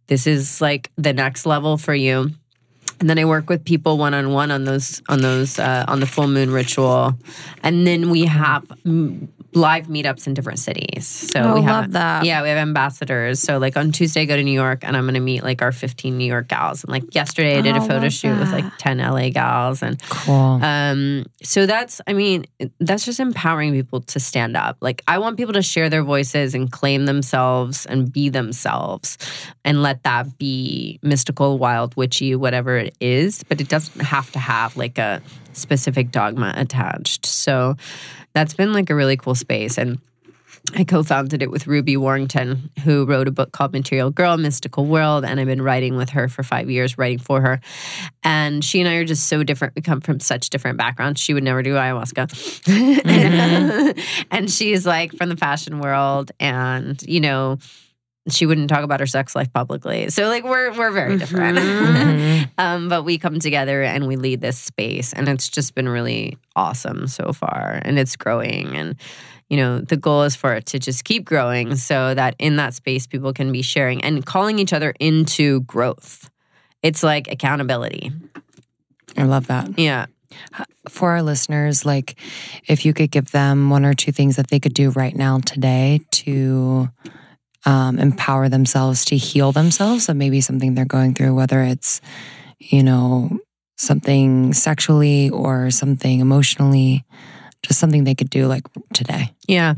This 0.08 0.28
is 0.28 0.60
like 0.60 0.92
the 0.98 1.14
next 1.14 1.46
level 1.46 1.78
for 1.78 1.96
you. 1.96 2.32
And 3.00 3.10
then 3.10 3.18
I 3.18 3.24
work 3.24 3.50
with 3.50 3.64
people 3.64 3.98
one 3.98 4.14
on 4.14 4.34
one 4.34 4.52
on 4.52 4.66
those 4.66 5.02
on 5.08 5.22
those 5.22 5.58
uh, 5.58 5.86
on 5.88 6.02
the 6.02 6.06
full 6.06 6.28
moon 6.28 6.52
ritual, 6.52 7.14
and 7.64 7.88
then 7.88 8.10
we 8.10 8.26
have 8.26 8.66
live 9.54 9.88
meetups 9.88 10.28
in 10.28 10.34
different 10.34 10.60
cities. 10.60 11.08
So 11.08 11.42
Oh, 11.42 11.54
we 11.56 11.62
have 11.64 11.86
love 11.86 11.92
that. 11.94 12.26
yeah, 12.26 12.42
we 12.44 12.50
have 12.50 12.58
ambassadors. 12.58 13.40
So 13.40 13.58
like 13.58 13.76
on 13.78 13.92
Tuesday, 13.92 14.22
I 14.22 14.26
go 14.26 14.36
to 14.36 14.44
New 14.44 14.52
York 14.54 14.80
and 14.84 14.96
I'm 14.96 15.04
going 15.06 15.16
to 15.16 15.20
meet 15.20 15.44
like 15.44 15.62
our 15.62 15.72
15 15.72 16.18
New 16.18 16.26
York 16.26 16.48
gals. 16.50 16.84
And 16.84 16.92
like 16.92 17.16
yesterday, 17.16 17.58
I 17.58 17.62
did 17.62 17.76
Oh, 17.76 17.80
a 17.80 17.82
photo 17.82 18.04
love 18.04 18.14
shoot 18.14 18.38
with 18.38 18.52
like 18.52 18.66
10 18.78 19.00
LA 19.00 19.30
gals. 19.30 19.82
And 19.82 20.00
Cool. 20.10 20.60
um, 20.64 21.26
so 21.44 21.66
that's, 21.66 22.00
I 22.08 22.14
mean, 22.14 22.46
that's 22.80 23.06
just 23.06 23.20
empowering 23.20 23.72
people 23.74 24.02
to 24.02 24.20
stand 24.20 24.56
up. 24.56 24.78
Like 24.82 25.02
I 25.08 25.18
want 25.18 25.38
people 25.38 25.54
to 25.54 25.62
share 25.64 25.90
their 25.90 26.04
voices 26.04 26.54
and 26.54 26.72
claim 26.72 27.06
themselves 27.06 27.86
and 27.86 28.12
be 28.12 28.30
themselves 28.30 29.18
and 29.66 29.82
let 29.82 30.04
that 30.04 30.38
be 30.38 31.00
mystical, 31.02 31.58
wild, 31.58 31.96
witchy, 31.96 32.36
whatever 32.36 32.78
it 32.78 32.96
is. 33.00 33.44
But 33.44 33.62
it 33.62 33.68
doesn't 33.70 34.02
have 34.02 34.32
to 34.34 34.40
have 34.40 34.78
like 34.78 34.98
a 34.98 35.22
specific 35.54 36.12
dogma 36.12 36.54
attached. 36.56 37.26
So 37.26 37.76
that's 38.34 38.54
been 38.54 38.74
like 38.74 38.90
a 38.90 38.96
really 38.96 39.18
cool 39.18 39.36
space. 39.36 39.78
And 39.78 40.00
I 40.76 40.84
co 40.84 41.04
founded 41.04 41.42
it 41.42 41.50
with 41.50 41.68
Ruby 41.68 41.98
Warrington, 41.98 42.70
who 42.84 43.06
wrote 43.06 43.28
a 43.28 43.32
book 43.32 43.52
called 43.52 43.74
Material 43.74 44.12
Girl 44.12 44.38
Mystical 44.38 44.86
World. 44.86 45.26
And 45.26 45.40
I've 45.40 45.48
been 45.48 45.62
writing 45.62 45.96
with 45.96 46.10
her 46.12 46.28
for 46.28 46.44
five 46.44 46.70
years, 46.70 46.98
writing 46.98 47.18
for 47.18 47.42
her. 47.42 47.62
And 48.24 48.64
she 48.64 48.80
and 48.80 48.90
I 48.90 48.96
are 48.96 49.06
just 49.06 49.28
so 49.28 49.44
different. 49.44 49.76
We 49.76 49.82
come 49.82 50.02
from 50.02 50.20
such 50.20 50.50
different 50.50 50.78
backgrounds. 50.78 51.22
She 51.22 51.34
would 51.34 51.44
never 51.44 51.64
do 51.64 51.76
ayahuasca. 51.76 52.28
Mm-hmm. 52.64 53.10
and, 53.10 54.00
and 54.32 54.52
she's 54.52 54.86
like 54.86 55.14
from 55.14 55.30
the 55.30 55.38
fashion 55.38 55.80
world. 55.80 56.32
And, 56.40 57.02
you 57.04 57.22
know, 57.22 57.58
she 58.32 58.46
wouldn't 58.46 58.70
talk 58.70 58.84
about 58.84 59.00
her 59.00 59.08
sex 59.08 59.36
life 59.36 59.52
publicly. 59.54 60.10
So 60.10 60.28
like 60.28 60.44
we're 60.44 60.72
we're 60.78 60.92
very 60.92 61.18
different. 61.18 61.58
Mhm. 61.58 62.50
um, 62.58 62.90
but 62.90 63.04
we 63.04 63.18
come 63.18 63.40
together 63.40 63.84
and 63.84 64.08
we 64.08 64.16
lead 64.16 64.42
this 64.42 64.58
space 64.58 65.14
and 65.14 65.28
it's 65.28 65.50
just 65.50 65.76
been 65.76 65.90
really 65.90 66.38
awesome 66.56 67.08
so 67.08 67.34
far 67.34 67.80
and 67.84 67.98
it's 68.00 68.16
growing 68.16 68.76
and 68.76 68.96
you 69.50 69.58
know 69.58 69.80
the 69.80 69.98
goal 69.98 70.24
is 70.24 70.36
for 70.36 70.54
it 70.54 70.66
to 70.68 70.80
just 70.80 71.04
keep 71.04 71.26
growing 71.26 71.76
so 71.76 72.14
that 72.14 72.36
in 72.40 72.58
that 72.58 72.74
space 72.74 73.08
people 73.08 73.34
can 73.34 73.52
be 73.52 73.62
sharing 73.62 74.04
and 74.04 74.26
calling 74.26 74.60
each 74.60 74.74
other 74.74 74.94
into 75.00 75.62
growth. 75.62 76.30
It's 76.84 77.04
like 77.04 77.28
accountability. 77.30 78.12
I 79.18 79.24
love 79.24 79.48
that. 79.48 79.78
Yeah. 79.78 80.06
For 80.88 81.10
our 81.12 81.24
listeners, 81.24 81.86
like 81.86 82.16
if 82.68 82.86
you 82.86 82.94
could 82.94 83.12
give 83.12 83.32
them 83.32 83.70
one 83.70 83.84
or 83.84 83.94
two 83.94 84.12
things 84.12 84.36
that 84.36 84.48
they 84.50 84.60
could 84.60 84.74
do 84.74 84.92
right 84.92 85.16
now 85.16 85.40
today 85.40 86.02
to 86.12 86.88
um, 87.66 88.00
empower 88.00 88.50
themselves 88.50 89.06
to 89.06 89.18
heal 89.18 89.52
themselves, 89.52 90.06
so 90.06 90.14
maybe 90.14 90.42
something 90.42 90.76
they're 90.76 90.86
going 90.86 91.14
through, 91.14 91.36
whether 91.36 91.62
it's, 91.62 92.02
you 92.60 92.84
know, 92.84 93.40
something 93.78 94.54
sexually 94.54 95.30
or 95.30 95.72
something 95.72 96.20
emotionally, 96.20 97.06
just 97.64 97.80
something 97.80 98.04
they 98.04 98.16
could 98.16 98.30
do 98.30 98.48
like 98.48 98.64
today. 98.94 99.34
Yeah. 99.50 99.74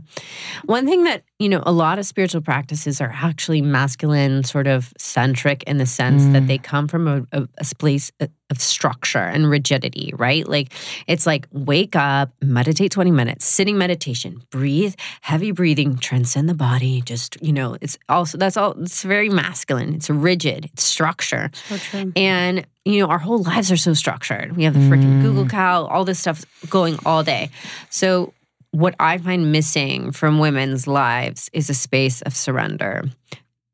One 0.66 0.86
thing 0.86 1.06
that, 1.06 1.24
you 1.40 1.48
know, 1.48 1.64
a 1.66 1.72
lot 1.72 1.98
of 1.98 2.06
spiritual 2.06 2.42
practices 2.42 3.00
are 3.00 3.12
actually 3.14 3.62
masculine, 3.62 4.44
sort 4.44 4.68
of 4.68 4.94
centric 4.98 5.64
in 5.64 5.78
the 5.78 5.86
sense 5.86 6.26
that 6.34 6.44
Mm. 6.44 6.48
they 6.48 6.58
come 6.58 6.88
from 6.90 7.08
a, 7.08 7.26
a, 7.32 7.48
a 7.58 7.66
place 7.80 8.12
of 8.20 8.60
structure 8.60 9.18
and 9.34 9.50
rigidity, 9.50 10.12
right? 10.18 10.46
Like 10.46 10.74
it's 11.08 11.26
like 11.26 11.48
wake 11.54 11.96
up, 11.96 12.32
meditate 12.42 12.92
20 12.92 13.12
minutes, 13.12 13.46
sitting 13.46 13.78
meditation, 13.78 14.42
breathe, 14.50 14.94
heavy 15.22 15.52
breathing, 15.52 15.98
transcend 15.98 16.50
the 16.50 16.54
body. 16.54 17.02
Just, 17.06 17.42
you 17.42 17.54
know, 17.54 17.78
it's 17.80 17.98
also, 18.10 18.38
that's 18.38 18.58
all, 18.58 18.72
it's 18.82 19.04
very 19.04 19.30
masculine. 19.30 19.94
It's 19.96 20.10
rigid, 20.10 20.66
it's 20.66 20.84
structure. 20.84 21.50
So 21.70 21.78
true. 21.78 22.12
And, 22.18 22.68
you 22.84 23.00
know, 23.00 23.08
our 23.08 23.20
whole 23.20 23.42
lives 23.42 23.72
are 23.72 23.78
so 23.78 23.94
structured. 23.94 24.58
We 24.58 24.66
have 24.66 24.74
the 24.74 24.82
freaking 24.82 25.20
Mm. 25.20 25.22
Google 25.22 25.48
Cal, 25.48 25.86
all 25.88 26.04
this 26.04 26.20
stuff 26.20 26.44
going 26.70 27.00
all 27.06 27.24
day. 27.24 27.50
So, 27.90 28.34
what 28.72 28.96
I 29.00 29.18
find 29.18 29.52
missing 29.52 30.12
from 30.12 30.40
women's 30.40 30.88
lives 30.88 31.50
is 31.54 31.70
a 31.70 31.74
space 31.74 32.22
of 32.24 32.36
surrender. 32.36 33.04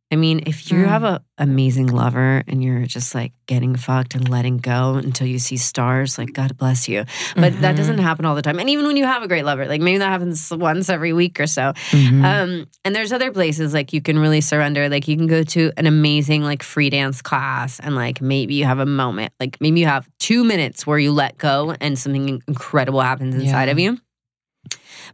I 0.10 0.16
mean, 0.16 0.44
if 0.46 0.72
you 0.72 0.78
Mm. 0.86 0.88
have 0.88 1.04
an 1.04 1.20
amazing 1.38 1.88
lover 1.88 2.42
and 2.48 2.64
you're 2.64 2.86
just 2.86 3.14
like 3.14 3.34
getting 3.46 3.76
fucked 3.76 4.16
and 4.16 4.30
letting 4.30 4.56
go 4.58 4.94
until 4.96 5.28
you 5.28 5.38
see 5.38 5.58
stars, 5.58 6.18
like 6.18 6.32
God 6.32 6.56
bless 6.56 6.88
you. 6.88 7.04
But 7.36 7.60
that 7.60 7.74
Mhm. 7.74 7.78
doesn't 7.78 7.98
happen 7.98 8.24
all 8.24 8.34
the 8.34 8.42
time. 8.42 8.58
And 8.58 8.70
even 8.70 8.88
when 8.88 8.96
you 8.96 9.04
have 9.04 9.22
a 9.22 9.28
great 9.28 9.44
lover, 9.44 9.66
like 9.66 9.82
maybe 9.82 9.98
that 9.98 10.08
happens 10.10 10.50
once 10.50 10.88
every 10.90 11.12
week 11.12 11.42
or 11.42 11.46
so. 11.46 11.74
Mhm. 11.92 12.24
Um, 12.24 12.68
and 12.86 12.96
there's 12.96 13.12
other 13.12 13.32
places 13.34 13.74
like 13.74 13.92
you 13.92 14.00
can 14.02 14.18
really 14.18 14.40
surrender. 14.40 14.88
Like 14.88 15.10
you 15.10 15.18
can 15.18 15.28
go 15.28 15.44
to 15.44 15.74
an 15.76 15.86
amazing 15.88 16.42
like 16.42 16.64
free 16.64 16.90
dance 16.90 17.22
class 17.22 17.78
and 17.82 17.94
like 17.94 18.22
maybe 18.22 18.54
you 18.54 18.64
have 18.64 18.80
a 18.80 18.86
moment, 18.86 19.34
like 19.42 19.58
maybe 19.60 19.82
you 19.82 19.88
have 19.88 20.08
two 20.20 20.46
minutes 20.46 20.88
where 20.88 20.98
you 21.00 21.12
let 21.12 21.38
go 21.38 21.76
and 21.82 22.00
something 22.00 22.42
incredible 22.48 23.02
happens 23.02 23.36
inside 23.36 23.66
Yeah. 23.66 23.72
of 23.72 23.80
you. 23.80 23.98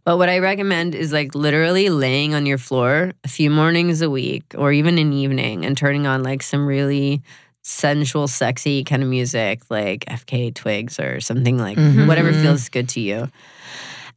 But 0.04 0.18
what 0.18 0.28
I 0.28 0.38
recommend 0.38 0.94
is 0.94 1.12
like 1.12 1.34
literally 1.34 1.88
laying 1.88 2.34
on 2.34 2.46
your 2.46 2.58
floor 2.58 3.12
a 3.24 3.28
few 3.28 3.50
mornings 3.50 4.02
a 4.02 4.10
week 4.10 4.44
or 4.56 4.72
even 4.72 4.98
an 4.98 5.12
evening 5.12 5.64
and 5.64 5.76
turning 5.76 6.06
on 6.06 6.22
like 6.22 6.42
some 6.42 6.66
really 6.66 7.22
sensual, 7.62 8.28
sexy 8.28 8.84
kind 8.84 9.02
of 9.02 9.08
music 9.08 9.62
like 9.70 10.04
FKA 10.06 10.54
Twigs 10.54 11.00
or 11.00 11.20
something 11.20 11.56
like 11.58 11.78
Mhm. 11.78 12.06
whatever 12.06 12.32
feels 12.32 12.68
good 12.68 12.88
to 12.90 13.00
you. 13.00 13.28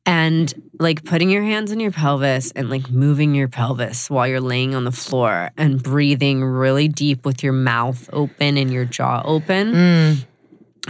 And 0.06 0.54
like 0.80 1.04
putting 1.04 1.30
your 1.30 1.44
hands 1.44 1.72
on 1.72 1.80
your 1.82 1.92
pelvis 1.92 2.52
and 2.56 2.70
like 2.70 2.90
moving 2.90 3.36
your 3.36 3.50
pelvis 3.50 4.10
while 4.10 4.26
you're 4.28 4.40
laying 4.40 4.74
on 4.74 4.86
the 4.86 4.92
floor 4.92 5.52
and 5.58 5.84
breathing 5.84 6.44
really 6.44 6.88
deep 6.88 7.26
with 7.26 7.44
your 7.44 7.52
mouth 7.54 8.10
open 8.14 8.58
and 8.58 8.72
your 8.72 8.86
jaw 8.86 9.22
open 9.26 9.74
Mm. 9.74 10.26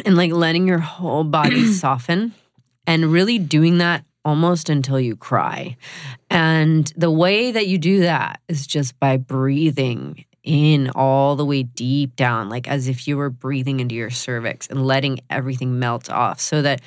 and 0.06 0.16
like 0.18 0.32
letting 0.32 0.68
your 0.68 0.78
whole 0.80 1.24
body 1.24 1.72
soften 1.74 2.34
and 2.86 3.12
really 3.12 3.40
doing 3.40 3.80
that 3.80 4.04
almost 4.28 4.70
until 4.70 5.00
you 5.00 5.16
cry. 5.16 5.78
And 6.30 6.92
the 6.98 7.10
way 7.10 7.50
that 7.52 7.68
you 7.68 7.78
do 7.78 8.02
that 8.02 8.42
is 8.50 8.68
just 8.68 9.00
by 9.00 9.16
breathing 9.16 10.26
in 10.44 10.90
all 10.96 11.38
the 11.38 11.46
way 11.46 11.64
deep 11.64 12.14
down, 12.18 12.50
like 12.50 12.68
as 12.68 12.90
if 12.90 13.08
you 13.08 13.16
were 13.16 13.30
breathing 13.30 13.80
into 13.80 13.96
your 13.96 14.10
cervix 14.10 14.68
and 14.68 14.86
letting 14.86 15.22
everything 15.30 15.80
melt 15.80 16.10
off. 16.10 16.42
So 16.42 16.62
that 16.62 16.82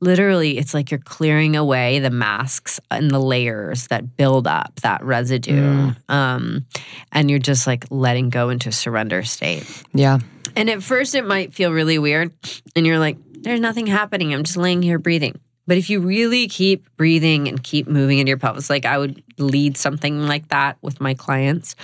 literally 0.00 0.58
it's 0.58 0.74
like 0.74 0.90
you're 0.90 1.00
clearing 1.00 1.56
away 1.56 1.98
the 1.98 2.10
masks 2.10 2.78
and 2.90 3.10
the 3.10 3.18
layers 3.18 3.86
that 3.86 4.18
build 4.18 4.46
up 4.46 4.80
that 4.82 5.02
residue. 5.02 5.92
Um, 6.10 6.66
and 7.10 7.30
you're 7.30 7.38
just 7.38 7.66
like 7.66 7.86
letting 7.90 8.28
go 8.28 8.50
into 8.50 8.68
a 8.68 8.72
surrender 8.72 9.22
state. 9.22 9.66
Yeah. 9.94 10.18
And 10.56 10.68
at 10.68 10.82
first, 10.82 11.14
it 11.14 11.24
might 11.24 11.54
feel 11.54 11.72
really 11.72 11.98
weird. 11.98 12.32
And 12.76 12.86
you're 12.86 12.98
like, 12.98 13.16
there's 13.32 13.60
nothing 13.60 13.86
happening. 13.86 14.34
I'm 14.34 14.44
just 14.44 14.58
laying 14.58 14.82
here 14.82 14.98
breathing. 14.98 15.40
But 15.66 15.78
if 15.78 15.88
you 15.90 16.00
really 16.00 16.48
keep 16.48 16.84
breathing 16.96 17.46
and 17.48 17.62
keep 17.62 17.86
moving 17.86 18.18
into 18.18 18.30
your 18.30 18.36
pelvis, 18.38 18.68
like 18.68 18.84
I 18.84 18.98
would 18.98 19.22
lead 19.38 19.76
something 19.76 20.26
like 20.26 20.48
that 20.48 20.76
with 20.82 21.00
my 21.00 21.14
clients, 21.14 21.76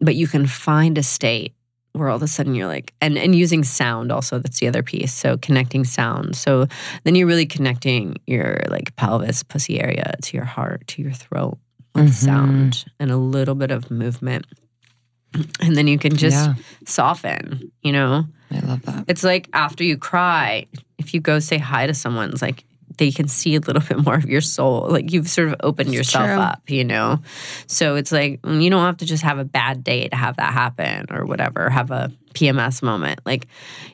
but 0.00 0.14
you 0.14 0.28
can 0.28 0.46
find 0.46 0.96
a 0.98 1.02
state 1.02 1.52
where 1.94 2.08
all 2.08 2.16
of 2.16 2.22
a 2.22 2.28
sudden 2.28 2.54
you're 2.54 2.68
like, 2.68 2.94
and, 3.00 3.18
and 3.18 3.34
using 3.34 3.64
sound 3.64 4.12
also, 4.12 4.38
that's 4.38 4.60
the 4.60 4.68
other 4.68 4.84
piece. 4.84 5.12
So 5.12 5.36
connecting 5.38 5.82
sound. 5.84 6.36
So 6.36 6.66
then 7.02 7.16
you're 7.16 7.26
really 7.26 7.46
connecting 7.46 8.16
your 8.26 8.60
like 8.68 8.94
pelvis, 8.94 9.42
pussy 9.42 9.80
area 9.80 10.14
to 10.22 10.36
your 10.36 10.46
heart, 10.46 10.86
to 10.88 11.02
your 11.02 11.12
throat 11.12 11.58
with 11.96 12.10
Mhm. 12.10 12.12
sound 12.12 12.84
and 13.00 13.10
a 13.10 13.16
little 13.16 13.56
bit 13.56 13.72
of 13.72 13.90
movement. 13.90 14.46
And 15.60 15.76
then 15.76 15.88
you 15.88 15.98
can 15.98 16.16
just 16.16 16.36
yeah. 16.48 16.54
soften, 16.86 17.72
you 17.82 17.90
know? 17.92 18.26
I 18.52 18.60
love 18.60 18.82
that. 18.82 19.04
It's 19.08 19.24
like 19.24 19.48
after 19.52 19.82
you 19.82 19.96
cry, 19.98 20.66
if 20.98 21.12
you 21.14 21.20
go 21.20 21.38
say 21.40 21.58
hi 21.58 21.86
to 21.86 21.94
someone, 21.94 22.30
it's 22.30 22.42
like 22.42 22.64
they 22.98 23.10
can 23.10 23.28
see 23.28 23.54
a 23.54 23.60
little 23.60 23.82
bit 23.88 24.04
more 24.04 24.14
of 24.14 24.26
your 24.26 24.40
soul. 24.40 24.86
Like 24.88 25.12
you've 25.12 25.28
sort 25.28 25.48
of 25.48 25.56
opened 25.60 25.92
yourself 25.92 26.26
true. 26.26 26.38
up, 26.38 26.68
you 26.68 26.84
know? 26.84 27.20
So 27.66 27.96
it's 27.96 28.12
like 28.12 28.42
mm, 28.42 28.62
you 28.62 28.70
don't 28.70 28.84
have 28.84 28.98
to 28.98 29.06
just 29.06 29.22
have 29.22 29.38
a 29.38 29.44
bad 29.44 29.82
day 29.82 30.08
to 30.08 30.16
have 30.16 30.36
that 30.36 30.52
happen 30.52 31.06
or 31.10 31.24
whatever, 31.24 31.70
have 31.70 31.90
a 31.90 32.12
PMS 32.34 32.82
moment. 32.82 33.20
Like 33.24 33.46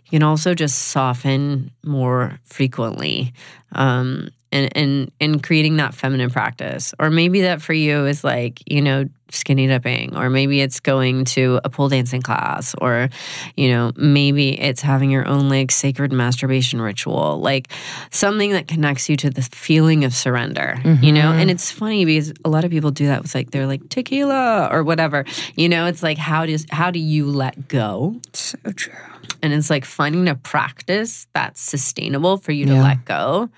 you 0.07 0.11
can 0.19 0.23
also 0.23 0.55
just 0.55 0.89
soften 0.89 1.71
more 1.83 2.39
frequently. 2.45 3.33
Um, 3.73 4.29
and, 4.55 4.75
and 4.77 5.11
and 5.21 5.43
creating 5.43 5.77
that 5.77 5.93
feminine 5.95 6.31
practice. 6.31 6.95
Or 6.99 7.11
maybe 7.11 7.43
that 7.43 7.61
for 7.61 7.73
you 7.75 8.07
is 8.07 8.23
like, 8.25 8.63
you 8.71 8.81
know, 8.81 9.05
skinny 9.31 9.67
dipping, 9.67 10.17
or 10.17 10.31
maybe 10.31 10.61
it's 10.61 10.79
going 10.81 11.25
to 11.25 11.61
a 11.65 11.69
pole 11.69 11.89
dancing 11.89 12.23
class, 12.23 12.75
or, 12.81 13.09
you 13.57 13.69
know, 13.69 13.91
maybe 13.97 14.59
it's 14.61 14.81
having 14.81 15.11
your 15.11 15.27
own 15.27 15.49
like 15.49 15.73
sacred 15.73 16.13
masturbation 16.13 16.81
ritual, 16.81 17.41
like 17.41 17.69
something 18.11 18.53
that 18.53 18.69
connects 18.69 19.09
you 19.09 19.17
to 19.17 19.31
the 19.31 19.43
feeling 19.43 20.05
of 20.05 20.15
surrender, 20.15 20.79
you 21.03 21.11
know? 21.13 21.33
Mhm. 21.33 21.41
And 21.41 21.51
it's 21.51 21.71
funny 21.73 22.05
because 22.05 22.33
a 22.45 22.49
lot 22.49 22.65
of 22.65 22.71
people 22.71 22.93
do 22.93 23.07
that 23.07 23.23
with 23.23 23.35
like 23.35 23.51
they're 23.51 23.67
like 23.67 23.89
tequila 23.89 24.69
or 24.71 24.85
whatever. 24.85 25.25
You 25.57 25.69
know, 25.69 25.87
it's 25.87 26.03
like 26.03 26.17
how 26.19 26.47
does 26.47 26.65
how 26.71 26.93
do 26.93 27.01
you 27.01 27.27
let 27.27 27.67
go? 27.67 28.21
So 28.33 28.57
true. 28.77 28.95
And 29.43 29.53
it's 29.53 29.69
like 29.69 29.85
finding 29.85 30.29
a 30.29 30.37
practice 30.37 31.27
that's 31.35 31.61
sustainable 31.61 32.37
for 32.37 32.53
you 32.53 32.67
to 32.67 32.75
Yeah. 32.75 32.83
let 32.83 33.05
go 33.05 33.49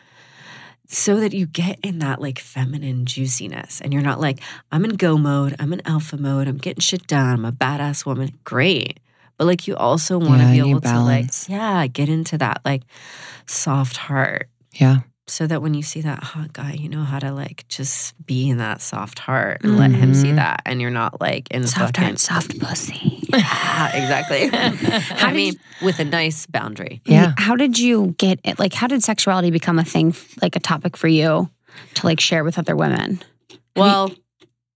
so 0.88 1.20
that 1.20 1.32
you 1.32 1.46
get 1.46 1.78
in 1.82 1.98
that 2.00 2.20
like 2.20 2.38
feminine 2.38 3.06
juiciness 3.06 3.80
and 3.80 3.92
you're 3.92 4.02
not 4.02 4.20
like, 4.20 4.40
I'm 4.72 4.84
in 4.84 4.92
go 4.92 5.16
mode, 5.18 5.56
I'm 5.58 5.72
in 5.72 5.82
alpha 5.86 6.16
mode, 6.16 6.48
I'm 6.48 6.58
getting 6.58 6.80
shit 6.80 7.06
done, 7.06 7.34
I'm 7.34 7.44
a 7.44 7.52
badass 7.52 8.06
woman. 8.06 8.30
Great. 8.44 9.00
But 9.36 9.46
like 9.46 9.66
you 9.68 9.76
also 9.76 10.18
want 10.18 10.40
to 10.40 10.46
Yeah, 10.46 10.62
be 10.62 10.70
able 10.70 10.80
to 10.80 11.00
like, 11.00 11.26
yeah, 11.48 11.86
get 11.86 12.08
into 12.08 12.38
that 12.38 12.62
like 12.64 12.82
soft 13.46 13.96
heart 13.96 14.48
Yeah. 14.72 15.00
So 15.28 15.46
that 15.46 15.60
when 15.60 15.74
you 15.74 15.82
see 15.82 16.00
that 16.02 16.22
hot 16.22 16.52
guy, 16.52 16.72
you 16.74 16.88
know 16.88 17.02
how 17.02 17.18
to 17.18 17.32
like 17.32 17.64
just 17.68 18.14
be 18.26 18.48
in 18.48 18.58
that 18.58 18.80
soft 18.80 19.18
heart 19.18 19.62
and 19.64 19.76
let 19.76 19.90
him 19.90 20.14
see 20.14 20.28
Mhm. 20.28 20.36
that. 20.36 20.62
And 20.64 20.80
you're 20.80 20.90
not 20.90 21.20
like 21.20 21.48
in 21.50 21.66
Soft 21.66 21.96
fucking, 21.96 22.04
heart, 22.04 22.18
soft 22.18 22.58
pussy. 22.60 23.12
Yeah, 23.36 23.88
exactly. 23.96 24.48
I 24.52 25.26
did 25.30 25.34
mean, 25.34 25.54
with 25.82 25.98
a 25.98 26.04
nice 26.04 26.46
boundary. 26.46 27.02
Yeah. 27.04 27.34
How 27.36 27.56
did 27.56 27.76
you 27.78 28.14
get 28.18 28.38
it? 28.44 28.58
Like, 28.58 28.72
how 28.72 28.86
did 28.86 29.02
sexuality 29.02 29.50
become 29.50 29.78
a 29.80 29.84
thing, 29.84 30.14
like 30.40 30.54
a 30.56 30.60
topic 30.60 30.96
for 30.96 31.08
you 31.08 31.50
to 31.94 32.06
like 32.06 32.20
share 32.20 32.44
with 32.44 32.56
other 32.58 32.76
women? 32.76 33.20
Well, 33.74 34.12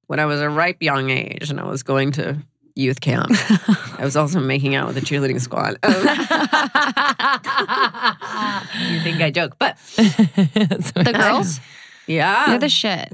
when 0.08 0.18
I 0.18 0.26
was 0.26 0.40
a 0.40 0.50
ripe 0.50 0.82
young 0.82 1.10
age 1.10 1.48
and 1.50 1.60
I 1.60 1.64
was 1.64 1.82
going 1.84 2.10
to 2.12 2.36
youth 2.74 3.00
camp. 3.00 3.26
I 3.30 4.00
was 4.04 4.16
also 4.16 4.40
making 4.40 4.74
out 4.74 4.88
with 4.88 4.96
a 4.96 5.00
cheerleading 5.00 5.40
squad. 5.40 5.76
Um, 5.82 5.92
you 8.90 9.00
think 9.02 9.20
I 9.20 9.30
joke, 9.30 9.56
but 9.58 9.76
The 9.96 11.14
girls, 11.16 11.60
yeah, 12.06 12.46
they're 12.48 12.58
the 12.58 12.68
shit. 12.68 13.08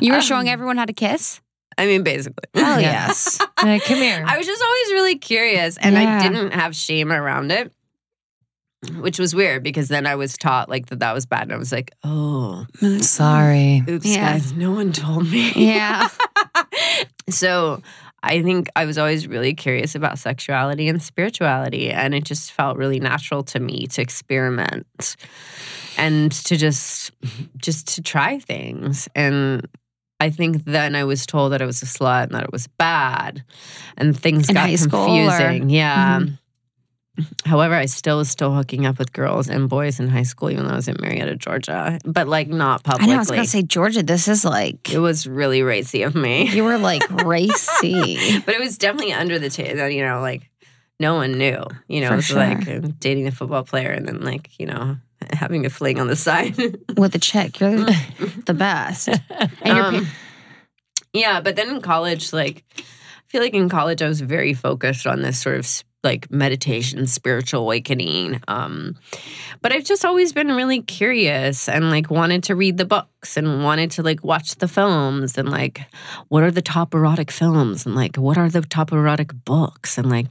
You 0.00 0.12
were 0.12 0.20
showing 0.20 0.48
everyone 0.48 0.76
how 0.76 0.84
to 0.84 0.92
kiss. 0.92 1.40
I 1.76 1.86
mean, 1.86 2.04
basically. 2.04 2.44
Hell 2.54 2.80
yes. 2.80 3.40
Like, 3.64 3.82
come 3.84 3.96
here. 3.96 4.22
I 4.26 4.36
was 4.36 4.46
just 4.46 4.62
always 4.62 4.92
really 4.92 5.16
curious 5.16 5.78
and 5.78 5.96
I 5.96 6.22
didn't 6.22 6.50
have 6.52 6.76
shame 6.76 7.10
around 7.10 7.50
it, 7.50 7.72
which 8.98 9.18
was 9.18 9.34
weird 9.34 9.62
because 9.62 9.88
then 9.88 10.06
I 10.06 10.16
was 10.16 10.36
taught 10.36 10.68
like 10.68 10.88
that 10.88 10.98
that 10.98 11.14
was 11.14 11.24
bad. 11.24 11.44
And 11.44 11.52
I 11.52 11.56
was 11.56 11.72
like, 11.72 11.90
oh, 12.04 12.66
Sorry. 13.00 13.82
oops, 13.88 14.04
Yeah. 14.04 14.34
guys, 14.34 14.52
no 14.52 14.70
one 14.72 14.92
told 14.92 15.30
me. 15.30 15.50
Yeah. 15.56 16.08
so 17.30 17.80
I 18.26 18.42
think 18.42 18.68
I 18.74 18.86
was 18.86 18.96
always 18.98 19.28
really 19.28 19.54
curious 19.54 19.94
about 19.94 20.18
sexuality 20.18 20.88
and 20.88 21.02
spirituality. 21.02 21.90
And 21.90 22.14
it 22.14 22.24
just 22.24 22.52
felt 22.52 22.76
really 22.78 22.98
natural 22.98 23.42
to 23.44 23.60
me 23.60 23.86
to 23.88 24.00
experiment 24.02 25.16
and 25.98 26.32
to 26.32 26.56
just 26.56 27.12
just 27.58 27.86
to 27.94 28.02
try 28.02 28.38
things. 28.38 29.08
And 29.14 29.68
I 30.20 30.30
think 30.30 30.64
then 30.64 30.94
I 30.96 31.04
was 31.04 31.26
told 31.26 31.52
that 31.52 31.60
I 31.60 31.66
was 31.66 31.82
a 31.82 31.86
slut 31.86 32.24
and 32.24 32.32
that 32.34 32.44
it 32.44 32.52
was 32.52 32.66
bad. 32.78 33.44
And 33.98 34.18
things 34.18 34.48
In 34.48 34.54
got 34.54 34.70
school, 34.78 35.06
or- 35.28 35.38
Mm-hmm. 36.20 36.34
However, 37.46 37.74
I 37.74 37.86
still 37.86 38.18
was 38.18 38.28
still 38.28 38.52
hooking 38.52 38.86
up 38.86 38.98
with 38.98 39.12
girls 39.12 39.48
and 39.48 39.68
boys 39.68 40.00
in 40.00 40.08
high 40.08 40.24
school, 40.24 40.50
even 40.50 40.66
though 40.66 40.72
I 40.72 40.76
was 40.76 40.88
in 40.88 40.96
Marietta, 41.00 41.36
Georgia. 41.36 41.98
But 42.04 42.26
like 42.26 42.48
not 42.48 42.80
I 42.84 42.90
publicly. 42.90 43.06
know. 43.12 43.14
I 43.14 43.18
was 43.18 43.30
gonna 43.30 43.46
say 43.46 43.62
Georgia. 43.62 44.02
This 44.02 44.26
is 44.26 44.44
like 44.44 44.92
it 44.92 44.98
was 44.98 45.26
really 45.26 45.62
racy 45.62 46.02
of 46.02 46.14
me. 46.16 46.48
you 46.48 46.64
were 46.64 46.78
like 46.78 47.02
racy. 47.24 48.40
but 48.40 48.54
it 48.54 48.60
was 48.60 48.78
definitely 48.78 49.12
under 49.12 49.38
the 49.38 49.48
table. 49.50 49.88
You 49.88 50.04
know, 50.04 50.20
like 50.20 50.50
no 50.98 51.14
one 51.14 51.38
knew. 51.38 51.62
You 51.88 52.00
know, 52.00 52.08
For 52.08 52.14
it 52.14 52.16
was 52.16 52.24
sure. 52.26 52.36
like 52.38 52.98
dating 52.98 53.26
a 53.28 53.32
football 53.32 53.62
player 53.62 53.90
and 53.90 54.06
then 54.08 54.20
like 54.22 54.58
you 54.58 54.66
know 54.66 54.96
having 55.32 55.64
a 55.66 55.70
fling 55.70 56.00
on 56.00 56.08
the 56.08 56.16
side. 56.16 56.56
with 56.96 57.14
a 57.14 57.18
chick. 57.20 57.60
You're 57.60 57.76
the 58.44 58.54
best. 58.58 59.08
Um, 59.64 60.08
yeah, 61.12 61.40
but 61.40 61.54
then 61.56 61.68
in 61.70 61.80
college, 61.80 62.32
like 62.32 62.64
I 62.78 62.82
feel 63.28 63.40
like 63.40 63.54
in 63.54 63.68
college 63.68 64.02
I 64.02 64.08
was 64.08 64.20
very 64.20 64.52
focused 64.52 65.06
on 65.06 65.22
this 65.22 65.38
sort 65.40 65.54
of 65.56 65.64
s- 65.64 65.84
like 66.04 66.30
meditation, 66.30 67.06
spiritual 67.06 67.62
awakening. 67.62 68.40
Um, 68.46 68.96
but 69.62 69.72
I've 69.72 69.84
just 69.84 70.04
always 70.04 70.32
been 70.32 70.48
really 70.48 70.82
curious 70.82 71.68
and 71.68 71.90
like 71.90 72.10
wanted 72.10 72.44
to 72.44 72.54
read 72.54 72.76
the 72.76 72.84
books 72.84 73.36
and 73.36 73.64
wanted 73.64 73.90
to 73.92 74.02
like 74.02 74.22
watch 74.22 74.56
the 74.56 74.68
films 74.68 75.38
and 75.38 75.48
like 75.48 75.80
what 76.28 76.42
are 76.42 76.50
the 76.50 76.62
top 76.62 76.94
erotic 76.94 77.30
films 77.30 77.86
and 77.86 77.94
like 77.94 78.16
what 78.16 78.36
are 78.36 78.50
the 78.50 78.60
top 78.60 78.92
erotic 78.92 79.32
books 79.44 79.96
and 79.96 80.10
like 80.10 80.26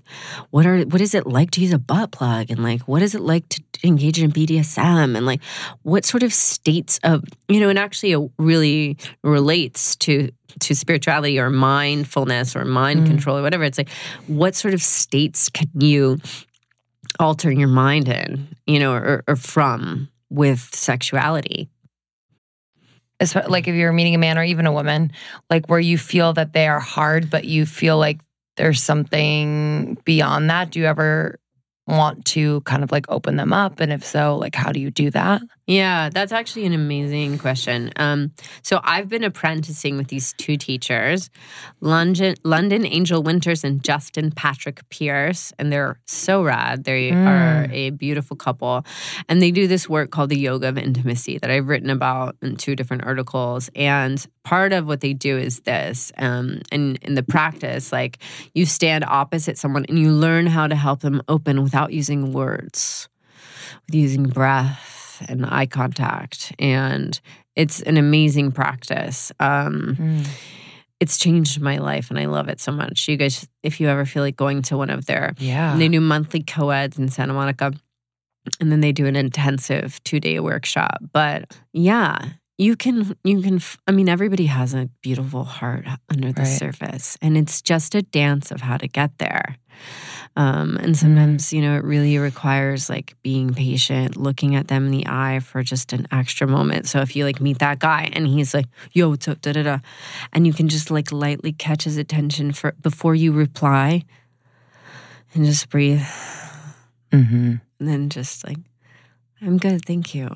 what 0.51 0.65
are 0.65 0.83
what 0.83 1.01
is 1.01 1.15
it 1.15 1.25
like 1.25 1.51
to 1.51 1.61
use 1.61 1.73
a 1.73 1.79
butt 1.79 2.11
plug 2.11 2.51
and 2.51 2.61
like 2.61 2.81
what 2.81 3.01
is 3.01 3.15
it 3.15 3.21
like 3.21 3.49
to 3.49 3.61
engage 3.83 4.21
in 4.21 4.31
BDSM 4.31 5.17
and 5.17 5.25
like 5.25 5.41
what 5.81 6.05
sort 6.05 6.23
of 6.23 6.33
states 6.33 6.99
of 7.03 7.23
you 7.47 7.59
know 7.59 7.69
and 7.69 7.79
actually 7.79 8.11
it 8.11 8.31
really 8.37 8.97
relates 9.23 9.95
to 9.95 10.29
to 10.59 10.75
spirituality 10.75 11.39
or 11.39 11.49
mindfulness 11.49 12.55
or 12.55 12.65
mind 12.65 13.01
Mm. 13.01 13.07
control 13.07 13.37
or 13.37 13.41
whatever 13.41 13.63
it's 13.63 13.77
like 13.77 13.89
what 14.27 14.55
sort 14.55 14.73
of 14.73 14.81
states 14.81 15.49
can 15.49 15.67
you 15.79 16.17
alter 17.19 17.51
your 17.51 17.67
mind 17.67 18.07
in 18.07 18.47
you 18.65 18.79
know 18.79 18.93
or, 18.93 19.23
or 19.27 19.35
from 19.35 20.09
with 20.29 20.59
sexuality 20.73 21.69
like 23.47 23.67
if 23.67 23.75
you're 23.75 23.93
meeting 23.93 24.15
a 24.15 24.17
man 24.17 24.37
or 24.37 24.43
even 24.43 24.65
a 24.65 24.71
woman, 24.71 25.11
like 25.49 25.67
where 25.67 25.79
you 25.79 25.97
feel 25.97 26.33
that 26.33 26.53
they 26.53 26.67
are 26.67 26.79
hard, 26.79 27.29
but 27.29 27.45
you 27.45 27.65
feel 27.65 27.97
like 27.97 28.19
there's 28.57 28.81
something 28.81 29.97
beyond 30.03 30.49
that. 30.49 30.71
Do 30.71 30.79
you 30.79 30.85
ever 30.85 31.39
want 31.87 32.23
to 32.25 32.61
kind 32.61 32.83
of 32.83 32.91
like 32.91 33.05
open 33.09 33.35
them 33.35 33.51
up? 33.53 33.79
And 33.79 33.91
if 33.91 34.05
so, 34.05 34.35
like 34.37 34.55
how 34.55 34.71
do 34.71 34.79
you 34.79 34.89
do 34.91 35.09
that? 35.11 35.41
Yeah, 35.67 36.09
that's 36.09 36.31
actually 36.33 36.65
an 36.65 36.73
amazing 36.73 37.37
question. 37.37 37.91
Um, 37.95 38.31
so 38.61 38.79
I've 38.83 39.07
been 39.07 39.23
apprenticing 39.23 39.95
with 39.97 40.07
these 40.09 40.33
two 40.33 40.57
teachers, 40.57 41.29
Londin, 41.79 42.35
Londin 42.43 42.85
Angel 42.85 43.23
Winters 43.23 43.63
and 43.63 43.81
Justin 43.83 44.31
Patrick 44.31 44.81
Pierce, 44.89 45.53
and 45.57 45.71
they're 45.71 45.99
so 46.05 46.43
rad. 46.43 46.83
They 46.83 47.11
Mm. 47.11 47.27
are 47.27 47.67
a 47.71 47.89
beautiful 47.91 48.35
couple, 48.35 48.85
and 49.29 49.41
they 49.41 49.51
do 49.51 49.67
this 49.67 49.87
work 49.87 50.11
called 50.11 50.29
the 50.29 50.37
Yoga 50.39 50.67
of 50.69 50.77
Intimacy 50.77 51.37
that 51.39 51.49
I've 51.49 51.67
written 51.67 51.89
about 51.89 52.35
in 52.41 52.57
two 52.57 52.75
different 52.75 53.05
articles. 53.05 53.69
And 53.75 54.25
part 54.43 54.73
of 54.73 54.85
what 54.87 55.01
they 55.01 55.13
do 55.13 55.37
is 55.37 55.61
this, 55.61 56.11
um, 56.17 56.61
and 56.71 56.97
in 57.01 57.15
the 57.15 57.23
practice, 57.23 57.91
like 57.91 58.19
you 58.53 58.65
stand 58.65 59.03
opposite 59.05 59.57
someone 59.57 59.85
and 59.89 59.97
you 59.99 60.11
learn 60.11 60.47
how 60.47 60.67
to 60.67 60.75
help 60.75 60.99
them 61.01 61.21
open 61.27 61.63
without 61.63 61.93
using 61.93 62.33
words, 62.33 63.07
with 63.87 63.95
using 63.95 64.23
breath 64.23 65.23
and 65.29 65.45
eye 65.45 65.65
contact. 65.65 66.53
And 66.59 67.19
it's 67.55 67.81
an 67.83 67.97
amazing 67.97 68.51
practice. 68.51 69.31
Um, 69.39 70.23
it's 70.99 71.17
changed 71.17 71.61
my 71.61 71.77
life 71.77 72.09
and 72.09 72.17
I 72.19 72.25
love 72.25 72.47
it 72.49 72.59
so 72.59 72.71
much. 72.71 73.07
You 73.07 73.17
guys, 73.17 73.47
if 73.61 73.79
you 73.79 73.87
ever 73.89 74.05
feel 74.05 74.23
like 74.23 74.35
going 74.35 74.61
to 74.63 74.77
one 74.77 74.89
of 74.89 75.05
their, 75.05 75.33
Yeah. 75.37 75.75
they 75.77 75.87
do 75.87 75.99
monthly 76.01 76.41
co-eds 76.43 76.97
in 76.97 77.09
Santa 77.09 77.33
Monica 77.33 77.73
and 78.59 78.71
then 78.71 78.81
they 78.81 78.91
do 78.91 79.05
an 79.05 79.15
intensive 79.15 80.03
two 80.03 80.19
day 80.19 80.39
workshop. 80.39 80.97
But 81.13 81.57
yeah, 81.73 82.19
you 82.57 82.75
can, 82.75 83.15
you 83.23 83.41
can, 83.41 83.59
I 83.87 83.91
mean, 83.91 84.07
everybody 84.09 84.45
has 84.45 84.73
a 84.73 84.89
beautiful 85.01 85.43
heart 85.43 85.85
under 86.09 86.31
the 86.31 86.41
Right. 86.43 86.47
surface 86.59 87.17
and 87.21 87.37
it's 87.37 87.61
just 87.61 87.95
a 87.95 88.01
dance 88.01 88.51
of 88.51 88.61
how 88.61 88.77
to 88.77 88.87
get 88.87 89.17
there. 89.17 89.57
Um, 90.35 90.77
and 90.77 90.95
sometimes, 90.95 91.51
you 91.51 91.61
know, 91.61 91.75
it 91.75 91.83
really 91.83 92.17
requires 92.17 92.89
like 92.89 93.15
being 93.23 93.53
patient, 93.53 94.15
looking 94.17 94.55
at 94.55 94.67
them 94.67 94.85
in 94.85 94.91
the 94.91 95.05
eye 95.07 95.39
for 95.39 95.63
just 95.63 95.93
an 95.93 96.07
extra 96.11 96.47
moment. 96.47 96.87
So 96.87 97.01
if 97.01 97.15
you 97.15 97.25
like 97.25 97.41
meet 97.41 97.59
that 97.59 97.79
guy 97.79 98.09
and 98.13 98.27
he's 98.27 98.53
like, 98.53 98.65
yo, 98.91 99.09
what's 99.09 99.27
up, 99.27 99.41
da 99.41 99.51
da 99.53 99.63
da, 99.63 99.79
and 100.31 100.45
you 100.47 100.53
can 100.53 100.69
just 100.69 100.89
like 100.91 101.11
lightly 101.11 101.51
catch 101.53 101.83
his 101.83 101.97
attention 101.97 102.51
for 102.53 102.73
before 102.81 103.13
you 103.15 103.31
reply 103.31 104.03
and 105.33 105.45
just 105.45 105.69
breathe 105.69 106.01
Mm-hmm. 107.11 107.55
and 107.79 107.87
then 107.87 108.09
just 108.09 108.45
like, 108.47 108.57
I'm 109.41 109.57
good, 109.57 109.85
thank 109.85 110.15
you. 110.15 110.29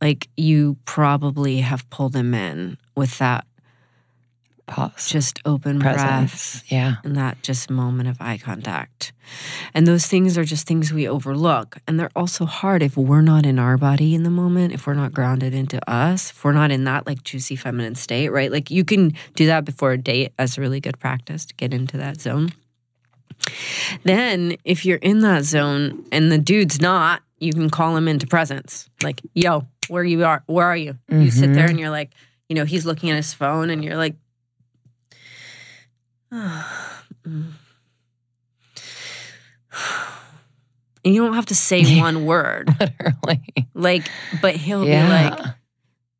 Like 0.00 0.28
you 0.36 0.76
probably 0.84 1.60
have 1.60 1.88
pulled 1.90 2.14
him 2.14 2.34
in 2.34 2.78
with 2.94 3.18
that 3.18 3.46
Pause. 4.68 5.10
just 5.10 5.40
open 5.44 5.78
breath 5.78 5.96
Presence. 5.96 6.62
Yeah. 6.68 6.96
and 7.02 7.16
that 7.16 7.42
just 7.42 7.70
moment 7.70 8.08
of 8.08 8.18
eye 8.20 8.38
contact. 8.38 9.12
And 9.74 9.86
those 9.86 10.06
things 10.06 10.36
are 10.36 10.44
just 10.44 10.66
things 10.66 10.92
we 10.92 11.08
overlook. 11.08 11.78
And 11.88 11.98
they're 11.98 12.10
also 12.14 12.44
hard 12.44 12.82
if 12.82 12.96
we're 12.96 13.22
not 13.22 13.46
in 13.46 13.58
our 13.58 13.76
body 13.78 14.14
in 14.14 14.22
the 14.24 14.30
moment, 14.30 14.72
if 14.74 14.86
we're 14.86 14.94
not 14.94 15.12
grounded 15.12 15.54
into 15.54 15.80
us, 15.90 16.30
if 16.30 16.44
we're 16.44 16.52
not 16.52 16.70
in 16.70 16.84
that 16.84 17.06
like 17.06 17.24
juicy 17.24 17.56
feminine 17.56 17.94
state, 17.94 18.28
right? 18.28 18.52
Like 18.52 18.70
you 18.70 18.84
can 18.84 19.14
do 19.34 19.46
that 19.46 19.64
before 19.64 19.92
a 19.92 19.98
date 19.98 20.32
as 20.38 20.58
a 20.58 20.60
really 20.60 20.80
good 20.80 20.98
practice 20.98 21.46
to 21.46 21.54
get 21.54 21.72
into 21.72 21.96
that 21.96 22.20
zone. 22.20 22.52
Then 24.04 24.56
if 24.64 24.84
you're 24.84 24.98
in 24.98 25.20
that 25.20 25.44
zone 25.44 26.04
and 26.12 26.30
the 26.30 26.38
dude's 26.38 26.80
not, 26.80 27.22
you 27.38 27.52
can 27.52 27.70
call 27.70 27.96
him 27.96 28.08
into 28.08 28.26
presence. 28.26 28.88
Like, 29.02 29.22
yo, 29.34 29.66
where 29.88 30.04
you 30.04 30.24
are, 30.24 30.42
where 30.46 30.66
are 30.66 30.76
you? 30.76 30.98
You 31.10 31.30
sit 31.30 31.54
there 31.54 31.66
and 31.66 31.78
you're 31.78 31.90
like, 31.90 32.10
you 32.48 32.54
know, 32.56 32.64
he's 32.64 32.84
looking 32.86 33.10
at 33.10 33.16
his 33.16 33.32
phone 33.34 33.70
and 33.70 33.84
you're 33.84 33.96
like, 33.96 34.14
Mm. 36.32 36.64
And 41.04 41.14
you 41.14 41.24
don't 41.24 41.34
have 41.34 41.46
to 41.46 41.54
say 41.54 41.98
one 42.00 42.26
word. 42.26 42.68
Literally. 42.78 43.40
Like, 43.72 44.08
but 44.42 44.56
he'll 44.56 44.84
Yeah. 44.86 45.04
be 45.04 45.08
like, 45.08 45.54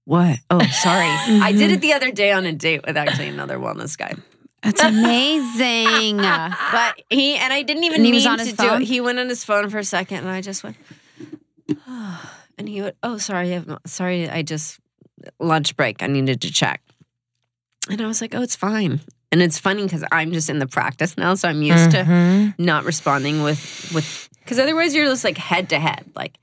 what? 0.04 0.38
Oh, 0.50 0.60
sorry. 0.60 1.08
I 1.42 1.52
did 1.52 1.70
it 1.72 1.80
the 1.80 1.92
other 1.92 2.10
day 2.10 2.32
on 2.32 2.46
a 2.46 2.52
date 2.52 2.86
with 2.86 2.96
actually 2.96 3.28
another 3.28 3.58
wellness 3.58 3.98
guy. 3.98 4.14
That's 4.62 4.82
amazing. 4.82 6.18
But 6.72 7.02
he, 7.10 7.36
and 7.36 7.52
I 7.52 7.62
didn't 7.62 7.84
even 7.84 7.96
And 7.96 8.06
he 8.06 8.12
mean 8.12 8.18
was 8.18 8.26
on 8.26 8.38
to 8.38 8.44
his 8.44 8.54
do 8.54 8.74
it. 8.74 8.82
He 8.82 9.00
went 9.00 9.18
on 9.18 9.28
his 9.28 9.44
phone 9.44 9.68
for 9.68 9.78
a 9.78 9.84
second 9.84 10.18
and 10.18 10.28
I 10.30 10.40
just 10.40 10.62
went, 10.64 10.76
and 12.58 12.68
he 12.68 12.82
would, 12.82 12.96
oh, 13.02 13.18
sorry. 13.18 13.52
I'm 13.54 13.78
sorry. 13.86 14.28
I 14.28 14.42
just, 14.42 14.78
lunch 15.38 15.76
break. 15.76 16.02
I 16.02 16.06
needed 16.06 16.40
to 16.42 16.52
check. 16.52 16.82
And 17.90 18.00
I 18.00 18.06
was 18.06 18.20
like, 18.20 18.34
oh, 18.34 18.42
it's 18.42 18.56
fine. 18.56 19.00
And 19.32 19.42
it's 19.42 19.58
funny 19.58 19.82
because 19.84 20.04
I'm 20.12 20.32
just 20.32 20.48
in 20.50 20.58
the 20.58 20.66
practice 20.66 21.16
now. 21.16 21.34
So 21.34 21.48
I'm 21.48 21.62
used 21.62 21.90
to 21.92 21.98
Mhm. 22.04 22.54
not 22.58 22.84
responding 22.84 23.42
with 23.42 23.90
with 23.94 24.28
because 24.40 24.58
otherwise 24.58 24.94
you're 24.94 25.06
just 25.06 25.24
like 25.24 25.36
head 25.38 25.68
to 25.70 25.78
head 25.78 26.04
like 26.16 26.38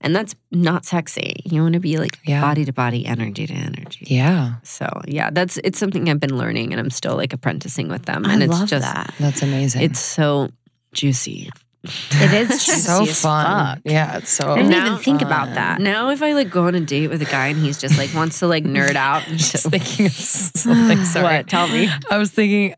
and 0.00 0.14
that's 0.14 0.34
not 0.50 0.84
sexy 0.84 1.36
you 1.44 1.62
want 1.62 1.74
to 1.74 1.80
be 1.80 1.96
like 1.98 2.18
Yeah. 2.24 2.40
body 2.40 2.64
to 2.64 2.72
body 2.72 3.06
energy 3.06 3.46
to 3.46 3.54
energy 3.54 4.06
Yeah. 4.08 4.54
so 4.64 4.88
yeah 5.06 5.30
that's 5.30 5.56
it's 5.62 5.78
something 5.78 6.08
i've 6.10 6.18
been 6.18 6.36
learning 6.36 6.72
and 6.72 6.80
i'm 6.80 6.90
still 6.90 7.14
like 7.16 7.32
apprenticing 7.32 7.88
with 7.88 8.06
them 8.06 8.26
I 8.26 8.32
and 8.34 8.42
it's 8.42 8.50
love 8.52 8.68
just 8.68 8.82
that. 8.84 9.14
That's 9.20 9.42
amazing. 9.42 9.82
it's 9.82 10.00
so 10.00 10.50
juicy 10.92 11.50
It 11.84 12.32
is 12.50 12.60
so 12.84 13.06
fun. 13.06 13.76
fuck. 13.76 13.78
Yeah, 13.84 14.18
it's 14.18 14.30
so 14.30 14.52
I 14.52 14.56
didn't 14.56 14.70
Now- 14.70 14.86
even 14.86 14.98
think 14.98 15.22
about 15.22 15.54
that. 15.54 15.80
now 15.80 16.10
if 16.10 16.22
i 16.22 16.32
like 16.32 16.50
go 16.50 16.66
on 16.66 16.74
a 16.74 16.80
date 16.80 17.08
with 17.08 17.22
a 17.22 17.24
guy 17.24 17.46
and 17.48 17.58
he's 17.58 17.78
just 17.80 17.96
like 17.96 18.12
wants 18.14 18.40
to 18.40 18.46
like 18.48 18.64
nerd 18.64 18.96
out 19.08 19.26
and 19.28 19.38
Just 19.38 19.52
just 19.52 19.66
thinking 19.70 20.06
of 20.06 20.12
something. 20.12 21.04
Sorry. 21.04 21.24
what 21.24 21.48
tell 21.48 21.68
me 21.68 21.88
I 22.10 22.18
was 22.18 22.30
thinking 22.32 22.74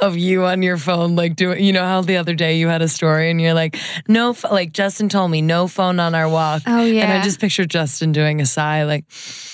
of 0.00 0.16
you 0.16 0.44
on 0.44 0.62
your 0.62 0.76
phone, 0.76 1.16
like 1.16 1.36
doing, 1.36 1.62
you 1.62 1.72
know 1.72 1.84
how 1.84 2.00
the 2.00 2.16
other 2.16 2.34
day 2.34 2.56
you 2.58 2.66
had 2.68 2.82
a 2.82 2.88
story 2.88 3.30
and 3.30 3.40
you're 3.40 3.54
like, 3.54 3.76
no, 4.08 4.34
like 4.50 4.72
Justin 4.72 5.08
told 5.08 5.30
me, 5.30 5.42
no 5.42 5.68
phone 5.68 6.00
on 6.00 6.14
our 6.14 6.28
walk. 6.28 6.62
Oh, 6.66 6.84
yeah. 6.84 7.02
And. 7.04 7.12
I 7.20 7.22
just 7.22 7.40
pictured 7.40 7.70
Justin 7.70 8.12
doing 8.12 8.40
a 8.40 8.46
sigh, 8.46 8.84
like, 8.84 9.04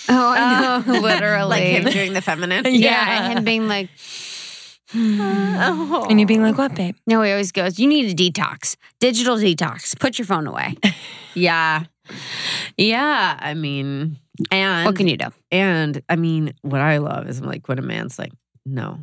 Oh, 0.09 0.35
I 0.37 0.83
know, 0.87 1.01
literally. 1.01 1.49
like 1.49 1.63
him 1.65 1.85
doing 1.93 2.13
the 2.13 2.23
feminine. 2.23 2.65
yeah, 2.67 2.73
Yeah. 2.81 3.25
and 3.31 3.39
him 3.39 3.45
being 3.45 3.69
like, 3.69 3.89
Oh. 5.65 6.07
and 6.11 6.19
you 6.21 6.27
being 6.27 6.43
like, 6.43 6.59
what, 6.59 6.75
babe? 6.75 6.97
no, 7.07 7.23
he 7.23 7.31
always 7.31 7.53
goes, 7.53 7.79
you 7.79 7.87
need 7.87 8.11
a 8.11 8.15
detox, 8.31 8.77
digital 9.01 9.37
detox. 9.37 9.99
Put 9.99 10.19
your 10.19 10.27
phone 10.27 10.47
away. 10.47 10.77
Yeah. 11.35 11.85
Yeah. 12.77 13.39
I 13.41 13.55
mean, 13.55 14.19
and 14.51 14.85
what 14.85 14.97
can 14.97 15.09
you 15.09 15.17
do? 15.17 15.29
and 15.51 16.03
I 16.11 16.17
mean, 16.17 16.53
what 16.61 16.81
I 16.83 16.99
love 16.99 17.27
is 17.27 17.41
like 17.41 17.69
when 17.69 17.79
a 17.79 17.83
man's 17.83 18.19
like, 18.19 18.33
no, 18.67 18.99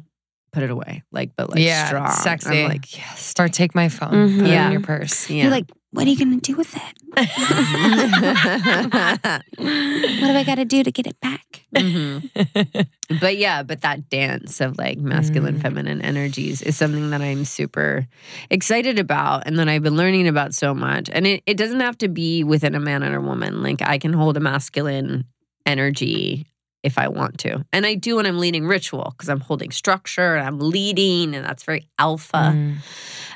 put 0.52 0.62
it 0.62 0.70
away. 0.70 1.02
Like, 1.12 1.32
but 1.36 1.50
like 1.50 1.60
Yeah, 1.60 1.88
strong. 1.88 2.12
sexy. 2.12 2.64
I'm 2.64 2.70
like, 2.70 2.96
yes. 2.96 3.34
Or 3.40 3.48
take 3.48 3.74
my 3.74 3.90
phone, 3.90 4.12
Mhm. 4.12 4.40
put 4.42 4.48
it 4.48 4.52
Yeah. 4.52 4.68
in 4.68 4.72
your 4.74 4.82
purse. 4.82 5.28
Yeah. 5.28 5.44
You're 5.44 5.52
like, 5.52 5.66
what 5.92 6.06
are 6.06 6.10
you 6.10 6.18
going 6.18 6.40
to 6.40 6.52
do 6.52 6.58
with 6.58 6.76
it? 6.76 7.18
What 9.60 10.28
do 10.28 10.38
I 10.38 10.44
got 10.46 10.56
to 10.56 10.66
do 10.66 10.84
to 10.84 10.92
get 10.92 11.08
it 11.08 11.20
back? 11.22 11.66
Mhm. 11.76 12.88
But 13.20 13.38
yeah, 13.38 13.64
but 13.64 13.82
that 13.82 14.10
dance 14.10 14.62
of 14.62 14.78
like 14.78 14.98
masculine, 15.00 15.58
Mm. 15.58 15.62
feminine 15.62 16.02
energies 16.02 16.62
is 16.62 16.78
something 16.78 17.10
that 17.12 17.22
I'm 17.22 17.46
super 17.46 18.08
excited 18.50 19.00
about 19.00 19.44
and 19.48 19.58
that 19.60 19.68
I've 19.68 19.84
been 19.84 19.98
learning 19.98 20.28
about 20.28 20.54
so 20.54 20.74
much. 20.74 21.10
And 21.12 21.26
it, 21.28 21.44
it 21.46 21.58
doesn't 21.58 21.80
have 21.80 21.98
to 22.00 22.08
be 22.08 22.44
within 22.44 22.76
a 22.76 22.80
man 22.80 23.04
and 23.04 23.16
a 23.16 23.22
woman. 23.22 23.62
Like 23.64 23.82
I 23.82 23.98
can 23.98 24.14
hold 24.14 24.38
a 24.38 24.40
masculine 24.40 25.26
energy 25.66 26.46
if 26.84 26.98
I 26.98 27.10
want 27.10 27.40
to. 27.40 27.66
And 27.74 27.86
I 27.86 27.96
do 27.96 28.16
when 28.18 28.26
I'm 28.26 28.40
leading 28.40 28.66
ritual 28.66 29.14
because 29.18 29.30
I'm 29.30 29.42
holding 29.42 29.72
structure 29.72 30.36
and 30.36 30.48
I'm 30.48 30.60
leading 30.60 31.36
and 31.36 31.46
that's 31.46 31.64
very 31.64 31.88
alpha. 31.98 32.54
Mm. 32.56 32.76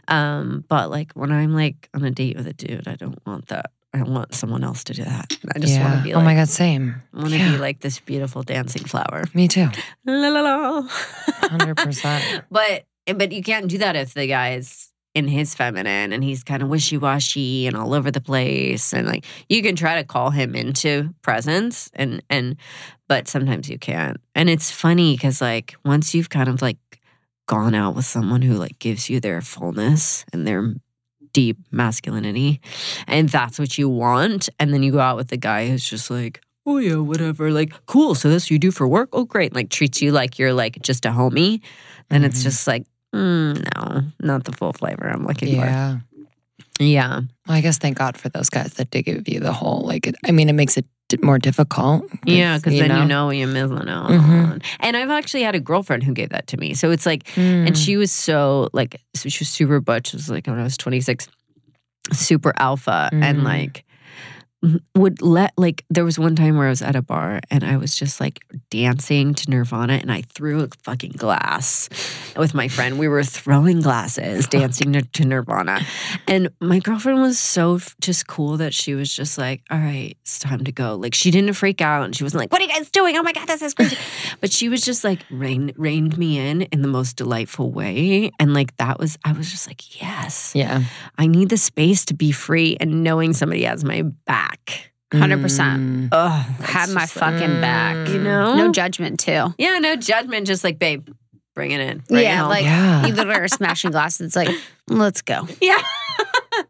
Um, 0.08 0.66
but 0.68 0.90
like 0.90 1.12
when 1.14 1.32
I'm 1.32 1.54
like 1.54 1.90
on 1.94 2.04
a 2.04 2.12
date 2.12 2.38
with 2.38 2.48
a 2.48 2.54
dude, 2.54 2.88
I 2.88 2.96
don't 2.96 3.20
want 3.26 3.48
that. 3.48 3.72
I 3.96 4.02
want 4.02 4.34
someone 4.34 4.64
else 4.64 4.84
to 4.86 4.94
do 4.94 5.04
that. 5.04 5.38
I 5.56 5.60
just 5.60 5.80
want 5.80 5.98
to 5.98 6.04
be 6.04 6.14
Like, 6.14 6.22
oh 6.22 6.26
my 6.26 6.34
God, 6.34 6.50
same. 6.50 6.96
I 7.14 7.18
want 7.18 7.30
to 7.30 7.38
Yeah. 7.38 7.52
be 7.52 7.58
like 7.60 7.80
this 7.82 8.00
beautiful 8.00 8.42
dancing 8.42 8.84
flower. 8.86 9.26
Me 9.36 9.48
too. 9.48 9.68
La 10.06 10.30
la 10.30 10.42
la. 10.42 10.88
100%. 11.44 12.44
But 12.52 12.86
but 13.18 13.32
you 13.32 13.44
can't 13.44 13.68
do 13.68 13.78
that 13.80 13.96
if 13.96 14.14
the 14.14 14.28
guy's 14.28 14.90
in 15.14 15.28
his 15.28 15.54
feminine 15.54 16.12
and 16.12 16.24
he's 16.24 16.44
kind 16.44 16.64
of 16.64 16.70
wishy 16.70 16.98
washy 16.98 17.68
and 17.68 17.76
all 17.78 17.94
over 17.94 18.10
the 18.10 18.22
place 18.22 18.94
and 18.94 19.06
like 19.08 19.26
you 19.48 19.62
can 19.62 19.76
try 19.76 19.96
to 20.02 20.04
call 20.04 20.32
him 20.32 20.56
into 20.56 21.14
presence 21.22 21.92
and 21.94 22.24
and 22.32 22.56
but 23.08 23.28
sometimes 23.28 23.70
you 23.70 23.78
can't. 23.78 24.18
And 24.34 24.50
it's 24.50 24.72
funny 24.72 25.14
because 25.16 25.40
like 25.40 25.76
once 25.86 26.16
you've 26.16 26.30
kind 26.30 26.50
of 26.50 26.62
like 26.64 26.78
gone 27.46 27.76
out 27.76 27.96
with 27.96 28.06
someone 28.06 28.42
who 28.42 28.54
like 28.56 28.80
gives 28.80 29.10
you 29.10 29.20
their 29.20 29.42
fullness 29.42 30.26
and 30.34 30.48
their 30.48 30.74
deep 31.34 31.58
masculinity 31.72 32.62
and 33.08 33.28
that's 33.30 33.58
what 33.58 33.78
you 33.78 33.90
want 33.90 34.50
and 34.60 34.72
then 34.74 34.84
you 34.84 34.92
go 34.92 35.00
out 35.00 35.18
with 35.18 35.30
the 35.30 35.38
guy 35.38 35.68
who's 35.68 35.84
just 35.84 36.12
like 36.12 36.40
oh 36.66 36.78
yeah 36.78 36.96
whatever 36.96 37.50
like 37.52 37.74
cool 37.88 38.14
so 38.16 38.30
this 38.30 38.52
you 38.52 38.60
do 38.60 38.72
for 38.72 38.88
work 38.88 39.10
oh 39.14 39.26
great 39.26 39.54
like 39.54 39.70
treats 39.70 40.00
you 40.02 40.12
like 40.12 40.38
you're 40.38 40.54
like 40.54 40.80
just 40.82 41.06
a 41.06 41.10
homie 41.10 41.60
then 42.10 42.24
it's 42.24 42.40
Mhm. 42.40 42.44
just 42.44 42.68
like 42.68 42.86
mm, 43.16 43.56
no 43.76 44.02
not 44.22 44.44
the 44.44 44.52
full 44.52 44.74
flavor 44.74 45.10
i'm 45.10 45.26
looking 45.26 45.50
Yeah. 45.50 45.98
for 45.98 46.04
yeah 46.80 47.22
Well, 47.48 47.58
I 47.58 47.62
guess 47.62 47.78
thank 47.78 47.98
God 47.98 48.18
for 48.18 48.30
those 48.30 48.50
guys 48.50 48.74
that 48.76 48.90
did 48.92 49.04
give 49.04 49.28
you 49.28 49.40
the 49.40 49.54
whole, 49.54 49.82
like, 49.86 50.08
it, 50.08 50.16
I 50.26 50.32
mean, 50.32 50.50
it 50.50 50.54
makes 50.54 50.78
it 50.78 50.86
more 51.22 51.38
difficult. 51.38 52.06
yeah 52.26 52.58
because 52.58 52.74
then 52.80 52.90
you 52.98 53.06
know 53.06 53.30
you're 53.30 53.48
missing 53.48 53.88
out 53.88 54.10
Mhm. 54.10 54.64
and 54.80 54.98
i've 54.98 55.12
actually 55.12 55.44
had 55.44 55.54
a 55.54 55.60
girlfriend 55.60 56.02
who 56.02 56.12
gave 56.12 56.30
that 56.30 56.48
to 56.48 56.58
me 56.58 56.74
so 56.74 56.90
it's 56.90 57.06
like 57.06 57.26
Mm. 57.36 57.68
and 57.68 57.78
she 57.78 57.98
was 57.98 58.12
so 58.12 58.70
like 58.74 59.00
so 59.14 59.30
she 59.30 59.42
was 59.44 59.50
super 59.50 59.80
butch 59.80 60.08
it 60.08 60.16
was 60.16 60.30
like 60.32 60.48
when 60.48 60.58
i 60.58 60.64
was 60.64 60.76
26 60.76 61.28
super 62.14 62.52
alpha 62.58 63.10
and 63.14 63.40
Mm. 63.42 63.44
like 63.44 63.86
would 64.96 65.22
let 65.22 65.54
like 65.58 65.84
there 65.90 66.06
was 66.06 66.18
one 66.18 66.36
time 66.36 66.58
where 66.58 66.68
I 66.68 66.70
was 66.70 66.82
at 66.82 66.96
a 66.96 67.02
bar 67.02 67.42
and 67.52 67.64
I 67.64 67.76
was 67.78 67.96
just 67.96 68.22
like 68.22 68.40
dancing 68.70 69.34
to 69.34 69.50
Nirvana 69.50 69.94
and 69.94 70.12
I 70.12 70.22
threw 70.22 70.62
a 70.62 70.68
fucking 70.84 71.14
glass 71.14 71.90
with 72.38 72.54
my 72.54 72.70
friend. 72.70 72.98
We 72.98 73.10
were 73.10 73.24
throwing 73.24 73.82
glasses, 73.82 74.48
dancing 74.48 74.94
to, 74.94 75.02
to 75.02 75.26
Nirvana. 75.26 75.82
And 76.28 76.50
my 76.62 76.80
girlfriend 76.80 77.22
was 77.22 77.40
so 77.40 77.76
f- 77.76 77.96
just 78.00 78.28
cool 78.28 78.58
that 78.58 78.74
she 78.74 78.96
was 78.96 79.14
just 79.14 79.38
like, 79.38 79.64
all 79.70 79.78
right, 79.78 80.16
it's 80.22 80.40
time 80.40 80.64
to 80.64 80.72
go. 80.72 80.96
Like 80.96 81.14
she 81.14 81.30
didn't 81.30 81.54
freak 81.54 81.82
out 81.82 82.06
and 82.06 82.16
she 82.16 82.24
wasn't 82.24 82.40
like, 82.40 82.52
what 82.52 82.62
are 82.62 82.66
you 82.66 82.72
guys 82.72 82.90
doing? 82.90 83.18
Oh 83.18 83.24
my 83.24 83.34
God, 83.34 83.48
this 83.48 83.62
is 83.62 83.74
crazy. 83.74 83.98
but 84.40 84.54
she 84.54 84.70
was 84.70 84.82
just 84.82 85.04
like 85.04 85.26
rein, 85.30 85.74
reined 85.76 86.18
me 86.18 86.40
in 86.40 86.62
in 86.64 86.82
the 86.82 86.88
most 86.88 87.18
delightful 87.18 87.72
way. 87.72 88.32
And 88.40 88.54
like 88.54 88.76
that 88.78 88.98
was, 88.98 89.18
I 89.26 89.34
was 89.34 89.52
just 89.52 89.68
like, 89.68 90.02
yes, 90.02 90.54
yeah. 90.56 90.84
I 91.18 91.28
need 91.28 91.50
the 91.50 91.58
space 91.58 92.06
to 92.06 92.14
be 92.14 92.32
free 92.32 92.78
and 92.80 93.04
knowing 93.04 93.34
somebody 93.34 93.64
has 93.64 93.84
my 93.84 94.04
back. 94.04 94.53
100%. 95.12 95.40
Mm. 95.40 96.10
Ugh, 96.12 96.46
Have 96.62 96.94
my 96.94 97.02
just 97.02 97.16
like- 97.16 97.34
fucking 97.34 97.62
back. 97.62 98.10
you 98.10 98.20
know? 98.20 98.56
No 98.56 98.72
judgment, 98.72 99.20
too. 99.20 99.54
yeah, 99.58 99.78
no 99.80 99.96
judgment. 99.96 100.48
Just 100.48 100.64
like, 100.64 100.80
babe, 100.80 101.08
bring 101.56 101.72
it 101.72 101.80
in. 101.80 102.00
Bring 102.08 102.22
it 102.22 102.24
yeah, 102.24 102.38
home. 102.40 102.50
like 102.50 102.64
Yeah. 102.64 103.06
you 103.06 103.14
literally 103.14 103.40
are 103.42 103.48
smashing 103.48 103.92
glasses. 103.92 104.28
It's 104.28 104.36
like, 104.36 104.50
let's 104.88 105.22
go. 105.22 105.48
yeah. 105.62 105.78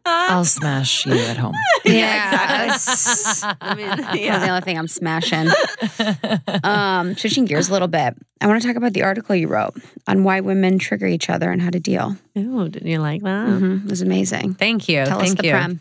I'll 0.06 0.44
smash 0.44 1.04
you 1.06 1.12
at 1.14 1.36
home. 1.36 1.54
Yeah, 1.86 2.64
exactly. 2.74 3.48
I 3.60 3.74
mean, 3.74 3.86
That's 3.98 4.44
the 4.44 4.48
only 4.48 4.60
thing 4.62 4.78
I'm 4.78 4.88
smashing. 4.88 5.48
Um, 6.64 7.14
switching 7.16 7.44
gears 7.44 7.68
a 7.68 7.72
little 7.72 7.88
bit, 7.88 8.14
I 8.40 8.46
want 8.46 8.60
to 8.62 8.66
talk 8.66 8.76
about 8.76 8.94
the 8.94 9.02
article 9.02 9.34
you 9.34 9.48
wrote 9.48 9.74
on 10.08 10.24
why 10.24 10.40
women 10.40 10.78
trigger 10.78 11.06
each 11.06 11.28
other 11.28 11.50
and 11.50 11.60
how 11.60 11.68
to 11.70 11.80
deal. 11.80 12.16
Oh, 12.36 12.68
did 12.68 12.86
you 12.86 12.98
like 13.00 13.22
that? 13.22 13.48
Mhm, 13.48 13.84
It 13.84 13.90
was 13.90 14.00
amazing. 14.00 14.54
Thank 14.54 14.88
you. 14.88 15.04
Tell 15.04 15.18
Thank 15.18 15.32
us 15.32 15.34
the 15.36 15.44
you. 15.46 15.50
prem. 15.52 15.80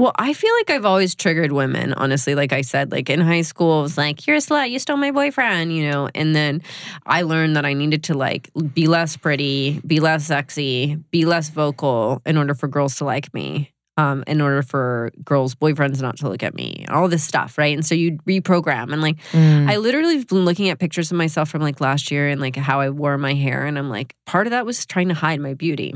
Well, 0.00 0.12
I 0.16 0.32
feel 0.32 0.54
like 0.54 0.70
I've 0.70 0.86
always 0.86 1.14
triggered 1.14 1.52
women, 1.52 1.92
honestly. 1.92 2.34
Like 2.34 2.54
I 2.54 2.62
said, 2.62 2.90
like 2.90 3.10
in 3.10 3.20
high 3.20 3.42
school, 3.42 3.80
it 3.80 3.82
was 3.82 3.98
like, 3.98 4.26
you're 4.26 4.36
a 4.36 4.38
slut, 4.38 4.70
you 4.70 4.78
stole 4.78 4.96
my 4.96 5.10
boyfriend, 5.10 5.76
you 5.76 5.90
know? 5.90 6.08
And 6.14 6.34
then 6.34 6.62
I 7.04 7.20
learned 7.20 7.54
that 7.56 7.66
I 7.66 7.74
needed 7.74 8.04
to 8.04 8.14
like 8.14 8.50
be 8.72 8.86
less 8.86 9.18
pretty, 9.18 9.78
be 9.86 10.00
less 10.00 10.24
sexy, 10.24 10.96
be 11.10 11.26
less 11.26 11.50
vocal 11.50 12.22
in 12.24 12.38
order 12.38 12.54
for 12.54 12.66
girls 12.66 12.96
to 12.96 13.04
like 13.04 13.34
me. 13.34 13.74
Um, 13.98 14.24
in 14.26 14.40
order 14.40 14.62
for 14.62 15.10
girls' 15.22 15.54
boyfriends 15.54 16.00
not 16.00 16.16
to 16.18 16.30
look 16.30 16.42
at 16.42 16.54
me, 16.54 16.86
all 16.88 17.06
this 17.06 17.22
stuff, 17.22 17.58
right? 17.58 17.76
And 17.76 17.84
so 17.84 17.94
you 17.94 18.12
reprogram, 18.26 18.94
and 18.94 19.02
like 19.02 19.18
Mm. 19.32 19.68
I 19.68 19.76
literally 19.76 20.16
have 20.16 20.28
been 20.28 20.46
looking 20.46 20.70
at 20.70 20.78
pictures 20.78 21.10
of 21.10 21.18
myself 21.18 21.50
from 21.50 21.60
like 21.60 21.82
last 21.82 22.10
year 22.10 22.26
and 22.26 22.40
like 22.40 22.56
how 22.56 22.80
I 22.80 22.88
wore 22.88 23.18
my 23.18 23.34
hair. 23.34 23.66
And 23.66 23.76
I'm 23.76 23.90
like, 23.90 24.14
part 24.24 24.46
of 24.46 24.52
that 24.52 24.64
was 24.64 24.86
trying 24.86 25.08
to 25.08 25.14
hide 25.14 25.40
my 25.40 25.52
beauty. 25.52 25.92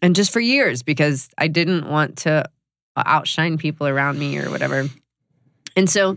And 0.00 0.14
just 0.14 0.32
for 0.32 0.38
years, 0.38 0.84
because 0.84 1.28
I 1.36 1.48
didn't 1.48 1.88
want 1.88 2.18
to 2.18 2.44
outshine 2.96 3.58
people 3.58 3.86
around 3.86 4.18
me 4.18 4.38
or 4.38 4.50
whatever. 4.50 4.86
And 5.76 5.88
so, 5.88 6.16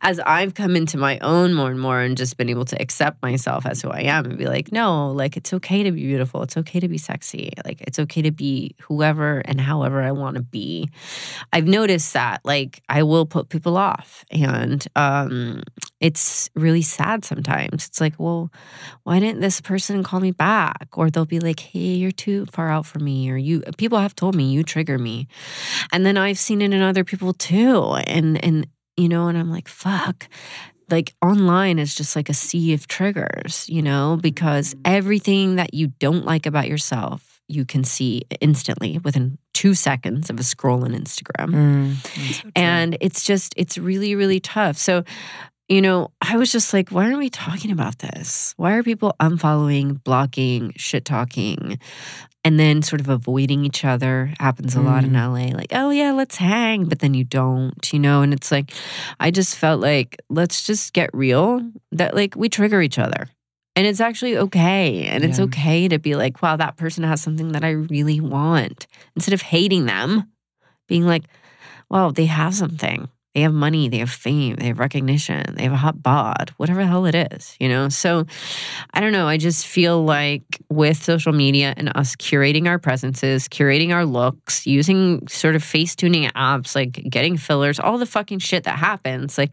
as 0.00 0.20
I've 0.20 0.54
come 0.54 0.76
into 0.76 0.96
my 0.96 1.18
own 1.20 1.54
more 1.54 1.70
and 1.70 1.80
more 1.80 2.00
and 2.00 2.16
just 2.16 2.36
been 2.36 2.48
able 2.48 2.64
to 2.66 2.80
accept 2.80 3.22
myself 3.22 3.66
as 3.66 3.82
who 3.82 3.90
I 3.90 4.02
am 4.02 4.24
and 4.26 4.38
be 4.38 4.46
like, 4.46 4.72
no, 4.72 5.10
like 5.10 5.36
it's 5.36 5.52
okay 5.54 5.82
to 5.82 5.92
be 5.92 6.02
beautiful. 6.02 6.42
It's 6.42 6.56
okay 6.56 6.80
to 6.80 6.88
be 6.88 6.98
sexy. 6.98 7.52
Like 7.64 7.80
it's 7.82 7.98
okay 7.98 8.22
to 8.22 8.30
be 8.30 8.76
whoever 8.80 9.38
and 9.44 9.60
however 9.60 10.02
I 10.02 10.12
want 10.12 10.36
to 10.36 10.42
be. 10.42 10.90
I've 11.52 11.66
noticed 11.66 12.12
that 12.14 12.40
like 12.44 12.82
I 12.88 13.02
will 13.02 13.26
put 13.26 13.48
people 13.48 13.76
off. 13.76 14.24
And 14.30 14.86
um, 14.96 15.62
it's 16.00 16.50
really 16.54 16.82
sad 16.82 17.24
sometimes. 17.24 17.86
It's 17.86 18.00
like, 18.00 18.14
well, 18.18 18.50
why 19.02 19.20
didn't 19.20 19.40
this 19.40 19.60
person 19.60 20.02
call 20.02 20.20
me 20.20 20.30
back? 20.30 20.88
Or 20.94 21.10
they'll 21.10 21.24
be 21.24 21.40
like, 21.40 21.60
hey, 21.60 21.78
you're 21.78 22.10
too 22.10 22.46
far 22.46 22.68
out 22.68 22.86
for 22.86 22.98
me. 22.98 23.30
Or 23.30 23.36
you, 23.36 23.62
people 23.76 23.98
have 23.98 24.14
told 24.14 24.34
me 24.34 24.50
you 24.50 24.62
trigger 24.62 24.98
me. 24.98 25.28
And 25.92 26.06
then 26.06 26.16
I've 26.16 26.38
seen 26.38 26.62
it 26.62 26.72
in 26.72 26.82
other 26.82 27.04
people 27.04 27.32
too. 27.32 27.94
And, 28.06 28.42
and, 28.44 28.66
you 28.96 29.08
know, 29.08 29.28
and 29.28 29.38
I'm 29.38 29.50
like, 29.50 29.68
fuck. 29.68 30.28
Like 30.90 31.14
online 31.22 31.78
is 31.78 31.94
just 31.94 32.16
like 32.16 32.28
a 32.28 32.34
sea 32.34 32.74
of 32.74 32.86
triggers, 32.86 33.68
you 33.68 33.82
know, 33.82 34.18
because 34.20 34.74
everything 34.84 35.56
that 35.56 35.72
you 35.72 35.88
don't 35.98 36.26
like 36.26 36.44
about 36.44 36.68
yourself, 36.68 37.40
you 37.48 37.64
can 37.64 37.84
see 37.84 38.22
instantly 38.40 38.98
within 38.98 39.38
two 39.54 39.74
seconds 39.74 40.28
of 40.28 40.38
a 40.38 40.42
scroll 40.42 40.84
on 40.84 40.92
Instagram. 40.92 41.50
Mm. 41.50 42.34
So. 42.34 42.50
And 42.56 42.96
it's 43.00 43.24
just, 43.24 43.54
it's 43.56 43.78
really, 43.78 44.14
really 44.14 44.40
tough. 44.40 44.76
So, 44.76 45.04
you 45.72 45.80
know, 45.80 46.10
I 46.20 46.36
was 46.36 46.52
just 46.52 46.74
like, 46.74 46.90
why 46.90 47.06
aren't 47.06 47.18
we 47.18 47.30
talking 47.30 47.70
about 47.70 47.98
this? 47.98 48.52
Why 48.58 48.74
are 48.74 48.82
people 48.82 49.16
unfollowing, 49.18 50.04
blocking, 50.04 50.74
shit 50.76 51.06
talking, 51.06 51.78
and 52.44 52.60
then 52.60 52.82
sort 52.82 53.00
of 53.00 53.08
avoiding 53.08 53.64
each 53.64 53.82
other? 53.82 54.34
Happens 54.38 54.74
a 54.74 54.82
lot 54.82 55.02
in 55.02 55.12
mm. 55.12 55.28
LA. 55.28 55.56
Like, 55.56 55.72
oh 55.72 55.88
yeah, 55.88 56.12
let's 56.12 56.36
hang, 56.36 56.84
but 56.84 56.98
then 56.98 57.14
you 57.14 57.24
don't, 57.24 57.90
you 57.90 57.98
know? 57.98 58.20
And 58.20 58.34
it's 58.34 58.52
like, 58.52 58.70
I 59.18 59.30
just 59.30 59.56
felt 59.56 59.80
like, 59.80 60.20
let's 60.28 60.66
just 60.66 60.92
get 60.92 61.08
real 61.14 61.62
that 61.92 62.14
like 62.14 62.36
we 62.36 62.50
trigger 62.50 62.82
each 62.82 62.98
other. 62.98 63.28
And 63.74 63.86
it's 63.86 64.00
actually 64.00 64.36
okay. 64.36 65.04
And 65.06 65.24
it's 65.24 65.40
okay 65.40 65.88
to 65.88 65.98
be 65.98 66.14
like, 66.14 66.42
wow, 66.42 66.56
that 66.56 66.76
person 66.76 67.04
has 67.04 67.22
something 67.22 67.52
that 67.52 67.64
I 67.64 67.70
really 67.70 68.20
want. 68.20 68.86
Instead 69.16 69.32
of 69.32 69.40
hating 69.40 69.86
them, 69.86 70.30
being 70.86 71.06
like, 71.06 71.24
wow, 71.88 72.10
they 72.10 72.26
have 72.26 72.54
something. 72.54 73.08
They 73.34 73.40
have 73.40 73.52
money, 73.52 73.88
they 73.88 73.98
have 73.98 74.10
fame, 74.10 74.56
they 74.56 74.66
have 74.66 74.78
recognition, 74.78 75.54
they 75.54 75.62
have 75.62 75.72
a 75.72 75.76
hot 75.76 76.02
bod, 76.02 76.52
whatever 76.58 76.80
the 76.80 76.86
hell 76.86 77.06
it 77.06 77.14
is, 77.14 77.56
you 77.58 77.68
know? 77.68 77.88
So 77.88 78.26
I 78.92 79.00
don't 79.00 79.12
know. 79.12 79.26
I 79.26 79.38
just 79.38 79.66
feel 79.66 80.04
like 80.04 80.42
with 80.68 81.02
social 81.02 81.32
media 81.32 81.72
and 81.76 81.90
us 81.94 82.14
curating 82.16 82.66
our 82.66 82.78
presences, 82.78 83.48
curating 83.48 83.92
our 83.94 84.04
looks, 84.04 84.66
using 84.66 85.26
sort 85.28 85.54
of 85.54 85.64
face 85.64 85.96
tuning 85.96 86.28
apps, 86.30 86.74
like 86.74 86.92
getting 87.08 87.36
fillers, 87.38 87.80
all 87.80 87.96
the 87.96 88.06
fucking 88.06 88.40
shit 88.40 88.64
that 88.64 88.78
happens, 88.78 89.38
like, 89.38 89.52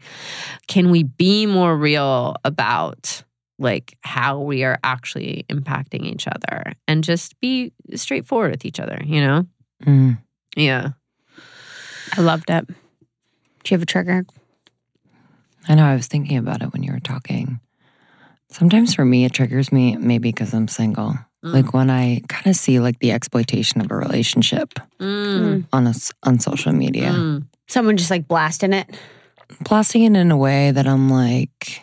can 0.68 0.90
we 0.90 1.04
be 1.04 1.46
more 1.46 1.76
real 1.76 2.36
about 2.44 3.22
like 3.58 3.96
how 4.02 4.40
we 4.40 4.64
are 4.64 4.78
actually 4.82 5.44
impacting 5.50 6.04
each 6.04 6.26
other 6.26 6.72
and 6.88 7.04
just 7.04 7.38
be 7.40 7.72
straightforward 7.94 8.50
with 8.50 8.64
each 8.64 8.80
other, 8.80 9.00
you 9.04 9.20
know? 9.20 9.46
Mm. 9.84 10.18
Yeah. 10.56 10.90
I 12.16 12.22
loved 12.22 12.50
it. 12.50 12.66
Do 13.64 13.72
you 13.72 13.76
have 13.76 13.82
a 13.82 13.86
trigger? 13.86 14.24
I 15.68 15.74
know. 15.74 15.84
I 15.84 15.94
was 15.94 16.06
thinking 16.06 16.38
about 16.38 16.62
it 16.62 16.72
when 16.72 16.82
you 16.82 16.92
were 16.92 17.00
talking. 17.00 17.60
Sometimes 18.50 18.94
for 18.94 19.04
me, 19.04 19.24
it 19.24 19.32
triggers 19.32 19.70
me 19.70 19.96
maybe 19.96 20.30
because 20.32 20.52
I'm 20.54 20.66
single. 20.68 21.14
Mm. 21.44 21.52
Like 21.54 21.72
when 21.72 21.90
I 21.90 22.22
kind 22.28 22.46
of 22.48 22.56
see 22.56 22.80
like 22.80 22.98
the 22.98 23.12
exploitation 23.12 23.80
of 23.80 23.90
a 23.90 23.94
relationship 23.96 24.74
Mm. 24.98 25.66
on 25.72 25.86
us 25.86 26.12
on 26.24 26.38
social 26.40 26.72
media, 26.72 27.10
Mm. 27.10 27.46
Someone 27.68 27.96
just 27.96 28.10
like 28.10 28.26
blasting 28.26 28.72
it. 28.72 28.96
blasting 29.62 30.02
it 30.02 30.16
in 30.16 30.30
a 30.32 30.36
way 30.36 30.70
that 30.72 30.86
I'm 30.88 31.08
like, 31.08 31.82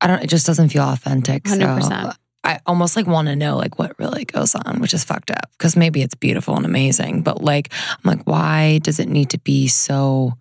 I 0.00 0.06
don't. 0.08 0.22
It 0.22 0.26
just 0.28 0.46
doesn't 0.46 0.70
feel 0.70 0.82
authentic. 0.82 1.46
So 1.46 1.56
100%. 1.56 2.16
I 2.42 2.60
almost 2.66 2.94
like 2.96 3.06
want 3.06 3.28
to 3.28 3.36
know 3.36 3.56
like 3.56 3.78
what 3.78 3.98
really 3.98 4.24
goes 4.26 4.54
on, 4.54 4.80
which 4.80 4.92
is 4.92 5.02
fucked 5.04 5.30
up. 5.30 5.50
Because 5.56 5.76
maybe 5.76 6.02
it's 6.02 6.14
beautiful 6.14 6.56
and 6.56 6.66
amazing, 6.66 7.22
but 7.22 7.42
like 7.42 7.72
I'm 7.90 8.00
like, 8.18 8.24
why 8.26 8.78
does 8.82 8.98
it 8.98 9.08
need 9.08 9.30
to 9.30 9.38
be 9.38 9.66
so 9.68 10.34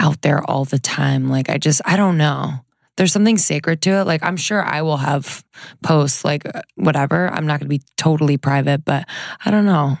out 0.00 0.22
there 0.22 0.42
all 0.50 0.64
the 0.64 0.78
time? 0.80 1.28
Like 1.28 1.48
I 1.48 1.58
just 1.58 1.80
I 1.84 1.96
don't 1.96 2.16
know. 2.16 2.54
There's 2.96 3.12
something 3.12 3.38
sacred 3.38 3.80
to 3.82 3.90
it. 4.00 4.04
Like 4.06 4.22
I'm 4.24 4.36
sure 4.36 4.62
I 4.64 4.82
will 4.82 4.96
have 4.98 5.44
posts 5.82 6.24
like 6.24 6.44
uh, 6.44 6.62
whatever. 6.74 7.28
I'm 7.28 7.46
not 7.46 7.60
going 7.60 7.70
to 7.70 7.78
be 7.78 7.82
totally 7.96 8.36
private, 8.36 8.84
but 8.84 9.06
I 9.44 9.50
don't 9.50 9.64
know. 9.66 9.96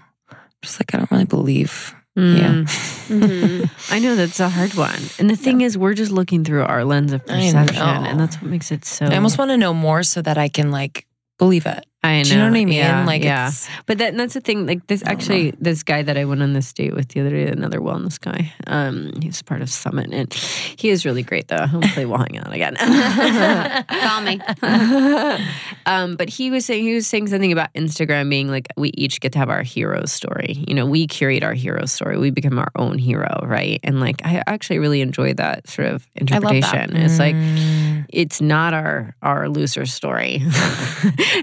Just 0.62 0.80
like 0.80 0.94
I 0.94 0.98
don't 0.98 1.10
really 1.10 1.24
believe. 1.24 1.94
Yeah. 2.16 2.64
Mm. 2.66 2.66
Mhm. 3.08 3.70
I 3.92 3.98
know 4.00 4.16
that's 4.16 4.40
a 4.40 4.48
hard 4.48 4.74
one. 4.74 4.98
And 5.18 5.30
the 5.30 5.36
thing 5.36 5.62
is, 5.62 5.78
we're 5.78 5.94
just 5.94 6.10
looking 6.12 6.44
through 6.44 6.64
our 6.64 6.84
lens 6.84 7.12
of 7.12 7.24
perception. 7.24 7.76
And 7.80 8.20
that's 8.20 8.36
what 8.42 8.50
makes 8.50 8.70
it 8.72 8.84
so. 8.84 9.06
I 9.06 9.14
almost 9.14 9.38
want 9.38 9.50
to 9.52 9.56
know 9.56 9.72
more 9.72 10.02
so 10.02 10.20
that 10.20 10.36
I 10.36 10.48
can 10.48 10.70
like 10.70 11.06
believe 11.38 11.64
it. 11.66 11.86
I 12.02 12.18
know. 12.18 12.22
Do 12.22 12.30
you 12.30 12.36
know 12.36 12.44
what 12.44 12.50
I 12.50 12.64
mean? 12.64 12.68
Yeah, 12.68 13.04
like 13.04 13.22
yeah. 13.22 13.48
it's 13.48 13.68
But 13.84 13.98
that, 13.98 14.16
that's 14.16 14.32
the 14.32 14.40
thing. 14.40 14.66
Like 14.66 14.86
this, 14.86 15.02
actually, 15.04 15.52
this 15.60 15.82
guy 15.82 16.02
that 16.02 16.16
I 16.16 16.24
went 16.24 16.42
on 16.42 16.54
this 16.54 16.72
date 16.72 16.94
with 16.94 17.08
the 17.08 17.20
other 17.20 17.30
day, 17.30 17.46
another 17.46 17.80
wellness 17.80 18.18
guy. 18.18 18.54
Um, 18.66 19.12
he's 19.20 19.42
part 19.42 19.60
of 19.60 19.68
Summit, 19.68 20.10
and 20.12 20.32
he 20.32 20.88
is 20.88 21.04
really 21.04 21.22
great. 21.22 21.48
Though 21.48 21.66
hopefully 21.66 22.06
we'll 22.06 22.18
hang 22.18 22.38
out 22.38 22.52
again. 22.52 22.76
Call 23.86 24.22
me. 24.22 24.40
um, 25.86 26.16
but 26.16 26.30
he 26.30 26.50
was 26.50 26.64
saying 26.64 26.84
he 26.84 26.94
was 26.94 27.06
saying 27.06 27.26
something 27.26 27.52
about 27.52 27.72
Instagram 27.74 28.30
being 28.30 28.48
like 28.48 28.68
we 28.78 28.90
each 28.94 29.20
get 29.20 29.32
to 29.32 29.38
have 29.38 29.50
our 29.50 29.62
hero 29.62 30.06
story. 30.06 30.64
You 30.66 30.74
know, 30.74 30.86
we 30.86 31.06
curate 31.06 31.42
our 31.42 31.54
hero 31.54 31.84
story. 31.84 32.16
We 32.16 32.30
become 32.30 32.58
our 32.58 32.72
own 32.76 32.96
hero, 32.96 33.44
right? 33.44 33.78
And 33.84 34.00
like 34.00 34.24
I 34.24 34.42
actually 34.46 34.78
really 34.78 35.02
enjoy 35.02 35.34
that 35.34 35.68
sort 35.68 35.88
of 35.88 35.92
love 35.92 36.00
that. 36.14 36.20
interpretation. 36.22 36.96
It's 36.96 37.18
like 37.18 37.36
Mm. 37.40 37.89
It's 38.12 38.40
not 38.40 38.74
our 38.74 39.14
our 39.22 39.48
loser 39.48 39.86
story. 39.86 40.42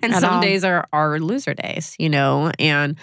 And 0.04 0.14
At 0.14 0.22
some 0.22 0.36
all. 0.36 0.42
days 0.42 0.64
are 0.64 0.88
our 0.94 1.20
loser 1.20 1.54
days 1.54 1.96
you 2.00 2.10
know? 2.10 2.52
And 2.60 2.96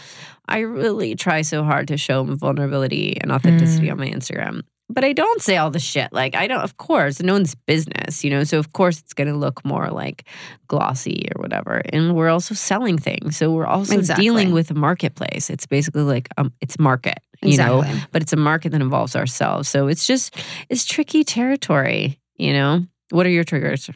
i 0.46 0.58
really 0.60 1.14
try 1.16 1.42
so 1.42 1.64
hard 1.64 1.88
to 1.88 1.96
show 1.96 2.22
vulnerability 2.24 3.16
and 3.20 3.32
authenticity 3.32 3.88
Mm. 3.88 3.92
on 3.92 3.98
my 3.98 4.08
instagram. 4.10 4.62
But 4.90 5.02
i 5.04 5.12
don't 5.14 5.40
say 5.42 5.56
all 5.56 5.70
the 5.70 5.80
shit. 5.80 6.12
Like 6.12 6.34
i 6.36 6.46
don't 6.46 6.60
of 6.62 6.76
course 6.76 7.20
no 7.22 7.32
one's 7.32 7.54
business 7.66 8.22
you 8.24 8.30
know? 8.30 8.44
So 8.44 8.58
of 8.58 8.72
course 8.72 9.00
it's 9.00 9.14
going 9.14 9.28
to 9.32 9.36
look 9.38 9.64
more 9.64 9.88
like 9.90 10.24
glossy 10.68 11.28
or 11.34 11.40
whatever. 11.42 11.82
And 11.92 12.14
we're 12.14 12.28
also 12.30 12.54
selling 12.54 12.98
things. 12.98 13.36
So 13.36 13.50
we're 13.50 13.66
also 13.66 13.94
Exactly. 13.98 14.24
dealing 14.24 14.52
with 14.52 14.70
a 14.70 14.74
marketplace. 14.74 15.50
It's 15.50 15.66
basically 15.66 16.02
like 16.02 16.28
um 16.38 16.52
it's 16.60 16.78
market 16.78 17.18
you 17.42 17.58
know? 17.58 17.84
But 18.12 18.22
it's 18.22 18.32
a 18.32 18.36
market 18.50 18.70
that 18.72 18.80
involves 18.80 19.14
ourselves. 19.16 19.68
So 19.68 19.88
it's 19.88 20.06
just 20.06 20.36
it's 20.68 20.84
tricky 20.84 21.24
territory 21.24 22.20
you 22.36 22.52
know 22.52 22.84
what 23.10 23.26
are 23.26 23.30
your 23.30 23.44
triggers 23.44 23.90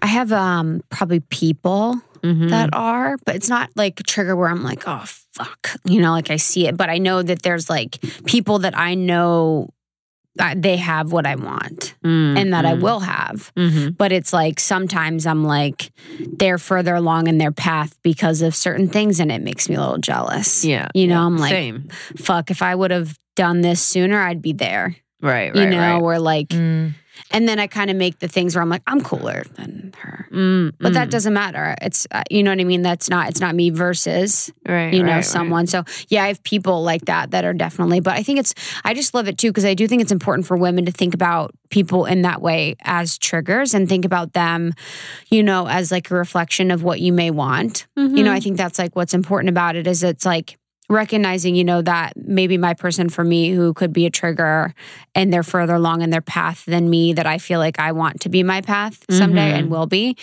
I 0.00 0.06
have 0.06 0.32
um 0.32 0.82
probably 0.90 1.20
people 1.20 2.00
Mhm. 2.22 2.50
that 2.50 2.70
are, 2.72 3.16
but 3.24 3.36
it's 3.36 3.48
not 3.48 3.70
like 3.76 4.00
a 4.00 4.02
trigger 4.02 4.34
where 4.34 4.48
I'm 4.48 4.64
like, 4.64 4.82
oh 4.88 5.04
fuck, 5.34 5.70
you 5.84 6.00
know, 6.00 6.10
like 6.12 6.30
I 6.30 6.36
see 6.36 6.66
it, 6.66 6.76
but 6.76 6.90
I 6.90 6.98
know 6.98 7.22
that 7.22 7.42
there's 7.42 7.70
like 7.70 7.98
people 8.26 8.58
that 8.60 8.76
I 8.76 8.94
know 8.94 9.68
that 10.36 10.60
they 10.60 10.76
have 10.76 11.12
what 11.12 11.24
I 11.26 11.36
want 11.36 11.94
Mm, 12.04 12.36
and 12.36 12.52
that 12.52 12.66
I 12.66 12.74
mm, 12.74 12.80
will 12.80 13.00
have. 13.00 13.52
mhm. 13.56 13.96
But 13.96 14.12
it's 14.12 14.32
like 14.32 14.58
sometimes 14.60 15.24
I'm 15.26 15.44
like 15.44 15.92
they're 16.38 16.58
further 16.58 16.94
along 16.94 17.28
in 17.28 17.38
their 17.38 17.52
path 17.52 17.96
because 18.02 18.42
of 18.42 18.54
certain 18.54 18.88
things 18.88 19.20
and 19.20 19.30
it 19.30 19.42
makes 19.42 19.68
me 19.68 19.76
a 19.76 19.80
little 19.80 19.98
jealous. 19.98 20.64
Yeah, 20.64 20.88
You 20.94 21.06
know, 21.06 21.14
yeah. 21.20 21.26
I'm 21.26 21.38
like, 21.38 21.50
same, 21.52 21.88
Fuck, 22.16 22.50
if 22.50 22.60
I 22.60 22.74
would 22.74 22.90
have 22.90 23.16
done 23.36 23.60
this 23.60 23.80
sooner, 23.80 24.20
I'd 24.20 24.42
be 24.42 24.52
there. 24.52 24.96
right, 25.22 25.54
right, 25.54 25.56
you 25.56 25.66
know, 25.70 25.78
right. 25.78 26.00
or 26.02 26.18
like 26.18 26.48
Mm. 26.48 26.94
And 27.30 27.48
then 27.48 27.58
I 27.58 27.66
kind 27.66 27.90
of 27.90 27.96
make 27.96 28.18
the 28.18 28.28
things 28.28 28.54
where 28.54 28.62
I'm 28.62 28.68
like, 28.68 28.82
I'm 28.86 29.00
cooler 29.00 29.44
than 29.54 29.92
her. 29.98 30.28
Mm, 30.30 30.72
But 30.78 30.94
that 30.94 31.08
mm. 31.08 31.10
doesn't 31.10 31.32
matter. 31.32 31.74
It's 31.82 32.06
uh, 32.10 32.22
you 32.30 32.42
know 32.42 32.50
what 32.50 32.60
I 32.60 32.64
mean. 32.64 32.82
That's 32.82 33.08
not. 33.08 33.28
It's 33.28 33.40
not 33.40 33.54
me 33.54 33.70
versus 33.70 34.52
right, 34.66 34.92
you 34.92 35.02
know 35.02 35.10
right, 35.10 35.16
right. 35.16 35.24
someone. 35.24 35.66
So 35.66 35.84
yeah, 36.08 36.24
I 36.24 36.28
have 36.28 36.42
people 36.42 36.82
like 36.82 37.06
that 37.06 37.30
that 37.32 37.44
are 37.44 37.52
definitely. 37.52 38.00
But 38.00 38.14
I 38.14 38.22
think 38.22 38.38
it's. 38.38 38.54
I 38.84 38.94
just 38.94 39.14
love 39.14 39.28
it 39.28 39.38
too 39.38 39.50
because 39.50 39.64
I 39.64 39.74
do 39.74 39.88
think 39.88 40.02
it's 40.02 40.12
important 40.12 40.46
for 40.46 40.56
women 40.56 40.86
to 40.86 40.92
think 40.92 41.14
about 41.14 41.54
people 41.70 42.06
in 42.06 42.22
that 42.22 42.40
way 42.40 42.76
as 42.82 43.18
triggers 43.18 43.74
and 43.74 43.88
think 43.88 44.04
about 44.04 44.32
them, 44.32 44.72
you 45.30 45.42
know, 45.42 45.66
as 45.66 45.90
like 45.90 46.10
a 46.10 46.14
reflection 46.14 46.70
of 46.70 46.82
what 46.82 47.00
you 47.00 47.12
may 47.12 47.30
want. 47.30 47.86
You 47.96 48.22
know. 48.22 48.32
I 48.32 48.40
think 48.40 48.56
that's 48.56 48.78
like 48.78 48.94
what's 48.94 49.14
important 49.14 49.48
about 49.48 49.76
it 49.76 49.86
is 49.86 50.02
it's 50.02 50.24
like 50.24 50.58
recognizing, 50.88 51.54
you 51.54 51.64
know, 51.64 51.82
that 51.82 52.12
maybe 52.16 52.56
my 52.58 52.74
person 52.74 53.08
for 53.08 53.24
me 53.24 53.50
who 53.50 53.74
could 53.74 53.92
be 53.92 54.06
a 54.06 54.10
trigger 54.10 54.74
and 55.14 55.32
they're 55.32 55.42
further 55.42 55.74
along 55.74 56.02
in 56.02 56.10
their 56.10 56.20
path 56.20 56.64
than 56.66 56.88
me 56.90 57.12
that 57.14 57.26
I 57.26 57.38
feel 57.38 57.58
like 57.58 57.78
I 57.78 57.92
want 57.92 58.20
to 58.22 58.28
be 58.28 58.42
my 58.42 58.60
path 58.60 59.04
someday 59.10 59.50
Mhm. 59.52 59.58
and 59.58 59.70
will 59.70 59.86
be. 59.86 60.16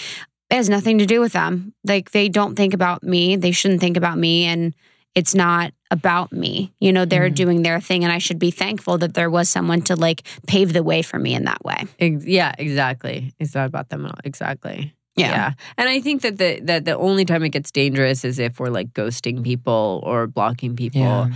It 0.49 0.55
has 0.55 0.69
nothing 0.69 0.99
to 0.99 1.05
do 1.05 1.19
with 1.19 1.33
them. 1.33 1.73
Like 1.83 2.11
they 2.11 2.29
don't 2.29 2.55
think 2.55 2.73
about 2.73 3.03
me. 3.03 3.35
They 3.35 3.51
shouldn't 3.51 3.81
think 3.81 3.97
about 3.97 4.17
me 4.17 4.45
and 4.45 4.73
it's 5.15 5.35
not 5.35 5.73
about 5.91 6.31
me. 6.31 6.71
You 6.79 6.91
know, 6.91 7.05
they're 7.05 7.29
Mhm. 7.29 7.35
doing 7.35 7.61
their 7.63 7.79
thing 7.79 8.03
and 8.03 8.11
I 8.11 8.17
should 8.17 8.39
be 8.39 8.49
thankful 8.51 8.97
that 8.99 9.13
there 9.13 9.29
was 9.29 9.49
someone 9.49 9.81
to 9.83 9.95
like 9.95 10.23
pave 10.47 10.73
the 10.73 10.81
way 10.83 11.01
for 11.01 11.19
me 11.19 11.33
in 11.35 11.43
that 11.45 11.63
way. 11.63 11.83
Yeah, 11.99 12.53
exactly. 12.57 13.33
It's 13.39 13.53
not 13.53 13.67
about 13.67 13.89
them 13.89 14.05
at 14.05 14.11
all. 14.11 14.19
Exactly. 14.23 14.93
Yeah. 15.15 15.29
yeah. 15.29 15.51
And 15.77 15.89
I 15.89 15.99
think 16.01 16.21
that 16.23 16.37
the 16.37 16.59
that 16.63 16.85
the 16.85 16.97
only 16.97 17.25
time 17.25 17.43
it 17.43 17.49
gets 17.49 17.71
dangerous 17.71 18.25
is 18.25 18.39
if 18.39 18.59
we're 18.59 18.69
like 18.69 18.93
ghosting 18.93 19.43
people 19.43 20.01
or 20.03 20.27
blocking 20.27 20.75
people. 20.75 21.01
Yeah. 21.01 21.31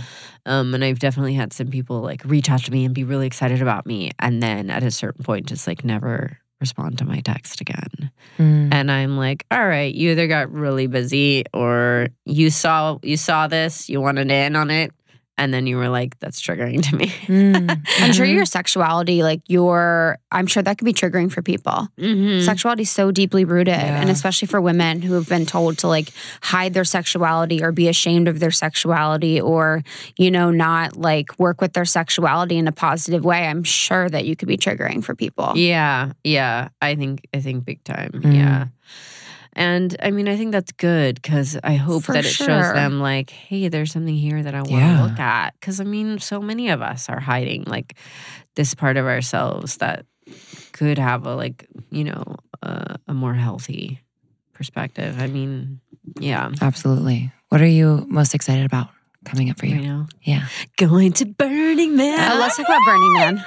Um, 0.46 0.74
and 0.74 0.84
I've 0.84 0.98
definitely 0.98 1.34
had 1.34 1.52
some 1.52 1.68
people 1.68 2.00
like 2.00 2.22
reach 2.24 2.50
out 2.50 2.64
to 2.64 2.72
me 2.72 2.84
and 2.84 2.94
be 2.94 3.04
really 3.04 3.26
excited 3.26 3.62
about 3.62 3.86
me, 3.86 4.10
and 4.18 4.42
then 4.42 4.70
at 4.70 4.82
a 4.82 4.90
certain 4.90 5.24
point, 5.24 5.46
just 5.46 5.66
like 5.66 5.84
never 5.84 6.38
respond 6.60 6.98
to 6.98 7.04
my 7.04 7.20
text 7.20 7.60
again. 7.60 8.10
Mm. 8.38 8.72
And 8.72 8.90
I'm 8.90 9.16
like, 9.16 9.44
all 9.50 9.66
right, 9.66 9.94
you 9.94 10.10
either 10.10 10.26
got 10.26 10.50
really 10.52 10.86
busy 10.86 11.44
or 11.54 12.08
you 12.24 12.50
saw 12.50 12.98
you 13.02 13.16
saw 13.16 13.46
this, 13.46 13.88
you 13.88 14.00
wanted 14.00 14.30
in 14.30 14.56
on 14.56 14.70
it, 14.70 14.92
and 15.38 15.54
then 15.54 15.66
you 15.66 15.76
were 15.76 15.88
like, 15.88 16.18
that's 16.20 16.40
triggering 16.42 16.82
to 16.90 16.96
me. 16.96 17.06
Mm. 17.26 17.70
I'm 18.00 18.12
sure 18.12 18.26
Mhm. 18.26 18.34
your 18.34 18.44
sexuality, 18.44 19.22
like 19.22 19.40
your, 19.46 20.18
I'm 20.32 20.46
sure 20.46 20.62
that 20.62 20.76
could 20.78 20.84
be 20.84 20.92
triggering 20.92 21.30
for 21.32 21.40
people. 21.40 21.88
Mhm. 21.98 22.44
Sexuality 22.44 22.82
is 22.82 22.90
so 22.90 23.10
deeply 23.10 23.44
rooted, 23.44 23.68
Yeah. 23.74 24.00
and 24.00 24.10
especially 24.10 24.48
for 24.48 24.60
women 24.60 25.00
who 25.00 25.14
have 25.14 25.28
been 25.28 25.46
told 25.46 25.78
to 25.78 25.88
like 25.88 26.10
hide 26.42 26.74
their 26.74 26.84
sexuality 26.84 27.62
or 27.62 27.72
be 27.72 27.88
ashamed 27.88 28.28
of 28.28 28.40
their 28.40 28.50
sexuality 28.50 29.40
or, 29.40 29.82
you 30.16 30.30
know, 30.30 30.50
not 30.50 30.96
like 30.96 31.38
work 31.38 31.60
with 31.60 31.72
their 31.72 31.84
sexuality 31.86 32.58
in 32.58 32.66
a 32.68 32.72
positive 32.72 33.24
way. 33.24 33.46
I'm 33.46 33.62
sure 33.64 34.08
that 34.10 34.26
you 34.26 34.34
could 34.36 34.48
be 34.48 34.58
triggering 34.58 35.02
for 35.04 35.14
people. 35.14 35.52
Yeah, 35.56 36.12
yeah. 36.24 36.68
I 36.82 36.96
think 36.96 37.26
I 37.32 37.40
think 37.40 37.64
big 37.64 37.82
time. 37.84 38.10
Mm. 38.12 38.34
Yeah. 38.34 38.66
And 39.58 39.96
I 40.00 40.12
mean, 40.12 40.28
I 40.28 40.36
think 40.36 40.52
that's 40.52 40.70
good 40.70 41.16
because 41.20 41.58
I 41.64 41.74
hope 41.74 42.04
For 42.04 42.12
that 42.12 42.24
it 42.24 42.28
shows 42.28 42.72
them 42.72 43.00
like, 43.00 43.30
hey, 43.30 43.66
there's 43.68 43.90
something 43.90 44.14
here 44.14 44.40
that 44.40 44.54
I 44.54 44.58
want 44.58 44.70
to 44.70 44.76
Yeah. 44.76 45.02
look 45.02 45.18
at. 45.18 45.54
Because 45.58 45.80
I 45.80 45.84
mean, 45.84 46.20
so 46.20 46.40
many 46.40 46.68
of 46.68 46.80
us 46.80 47.08
are 47.08 47.18
hiding 47.18 47.64
like 47.66 47.96
this 48.54 48.74
part 48.74 48.96
of 48.96 49.04
ourselves 49.06 49.78
that 49.78 50.06
could 50.72 50.96
have 50.98 51.26
a 51.26 51.34
like, 51.34 51.66
you 51.90 52.04
know, 52.04 52.36
a, 52.62 52.96
a 53.08 53.14
more 53.14 53.34
healthy 53.34 54.00
perspective. 54.52 55.20
I 55.20 55.26
mean, 55.26 55.80
yeah, 56.20 56.50
Absolutely. 56.62 57.32
What 57.48 57.60
are 57.60 57.66
you 57.66 58.06
most 58.08 58.34
excited 58.36 58.64
about 58.64 58.88
coming 59.24 59.50
up 59.50 59.58
for 59.58 59.66
you 59.66 59.76
you? 59.76 59.82
know, 59.88 60.06
Yeah. 60.22 60.46
going 60.76 61.12
to 61.14 61.24
Burning 61.26 61.96
Man. 61.96 62.30
Uh, 62.30 62.36
let's 62.38 62.56
talk 62.56 62.66
about 62.66 62.80
Burning 62.86 63.12
Man. 63.14 63.44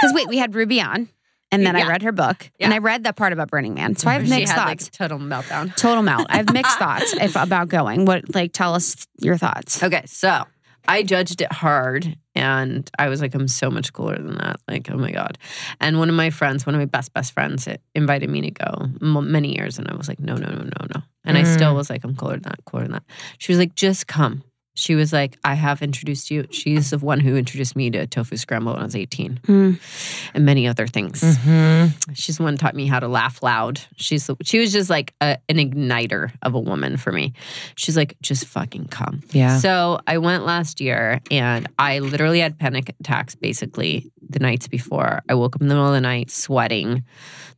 Because 0.00 0.12
wait, 0.14 0.26
we 0.28 0.38
had 0.38 0.54
Ruby 0.56 0.80
on, 0.80 1.08
and 1.54 1.66
then 1.66 1.76
Yeah. 1.76 1.84
I 1.84 1.88
read 1.88 2.02
her 2.02 2.12
book, 2.12 2.50
and 2.60 2.74
I 2.74 2.78
read 2.78 3.04
that 3.04 3.16
part 3.16 3.32
about 3.32 3.50
Burning 3.50 3.74
Man. 3.74 3.96
So 3.96 4.08
I 4.08 4.14
have 4.14 4.28
mixed 4.28 4.52
had 4.52 4.64
thoughts. 4.64 4.84
like 4.84 4.92
total 4.92 5.18
meltdown. 5.18 5.74
Total 5.76 6.02
melt. 6.02 6.26
I 6.28 6.36
have 6.38 6.52
mixed 6.52 6.78
thoughts 6.78 7.12
if 7.14 7.36
about 7.36 7.68
going. 7.68 8.04
What 8.04 8.34
like 8.34 8.52
tell 8.52 8.74
us 8.74 9.06
your 9.20 9.36
thoughts. 9.36 9.82
Okay, 9.82 10.02
so 10.06 10.44
I 10.86 11.02
judged 11.02 11.40
it 11.40 11.52
hard 11.52 12.16
And 12.34 12.90
I 12.98 13.08
was 13.08 13.20
like, 13.20 13.34
I'm 13.34 13.48
so 13.48 13.70
much 13.70 13.92
cooler 13.92 14.16
than 14.16 14.36
that. 14.38 14.56
Like, 14.66 14.90
oh 14.90 14.96
my 14.96 15.12
God. 15.12 15.38
And 15.80 15.98
one 15.98 16.08
of 16.08 16.14
my 16.14 16.30
friends, 16.30 16.66
one 16.66 16.74
of 16.74 16.80
my 16.80 16.84
best, 16.86 17.12
best 17.14 17.32
friends, 17.32 17.66
it 17.66 17.80
invited 17.94 18.28
me 18.28 18.40
to 18.42 18.50
go 18.50 18.88
m- 19.00 19.30
many 19.30 19.54
years. 19.54 19.78
And 19.78 19.88
I 19.88 19.94
was 19.94 20.08
like, 20.08 20.18
no, 20.18 20.34
no, 20.34 20.48
no, 20.48 20.62
no, 20.62 20.86
no. 20.94 21.02
And 21.24 21.38
I 21.38 21.44
still 21.44 21.72
mm. 21.72 21.76
was 21.76 21.90
like, 21.90 22.04
I'm 22.04 22.16
cooler 22.16 22.34
than 22.34 22.42
that, 22.42 22.64
cooler 22.66 22.82
than 22.82 22.92
that. 22.92 23.04
She 23.38 23.52
was 23.52 23.58
like, 23.58 23.74
just 23.74 24.08
come. 24.08 24.42
She 24.76 24.96
was 24.96 25.12
like, 25.12 25.36
I 25.44 25.54
have 25.54 25.82
introduced 25.82 26.30
you. 26.32 26.46
She's 26.50 26.90
the 26.90 26.98
one 26.98 27.20
who 27.20 27.36
introduced 27.36 27.76
me 27.76 27.90
to 27.90 28.06
tofu 28.08 28.36
scramble 28.36 28.72
when 28.72 28.82
I 28.82 28.84
was 28.84 28.96
18 28.96 29.40
Mm. 29.46 30.30
and 30.34 30.44
many 30.44 30.66
other 30.66 30.86
things. 30.88 31.20
Mm-hmm. 31.22 32.12
She's 32.14 32.38
the 32.38 32.42
one 32.42 32.54
who 32.54 32.56
taught 32.58 32.74
me 32.74 32.86
how 32.88 32.98
to 32.98 33.06
laugh 33.06 33.42
loud. 33.42 33.80
She's 33.96 34.26
the, 34.26 34.36
she 34.42 34.58
was 34.58 34.72
just 34.72 34.90
like 34.90 35.14
a, 35.20 35.38
an 35.48 35.56
igniter 35.58 36.32
of 36.42 36.54
a 36.54 36.60
woman 36.60 36.96
for 36.96 37.12
me. 37.12 37.34
She's 37.76 37.96
like, 37.96 38.16
just 38.20 38.46
fucking 38.46 38.86
come. 38.88 39.22
Yeah. 39.30 39.58
So 39.58 40.00
I 40.08 40.18
went 40.18 40.44
last 40.44 40.80
year 40.80 41.20
and 41.30 41.68
I 41.78 42.00
literally 42.00 42.40
had 42.40 42.58
panic 42.58 42.94
attacks 43.00 43.34
basically 43.36 44.10
the 44.28 44.40
nights 44.40 44.66
before. 44.66 45.22
I 45.28 45.34
woke 45.34 45.54
up 45.54 45.62
in 45.62 45.68
the 45.68 45.74
middle 45.74 45.86
of 45.86 45.94
the 45.94 46.00
night 46.00 46.30
sweating 46.32 47.04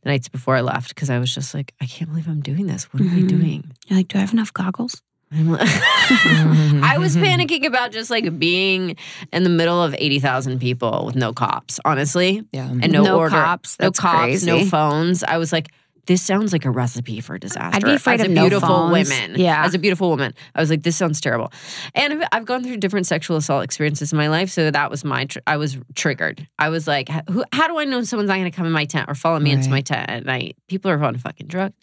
the 0.03 0.09
nights 0.09 0.27
before 0.29 0.55
I 0.55 0.61
left 0.61 0.89
because 0.89 1.09
I 1.09 1.17
was 1.17 1.33
just 1.33 1.53
like, 1.55 1.73
I 1.81 1.85
can't 1.87 2.11
believe 2.11 2.27
I'm 2.27 2.41
doing 2.41 2.67
this. 2.67 2.83
What 2.93 3.01
am 3.01 3.09
I 3.09 3.21
Mhm. 3.21 3.27
doing? 3.27 3.71
You're 3.87 3.97
like, 3.97 4.09
do 4.09 4.17
I 4.19 4.21
have 4.21 4.33
enough 4.33 4.53
goggles? 4.53 5.01
I'm 5.31 5.51
like- 5.51 5.61
I 5.69 6.97
was 6.99 7.15
panicking 7.17 7.65
about 7.65 7.91
just 7.91 8.09
like 8.09 8.37
being 8.39 8.95
in 9.33 9.43
the 9.43 9.49
middle 9.49 9.81
of 9.83 9.93
80,000 9.97 10.59
people 10.59 11.03
with 11.05 11.15
no 11.15 11.33
cops, 11.33 11.79
honestly, 11.85 12.43
Yeah. 12.51 12.69
and 12.69 12.91
no, 12.91 13.03
No 13.03 13.17
order, 13.17 13.35
cops? 13.35 13.77
no 13.79 13.85
That's 13.87 13.99
cops, 13.99 14.43
no 14.43 14.65
phones. 14.65 15.23
I 15.23 15.37
was 15.37 15.51
like, 15.51 15.67
this 16.05 16.21
sounds 16.23 16.53
like 16.53 16.63
a 16.63 16.71
recipe 16.71 17.19
for 17.19 17.37
disaster. 17.37 17.75
I'd 17.75 17.83
be 17.83 17.91
afraid 17.95 18.21
as 18.21 18.27
of 18.27 18.31
a 18.31 18.33
beautiful 18.33 18.69
phones. 18.69 19.09
woman. 19.09 19.35
Yeah. 19.37 19.65
as 19.65 19.73
a 19.73 19.77
beautiful 19.77 20.07
woman, 20.09 20.33
I 20.55 20.61
was 20.61 20.69
like, 20.69 20.81
this 20.83 20.95
sounds 20.95 21.19
terrible. 21.19 21.51
And 21.93 22.13
I've- 22.13 22.25
I've 22.31 22.45
gone 22.45 22.63
through 22.63 22.77
different 22.77 23.07
sexual 23.07 23.35
assault 23.35 23.65
experiences 23.65 24.13
in 24.13 24.17
my 24.17 24.29
life, 24.29 24.49
so 24.49 24.71
that 24.71 24.89
was 24.89 25.03
my. 25.03 25.25
Tr- 25.25 25.39
I 25.45 25.57
was 25.57 25.77
triggered. 25.95 26.47
I 26.57 26.69
was 26.69 26.87
like, 26.87 27.09
who, 27.29 27.43
how 27.51 27.67
do 27.67 27.77
I 27.77 27.83
know 27.83 28.01
someone's 28.03 28.29
not 28.29 28.35
going 28.35 28.49
to 28.49 28.55
come 28.55 28.65
in 28.65 28.71
my 28.71 28.85
tent 28.85 29.09
or 29.09 29.15
follow 29.15 29.39
me 29.41 29.51
into 29.51 29.69
my 29.69 29.81
tent 29.81 30.09
at 30.09 30.23
night? 30.25 30.55
People 30.69 30.89
are 30.91 31.03
on 31.03 31.17
fucking 31.17 31.47
drugs. 31.47 31.75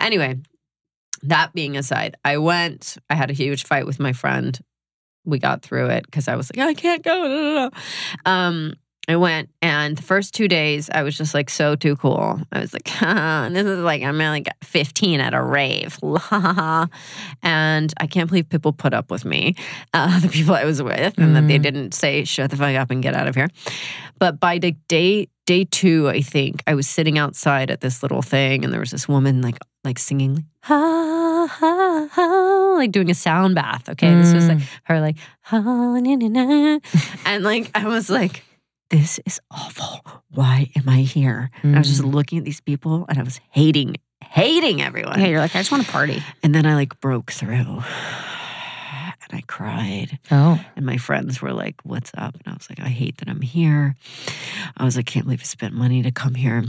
Anyway, 0.00 0.38
that 1.22 1.52
being 1.52 1.76
aside, 1.76 2.16
I 2.24 2.38
went. 2.38 2.96
I 3.08 3.14
had 3.14 3.30
a 3.30 3.34
huge 3.34 3.64
fight 3.64 3.86
with 3.86 4.00
my 4.00 4.12
friend. 4.12 4.58
We 5.24 5.38
got 5.38 5.62
through 5.62 5.86
it 5.90 6.04
because 6.06 6.28
I 6.28 6.36
was 6.36 6.50
like, 6.54 6.66
I 6.66 6.74
can't 6.74 7.02
go. 7.04 7.14
No, 7.14 7.28
no, 7.28 7.68
no. 7.68 8.30
Um, 8.30 8.74
I 9.08 9.16
went, 9.16 9.50
and 9.60 9.96
the 9.98 10.02
first 10.02 10.34
two 10.34 10.46
days, 10.46 10.88
I 10.88 11.02
was 11.02 11.16
just 11.16 11.34
like 11.34 11.50
so 11.50 11.74
too 11.74 11.96
cool. 11.96 12.40
I 12.52 12.60
was 12.60 12.72
like, 12.72 13.02
and 13.02 13.56
this 13.56 13.66
is 13.66 13.80
like 13.80 14.02
I'm 14.02 14.18
like 14.18 14.48
15 14.62 15.20
at 15.20 15.34
a 15.34 15.42
rave, 15.42 15.98
and 16.02 17.92
I 17.98 18.06
can't 18.08 18.28
believe 18.28 18.48
people 18.48 18.72
put 18.72 18.94
up 18.94 19.10
with 19.10 19.24
me, 19.24 19.56
uh, 19.94 20.20
the 20.20 20.28
people 20.28 20.54
I 20.54 20.64
was 20.64 20.82
with, 20.82 21.18
and 21.18 21.34
that 21.36 21.48
they 21.48 21.58
Mm. 21.58 21.62
didn't 21.62 21.94
say 21.94 22.24
shut 22.24 22.50
the 22.50 22.56
fuck 22.56 22.74
up 22.76 22.90
and 22.90 23.02
get 23.02 23.14
out 23.14 23.26
of 23.26 23.34
here. 23.34 23.48
But 24.18 24.38
by 24.40 24.58
the 24.58 24.72
day 24.88 25.28
day 25.50 25.64
two, 25.66 26.06
I 26.08 26.22
think 26.22 26.62
I 26.70 26.74
was 26.78 26.86
sitting 26.86 27.18
outside 27.18 27.70
at 27.74 27.80
this 27.80 28.02
little 28.04 28.22
thing, 28.22 28.62
and 28.64 28.70
there 28.72 28.78
was 28.78 28.92
this 28.94 29.08
woman 29.08 29.42
like 29.42 29.58
like 29.82 29.98
singing 29.98 30.46
ha 30.62 31.48
ha 31.50 32.08
ha, 32.14 32.74
like 32.78 32.92
doing 32.92 33.10
a 33.10 33.14
sound 33.14 33.56
bath. 33.58 33.88
Okay, 33.88 34.14
this 34.14 34.32
was 34.32 34.46
like 34.48 34.58
Mm. 34.62 34.68
her 34.84 35.00
like 35.00 35.16
ha 35.42 35.58
na, 35.58 36.14
na, 36.14 36.28
na. 36.28 36.78
and 37.26 37.42
like 37.42 37.66
I 37.74 37.88
was 37.90 38.06
like, 38.10 38.44
this 38.90 39.18
is 39.26 39.40
awful. 39.50 40.22
Why 40.30 40.70
am 40.78 40.86
I 40.88 41.02
here? 41.02 41.50
And 41.64 41.74
I 41.74 41.78
was 41.82 41.88
just 41.88 42.02
Mm. 42.02 42.14
looking 42.14 42.38
at 42.38 42.44
these 42.44 42.60
people, 42.62 43.06
and 43.08 43.18
I 43.18 43.24
was 43.24 43.40
hating 43.50 43.96
hating 44.22 44.80
everyone. 44.82 45.18
Yeah, 45.18 45.26
you're 45.34 45.40
like, 45.42 45.56
I 45.56 45.58
just 45.58 45.72
want 45.72 45.84
to 45.84 45.90
party. 45.90 46.22
And 46.44 46.54
then 46.54 46.64
I 46.64 46.74
like 46.76 46.94
broke 47.00 47.32
through. 47.32 47.82
And 49.30 49.38
I 49.38 49.42
cried. 49.46 50.18
Oh. 50.30 50.60
And 50.76 50.84
my 50.84 50.96
friends 50.96 51.40
were 51.40 51.52
like, 51.52 51.76
What's 51.84 52.10
up? 52.16 52.34
And 52.34 52.42
I 52.52 52.52
was 52.56 52.68
like, 52.68 52.80
I 52.80 52.88
hate 52.88 53.18
that 53.18 53.28
I'm 53.28 53.40
here. 53.40 53.94
I 54.76 54.84
was 54.84 54.96
like, 54.96 55.06
Can't 55.06 55.24
believe 55.26 55.40
I 55.40 55.44
spent 55.44 55.72
money 55.74 56.02
to 56.02 56.10
come 56.10 56.34
here. 56.34 56.64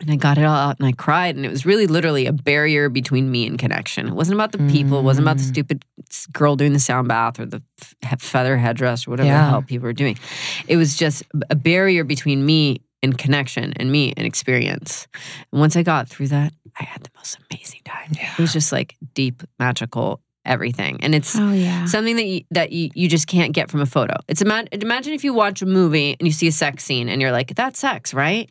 And 0.00 0.10
I 0.10 0.16
got 0.16 0.36
it 0.38 0.44
all 0.44 0.56
out 0.56 0.78
and 0.80 0.86
I 0.88 0.92
cried. 0.92 1.36
And 1.36 1.44
it 1.44 1.50
was 1.50 1.64
really 1.66 1.86
literally 1.86 2.26
a 2.26 2.32
barrier 2.32 2.88
between 2.88 3.30
me 3.30 3.46
and 3.46 3.56
connection. 3.58 4.08
It 4.08 4.14
wasn't 4.14 4.34
about 4.34 4.50
the 4.52 4.58
people. 4.70 4.98
It 4.98 5.02
wasn't 5.02 5.24
about 5.26 5.36
the 5.36 5.44
Mm. 5.44 5.48
stupid 5.48 5.84
girl 6.32 6.56
doing 6.56 6.72
the 6.72 6.80
sound 6.80 7.06
bath 7.08 7.38
or 7.38 7.46
the 7.46 7.62
f- 8.02 8.20
feather 8.20 8.56
headdress 8.56 9.06
or 9.06 9.10
whatever 9.10 9.28
Yeah. 9.28 9.44
the 9.44 9.50
hell 9.50 9.62
people 9.62 9.84
were 9.86 9.92
doing. 9.92 10.18
It 10.66 10.76
was 10.76 10.96
just 10.96 11.22
a 11.50 11.54
barrier 11.54 12.02
between 12.04 12.44
me 12.44 12.80
and 13.04 13.16
connection 13.16 13.74
and 13.76 13.92
me 13.92 14.12
and 14.16 14.26
experience. 14.26 15.06
And 15.52 15.60
once 15.60 15.76
I 15.76 15.82
got 15.84 16.08
through 16.08 16.28
that, 16.28 16.52
I 16.80 16.84
had 16.84 17.02
the 17.04 17.10
most 17.16 17.38
amazing 17.50 17.80
time. 17.84 18.10
Yeah. 18.16 18.32
It 18.32 18.38
was 18.40 18.52
just 18.52 18.72
like 18.72 18.96
deep, 19.14 19.42
magical, 19.60 20.20
everything. 20.44 20.98
And 21.02 21.14
it's 21.14 21.36
Oh 21.36 21.52
yeah. 21.52 21.84
something 21.86 22.16
that 22.16 22.24
you, 22.26 22.44
that 22.50 22.72
you, 22.72 22.90
you 22.94 23.08
just 23.08 23.26
can't 23.26 23.52
get 23.52 23.70
from 23.70 23.80
a 23.80 23.86
photo. 23.86 24.14
It's 24.28 24.42
ima- 24.42 24.66
imagine 24.72 25.12
if 25.14 25.24
you 25.24 25.32
watch 25.34 25.62
a 25.62 25.66
movie 25.66 26.16
and 26.18 26.26
you 26.26 26.32
see 26.32 26.48
a 26.48 26.52
sex 26.52 26.84
scene 26.84 27.08
and 27.08 27.20
you're 27.22 27.32
like, 27.32 27.54
that's 27.54 27.78
sex, 27.78 28.12
right? 28.12 28.50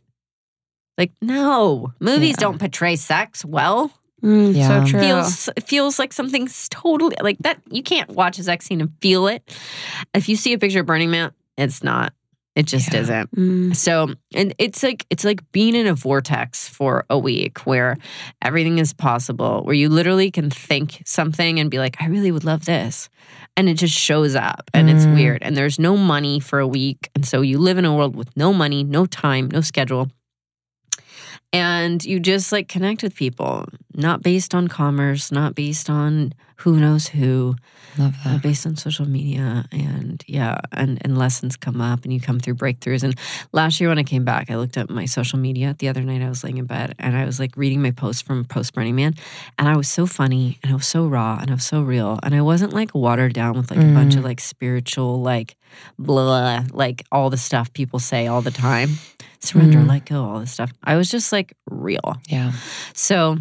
Like, 0.98 1.12
no, 1.22 1.94
movies 2.00 2.32
Yeah. 2.38 2.42
don't 2.46 2.60
portray 2.60 2.96
sex 2.96 3.44
well. 3.44 3.92
Mm, 4.24 4.56
Yeah. 4.56 4.68
So 4.86 4.92
true. 4.92 5.00
Feels 5.00 5.50
it 5.56 5.64
feels 5.64 5.98
like 5.98 6.14
something's 6.14 6.70
totally 6.70 7.16
like 7.22 7.40
that. 7.40 7.60
You 7.72 7.82
can't 7.82 8.10
watch 8.12 8.38
a 8.38 8.44
sex 8.44 8.66
scene 8.68 8.80
and 8.82 8.92
feel 9.02 9.28
it. 9.28 9.42
If 10.14 10.30
you 10.30 10.36
see 10.36 10.54
a 10.54 10.60
picture 10.60 10.82
of 10.82 10.86
Burning 10.86 11.10
Man, 11.10 11.32
it's 11.58 11.82
not. 11.84 12.14
It 12.56 12.68
just 12.68 12.92
Yeah. 12.94 13.00
isn't. 13.00 13.36
Mm. 13.36 13.76
So, 13.76 14.14
and 14.36 14.54
it's 14.58 14.84
like 14.84 15.06
it's 15.10 15.24
like 15.24 15.40
being 15.54 15.74
in 15.74 15.88
a 15.88 15.94
vortex 15.96 16.68
for 16.68 17.06
a 17.10 17.18
week 17.18 17.66
where 17.66 17.96
everything 18.42 18.78
is 18.78 18.92
possible, 18.94 19.62
where 19.64 19.74
you 19.76 19.88
literally 19.88 20.32
can 20.32 20.50
think 20.50 21.02
something 21.06 21.60
and 21.60 21.72
be 21.72 21.80
like, 21.80 21.96
I 22.02 22.08
really 22.08 22.32
would 22.32 22.44
love 22.44 22.66
this. 22.66 23.08
And 23.56 23.70
it 23.70 23.76
just 23.76 23.96
shows 23.98 24.36
up 24.36 24.70
and 24.74 24.90
it's 24.90 25.06
Mm. 25.06 25.16
weird. 25.16 25.44
And 25.44 25.56
there's 25.56 25.80
no 25.80 25.96
money 25.96 26.40
for 26.42 26.60
a 26.60 26.68
week. 26.68 27.10
And 27.16 27.26
so 27.26 27.42
you 27.42 27.58
live 27.58 27.78
in 27.78 27.86
a 27.86 27.96
world 27.96 28.16
with 28.18 28.36
no 28.36 28.52
money, 28.54 28.84
no 28.84 29.06
time, 29.06 29.50
no 29.50 29.62
schedule. 29.62 30.10
And 31.54 32.04
you 32.04 32.20
just 32.20 32.52
like 32.52 32.68
connect 32.70 33.04
with 33.04 33.16
people, 33.16 33.66
not 33.94 34.22
based 34.22 34.56
on 34.56 34.68
commerce, 34.68 35.32
not 35.32 35.54
based 35.54 35.90
on 35.90 36.34
who 36.58 36.80
knows 36.80 37.08
who, 37.08 37.56
Love 37.98 38.16
uh, 38.26 38.38
based 38.38 38.66
on 38.66 38.78
social 38.78 39.06
media. 39.06 39.66
And 39.72 40.24
yeah 40.28 40.62
and 40.72 41.00
and 41.02 41.18
lessons 41.18 41.58
come 41.58 41.82
up 41.82 42.04
and 42.04 42.14
you 42.14 42.22
come 42.22 42.40
through 42.40 42.56
breakthroughs. 42.56 43.04
And 43.04 43.16
last 43.52 43.80
year 43.82 43.90
when 43.90 44.00
i 44.00 44.04
came 44.04 44.24
back 44.24 44.50
i 44.50 44.56
looked 44.56 44.78
at 44.78 44.90
my 44.90 45.06
social 45.06 45.40
media. 45.40 45.76
The 45.78 45.90
other 45.90 46.02
night 46.02 46.22
i 46.22 46.30
was 46.30 46.44
laying 46.44 46.58
in 46.58 46.66
bed 46.66 46.96
and 47.00 47.18
i 47.18 47.26
was 47.26 47.40
like 47.40 47.58
reading 47.58 47.82
my 47.82 47.92
post 47.92 48.26
from 48.26 48.46
post 48.46 48.74
burning 48.74 48.96
man. 48.96 49.16
And 49.58 49.68
i 49.68 49.76
was 49.76 49.88
so 49.88 50.06
funny 50.06 50.60
and 50.64 50.72
i 50.72 50.76
was 50.76 50.88
so 50.88 51.06
raw 51.06 51.40
and 51.42 51.52
i 51.52 51.54
was 51.54 51.66
so 51.66 51.82
real. 51.82 52.20
And 52.24 52.34
i 52.34 52.42
wasn't 52.42 52.74
like 52.74 52.96
watered 52.96 53.34
down 53.34 53.58
with 53.58 53.72
like 53.72 53.80
a 53.80 53.94
bunch 53.94 54.16
of 54.16 54.24
like 54.24 54.40
spiritual 54.40 55.22
like 55.22 55.56
blah 55.98 56.64
like 56.72 57.06
all 57.12 57.30
the 57.30 57.38
stuff 57.38 57.72
people 57.74 58.00
say 58.00 58.28
all 58.28 58.42
the 58.42 58.52
time 58.52 58.90
surrender 59.44 59.80
Mm. 59.80 59.88
let 59.90 60.06
go 60.06 60.24
all 60.24 60.40
this 60.40 60.52
stuff 60.52 60.72
i 60.84 60.96
was 60.96 61.10
just 61.10 61.32
like 61.32 61.54
real 61.70 62.16
Yeah. 62.30 62.52
so 62.94 63.38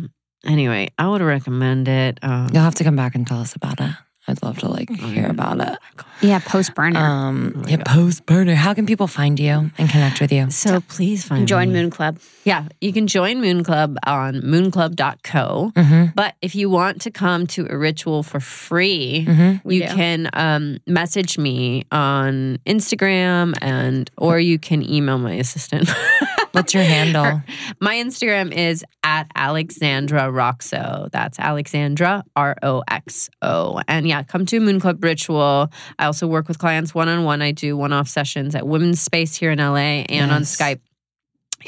anyway 0.47 0.89
i 0.99 1.07
would 1.09 1.21
recommend 1.23 1.89
it 1.89 2.19
um, 2.23 2.49
You'll 2.53 2.63
have 2.63 2.75
to 2.77 2.85
come 2.85 2.97
back 2.97 3.15
and 3.15 3.27
tell 3.27 3.41
us 3.41 3.55
about 3.55 3.81
it. 3.81 3.91
I'd 4.31 4.43
love 4.43 4.59
to 4.61 4.68
like 4.68 4.89
hear 4.91 5.28
about 5.28 5.61
it. 5.61 5.78
Yeah, 6.22 6.39
post 6.39 6.74
burner. 6.74 7.01
Um, 7.01 7.53
Oh 7.57 7.68
yeah, 7.68 7.76
God. 7.78 7.87
post 7.87 8.26
burner. 8.26 8.55
How 8.55 8.72
can 8.74 8.87
people 8.87 9.07
find 9.07 9.39
you 9.41 9.70
and 9.78 9.89
connect 9.91 10.20
with 10.20 10.33
you? 10.33 10.51
so 10.51 10.81
please 10.81 11.24
find 11.24 11.49
Join 11.49 11.68
me. 11.72 11.74
Moon 11.81 11.91
Club. 11.91 12.18
Yeah, 12.45 12.68
you 12.81 12.93
can 12.93 13.07
join 13.07 13.41
Moon 13.41 13.64
Club 13.64 13.97
on 14.07 14.35
moonclub.co. 14.43 15.72
Mm-hmm. 15.74 16.05
But 16.14 16.35
if 16.43 16.55
you 16.55 16.70
want 16.70 17.03
to 17.03 17.11
come 17.11 17.47
to 17.49 17.66
a 17.68 17.76
ritual 17.76 18.22
for 18.22 18.41
free, 18.41 19.26
Mm-hmm. 19.28 19.70
You 19.70 19.83
do. 19.89 19.95
can 19.95 20.31
um, 20.33 20.78
message 20.87 21.39
me 21.39 21.85
on 21.93 22.59
Instagram 22.66 23.55
and 23.62 24.11
or 24.16 24.39
you 24.39 24.59
can 24.59 24.83
email 24.89 25.18
my 25.18 25.33
assistant. 25.35 25.89
What's 26.53 26.75
your 26.75 26.83
handle? 26.83 27.43
my 27.81 27.97
Instagram 27.97 28.53
is 28.53 28.85
at 29.03 29.31
Alexandra 29.35 30.23
Roxo. 30.23 31.11
That's 31.11 31.39
Alexandra 31.39 32.25
R 32.35 32.57
O 32.63 32.83
X 32.89 33.31
O. 33.43 33.81
And 33.87 34.07
yeah, 34.07 34.23
come 34.23 34.47
to 34.47 34.61
Moon 34.61 34.81
Club 34.81 35.03
Ritual. 35.03 35.71
I 35.99 36.07
also 36.07 36.27
work 36.27 36.49
with 36.49 36.59
clients 36.59 36.95
one 36.95 37.09
on 37.09 37.25
one. 37.25 37.43
I 37.43 37.53
do 37.53 37.77
one 37.77 37.93
off 37.93 38.09
sessions 38.09 38.55
at 38.55 38.67
Women's 38.67 39.01
Space 39.01 39.37
here 39.37 39.51
in 39.51 39.59
LA 39.59 40.05
and 40.09 40.31
on 40.33 40.43
Skype. 40.43 40.81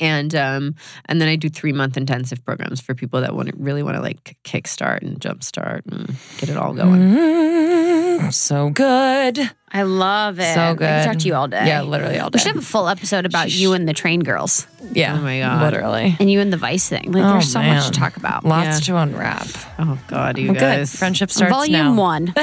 And 0.00 0.34
um, 0.34 0.74
and 1.04 1.20
then 1.20 1.28
I 1.28 1.36
do 1.36 1.50
three 1.50 1.72
month 1.72 1.96
intensive 1.98 2.42
programs 2.44 2.80
for 2.80 2.94
people 2.94 3.20
that 3.20 3.34
want 3.34 3.50
to 3.50 3.54
really 3.58 3.82
want 3.82 3.96
to 3.96 4.02
like 4.02 4.38
kickstart 4.42 5.02
and 5.02 5.20
jumpstart 5.20 5.82
and 5.86 6.16
get 6.38 6.48
it 6.48 6.56
all 6.56 6.72
going. 6.72 6.98
Mm, 6.98 8.32
so 8.32 8.70
good. 8.70 9.50
I 9.74 9.82
love 9.82 10.38
it. 10.38 10.54
So 10.54 10.60
I 10.60 10.74
good. 10.74 10.78
can 10.86 11.06
talk 11.06 11.18
to 11.18 11.26
you 11.28 11.34
all 11.34 11.48
day. 11.48 11.66
Yeah, 11.66 11.82
literally 11.82 12.18
all 12.18 12.28
day. 12.30 12.36
We 12.36 12.40
should 12.40 12.54
have 12.54 12.62
a 12.62 12.66
full 12.66 12.88
episode 12.88 13.24
about 13.26 13.50
you 13.50 13.72
and 13.72 13.88
the 13.88 13.94
train 13.94 14.20
girls 14.20 14.66
Yeah. 14.92 15.16
Oh 15.18 15.22
my 15.22 15.38
God. 15.38 15.62
Literally. 15.62 16.14
and 16.20 16.30
you 16.30 16.40
and 16.40 16.52
the 16.52 16.56
Vice 16.58 16.88
thing. 16.88 17.10
Like, 17.12 17.24
Oh, 17.24 17.32
there's 17.32 17.50
so 17.50 17.62
much 17.62 17.84
to 17.84 17.88
oh, 17.88 17.92
talk 17.92 18.16
about. 18.18 18.44
Lots 18.44 18.84
to 18.86 18.96
unwrap. 18.96 19.46
Oh 19.78 19.98
God, 20.08 20.36
you 20.38 20.46
Well, 20.48 20.54
good. 20.54 20.60
guys. 20.60 20.94
Friendship 20.96 21.30
starts 21.30 21.52
Volume 21.54 21.72
now. 21.72 21.94
one. 21.94 22.26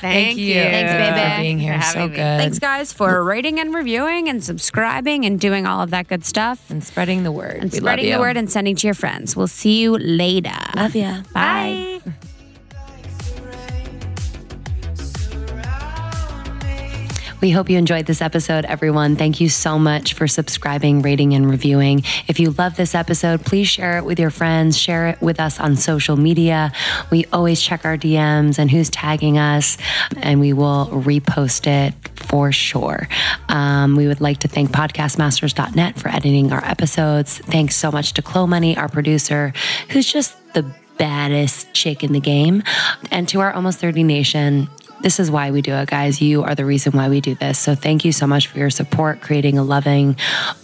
Thank, 0.00 0.38
you. 0.38 0.54
Thanks, 0.54 0.92
baby. 0.92 1.34
for 1.36 1.40
being 1.42 1.58
here. 1.58 1.80
For 1.80 1.86
So 1.86 1.98
having 2.00 2.10
me. 2.10 2.16
good. 2.16 2.38
Thanks, 2.40 2.58
guys, 2.58 2.92
for 2.92 3.22
rating 3.22 3.60
and 3.60 3.74
reviewing 3.74 4.28
and 4.28 4.42
subscribing 4.42 5.24
and 5.24 5.38
doing 5.38 5.66
all 5.66 5.80
of 5.82 5.90
that 5.90 6.08
good 6.08 6.24
stuff. 6.24 6.68
And 6.70 6.82
spreading 6.82 7.22
the 7.22 7.32
word. 7.32 7.56
And 7.62 7.70
we 7.72 7.78
spreading 7.78 8.06
love 8.06 8.10
you. 8.10 8.14
the 8.16 8.20
word 8.20 8.36
and 8.36 8.50
sending 8.50 8.74
to 8.76 8.86
your 8.86 8.94
friends. 8.94 9.36
We'll 9.36 9.46
see 9.46 9.80
you 9.82 9.96
later. 9.98 10.50
Love 10.74 10.96
ya. 10.96 11.22
Bye. 11.32 12.00
We 17.40 17.50
hope 17.50 17.70
you 17.70 17.78
enjoyed 17.78 18.06
this 18.06 18.20
episode, 18.20 18.64
everyone. 18.64 19.14
Thank 19.14 19.40
you 19.40 19.48
so 19.48 19.78
much 19.78 20.14
for 20.14 20.26
subscribing, 20.26 21.02
rating, 21.02 21.34
and 21.34 21.48
reviewing. 21.48 22.02
If 22.26 22.40
you 22.40 22.50
love 22.50 22.74
this 22.74 22.96
episode, 22.96 23.44
please 23.44 23.68
share 23.68 23.96
it 23.96 24.04
with 24.04 24.18
your 24.18 24.30
friends, 24.30 24.76
share 24.76 25.06
it 25.06 25.22
with 25.22 25.38
us 25.38 25.60
on 25.60 25.76
social 25.76 26.16
media. 26.16 26.72
We 27.12 27.26
always 27.32 27.62
check 27.62 27.84
our 27.84 27.96
DMs 27.96 28.58
and 28.58 28.68
who's 28.68 28.90
tagging 28.90 29.38
us, 29.38 29.78
and 30.16 30.40
we 30.40 30.52
will 30.52 30.86
repost 30.86 31.68
it 31.68 31.94
for 32.16 32.50
sure. 32.50 33.08
Um, 33.48 33.94
we 33.94 34.08
would 34.08 34.20
like 34.20 34.38
to 34.38 34.48
thank 34.48 34.70
podcastmasters.net 34.70 35.96
for 35.96 36.08
editing 36.08 36.52
our 36.52 36.64
episodes. 36.64 37.38
Thanks 37.38 37.76
so 37.76 37.92
much 37.92 38.14
to 38.14 38.22
Chloe 38.22 38.48
Money, 38.48 38.76
our 38.76 38.88
producer, 38.88 39.52
who's 39.90 40.12
just 40.12 40.34
the 40.54 40.64
baddest 40.98 41.72
chick 41.72 42.02
in 42.02 42.12
the 42.12 42.20
game. 42.20 42.64
And 43.12 43.28
to 43.28 43.40
our 43.40 43.52
Almost 43.52 43.78
30 43.78 44.02
Nation, 44.02 44.68
this 45.00 45.20
is 45.20 45.30
why 45.30 45.50
we 45.50 45.62
do 45.62 45.74
it, 45.74 45.88
guys. 45.88 46.20
You 46.20 46.42
are 46.42 46.54
the 46.54 46.64
reason 46.64 46.92
why 46.92 47.08
we 47.08 47.20
do 47.20 47.34
this. 47.34 47.58
So 47.58 47.74
thank 47.74 48.04
you 48.04 48.12
so 48.12 48.26
much 48.26 48.48
for 48.48 48.58
your 48.58 48.70
support, 48.70 49.20
creating 49.20 49.58
a 49.58 49.62
loving, 49.62 50.16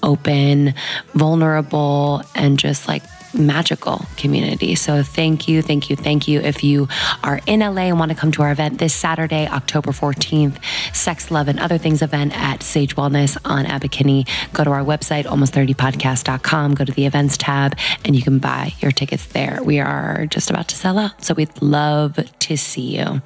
open, 0.03 0.75
vulnerable, 1.15 2.23
and 2.35 2.59
just 2.59 2.89
like 2.89 3.03
magical 3.35 4.07
community. 4.17 4.75
So 4.75 5.03
thank 5.03 5.49
you, 5.49 5.63
thank 5.63 5.91
you, 5.91 5.97
thank 5.97 6.29
you. 6.29 6.41
If 6.41 6.65
you 6.65 6.89
are 7.23 7.41
in 7.47 7.61
LA 7.61 7.83
and 7.83 7.99
want 7.99 8.11
to 8.11 8.17
come 8.17 8.33
to 8.33 8.43
our 8.43 8.53
event 8.53 8.79
this 8.79 8.95
Saturday, 8.95 9.47
October 9.47 9.91
14th, 9.91 10.59
Sex, 10.95 11.31
Love, 11.31 11.49
and 11.49 11.59
Other 11.59 11.79
Things 11.79 12.03
event 12.03 12.37
at 12.37 12.63
Sage 12.63 12.97
Wellness 12.97 13.37
on 13.45 13.67
Abercrombie, 13.67 14.27
go 14.53 14.65
to 14.65 14.71
our 14.71 14.85
website, 14.85 15.25
almost30podcast.com, 15.25 16.75
go 16.75 16.85
to 16.85 16.93
the 16.93 17.07
events 17.07 17.37
tab, 17.37 17.77
and 18.05 18.15
you 18.17 18.23
can 18.23 18.39
buy 18.39 18.75
your 18.81 18.93
tickets 18.93 19.27
there. 19.27 19.61
We 19.63 19.81
are 19.81 20.27
just 20.27 20.51
about 20.51 20.69
to 20.69 20.77
sell 20.77 20.99
out. 20.99 21.25
So 21.25 21.35
we'd 21.35 21.63
love 21.63 22.19
to 22.41 22.57
see 22.57 22.97
you. 22.99 23.23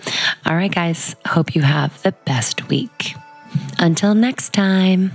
All 0.46 0.56
right, 0.56 0.72
guys. 0.72 1.16
Hope 1.26 1.54
you 1.54 1.62
have 1.62 2.02
the 2.02 2.12
best 2.12 2.68
week. 2.68 3.14
Until 3.78 4.14
next 4.14 4.52
time. 4.52 5.12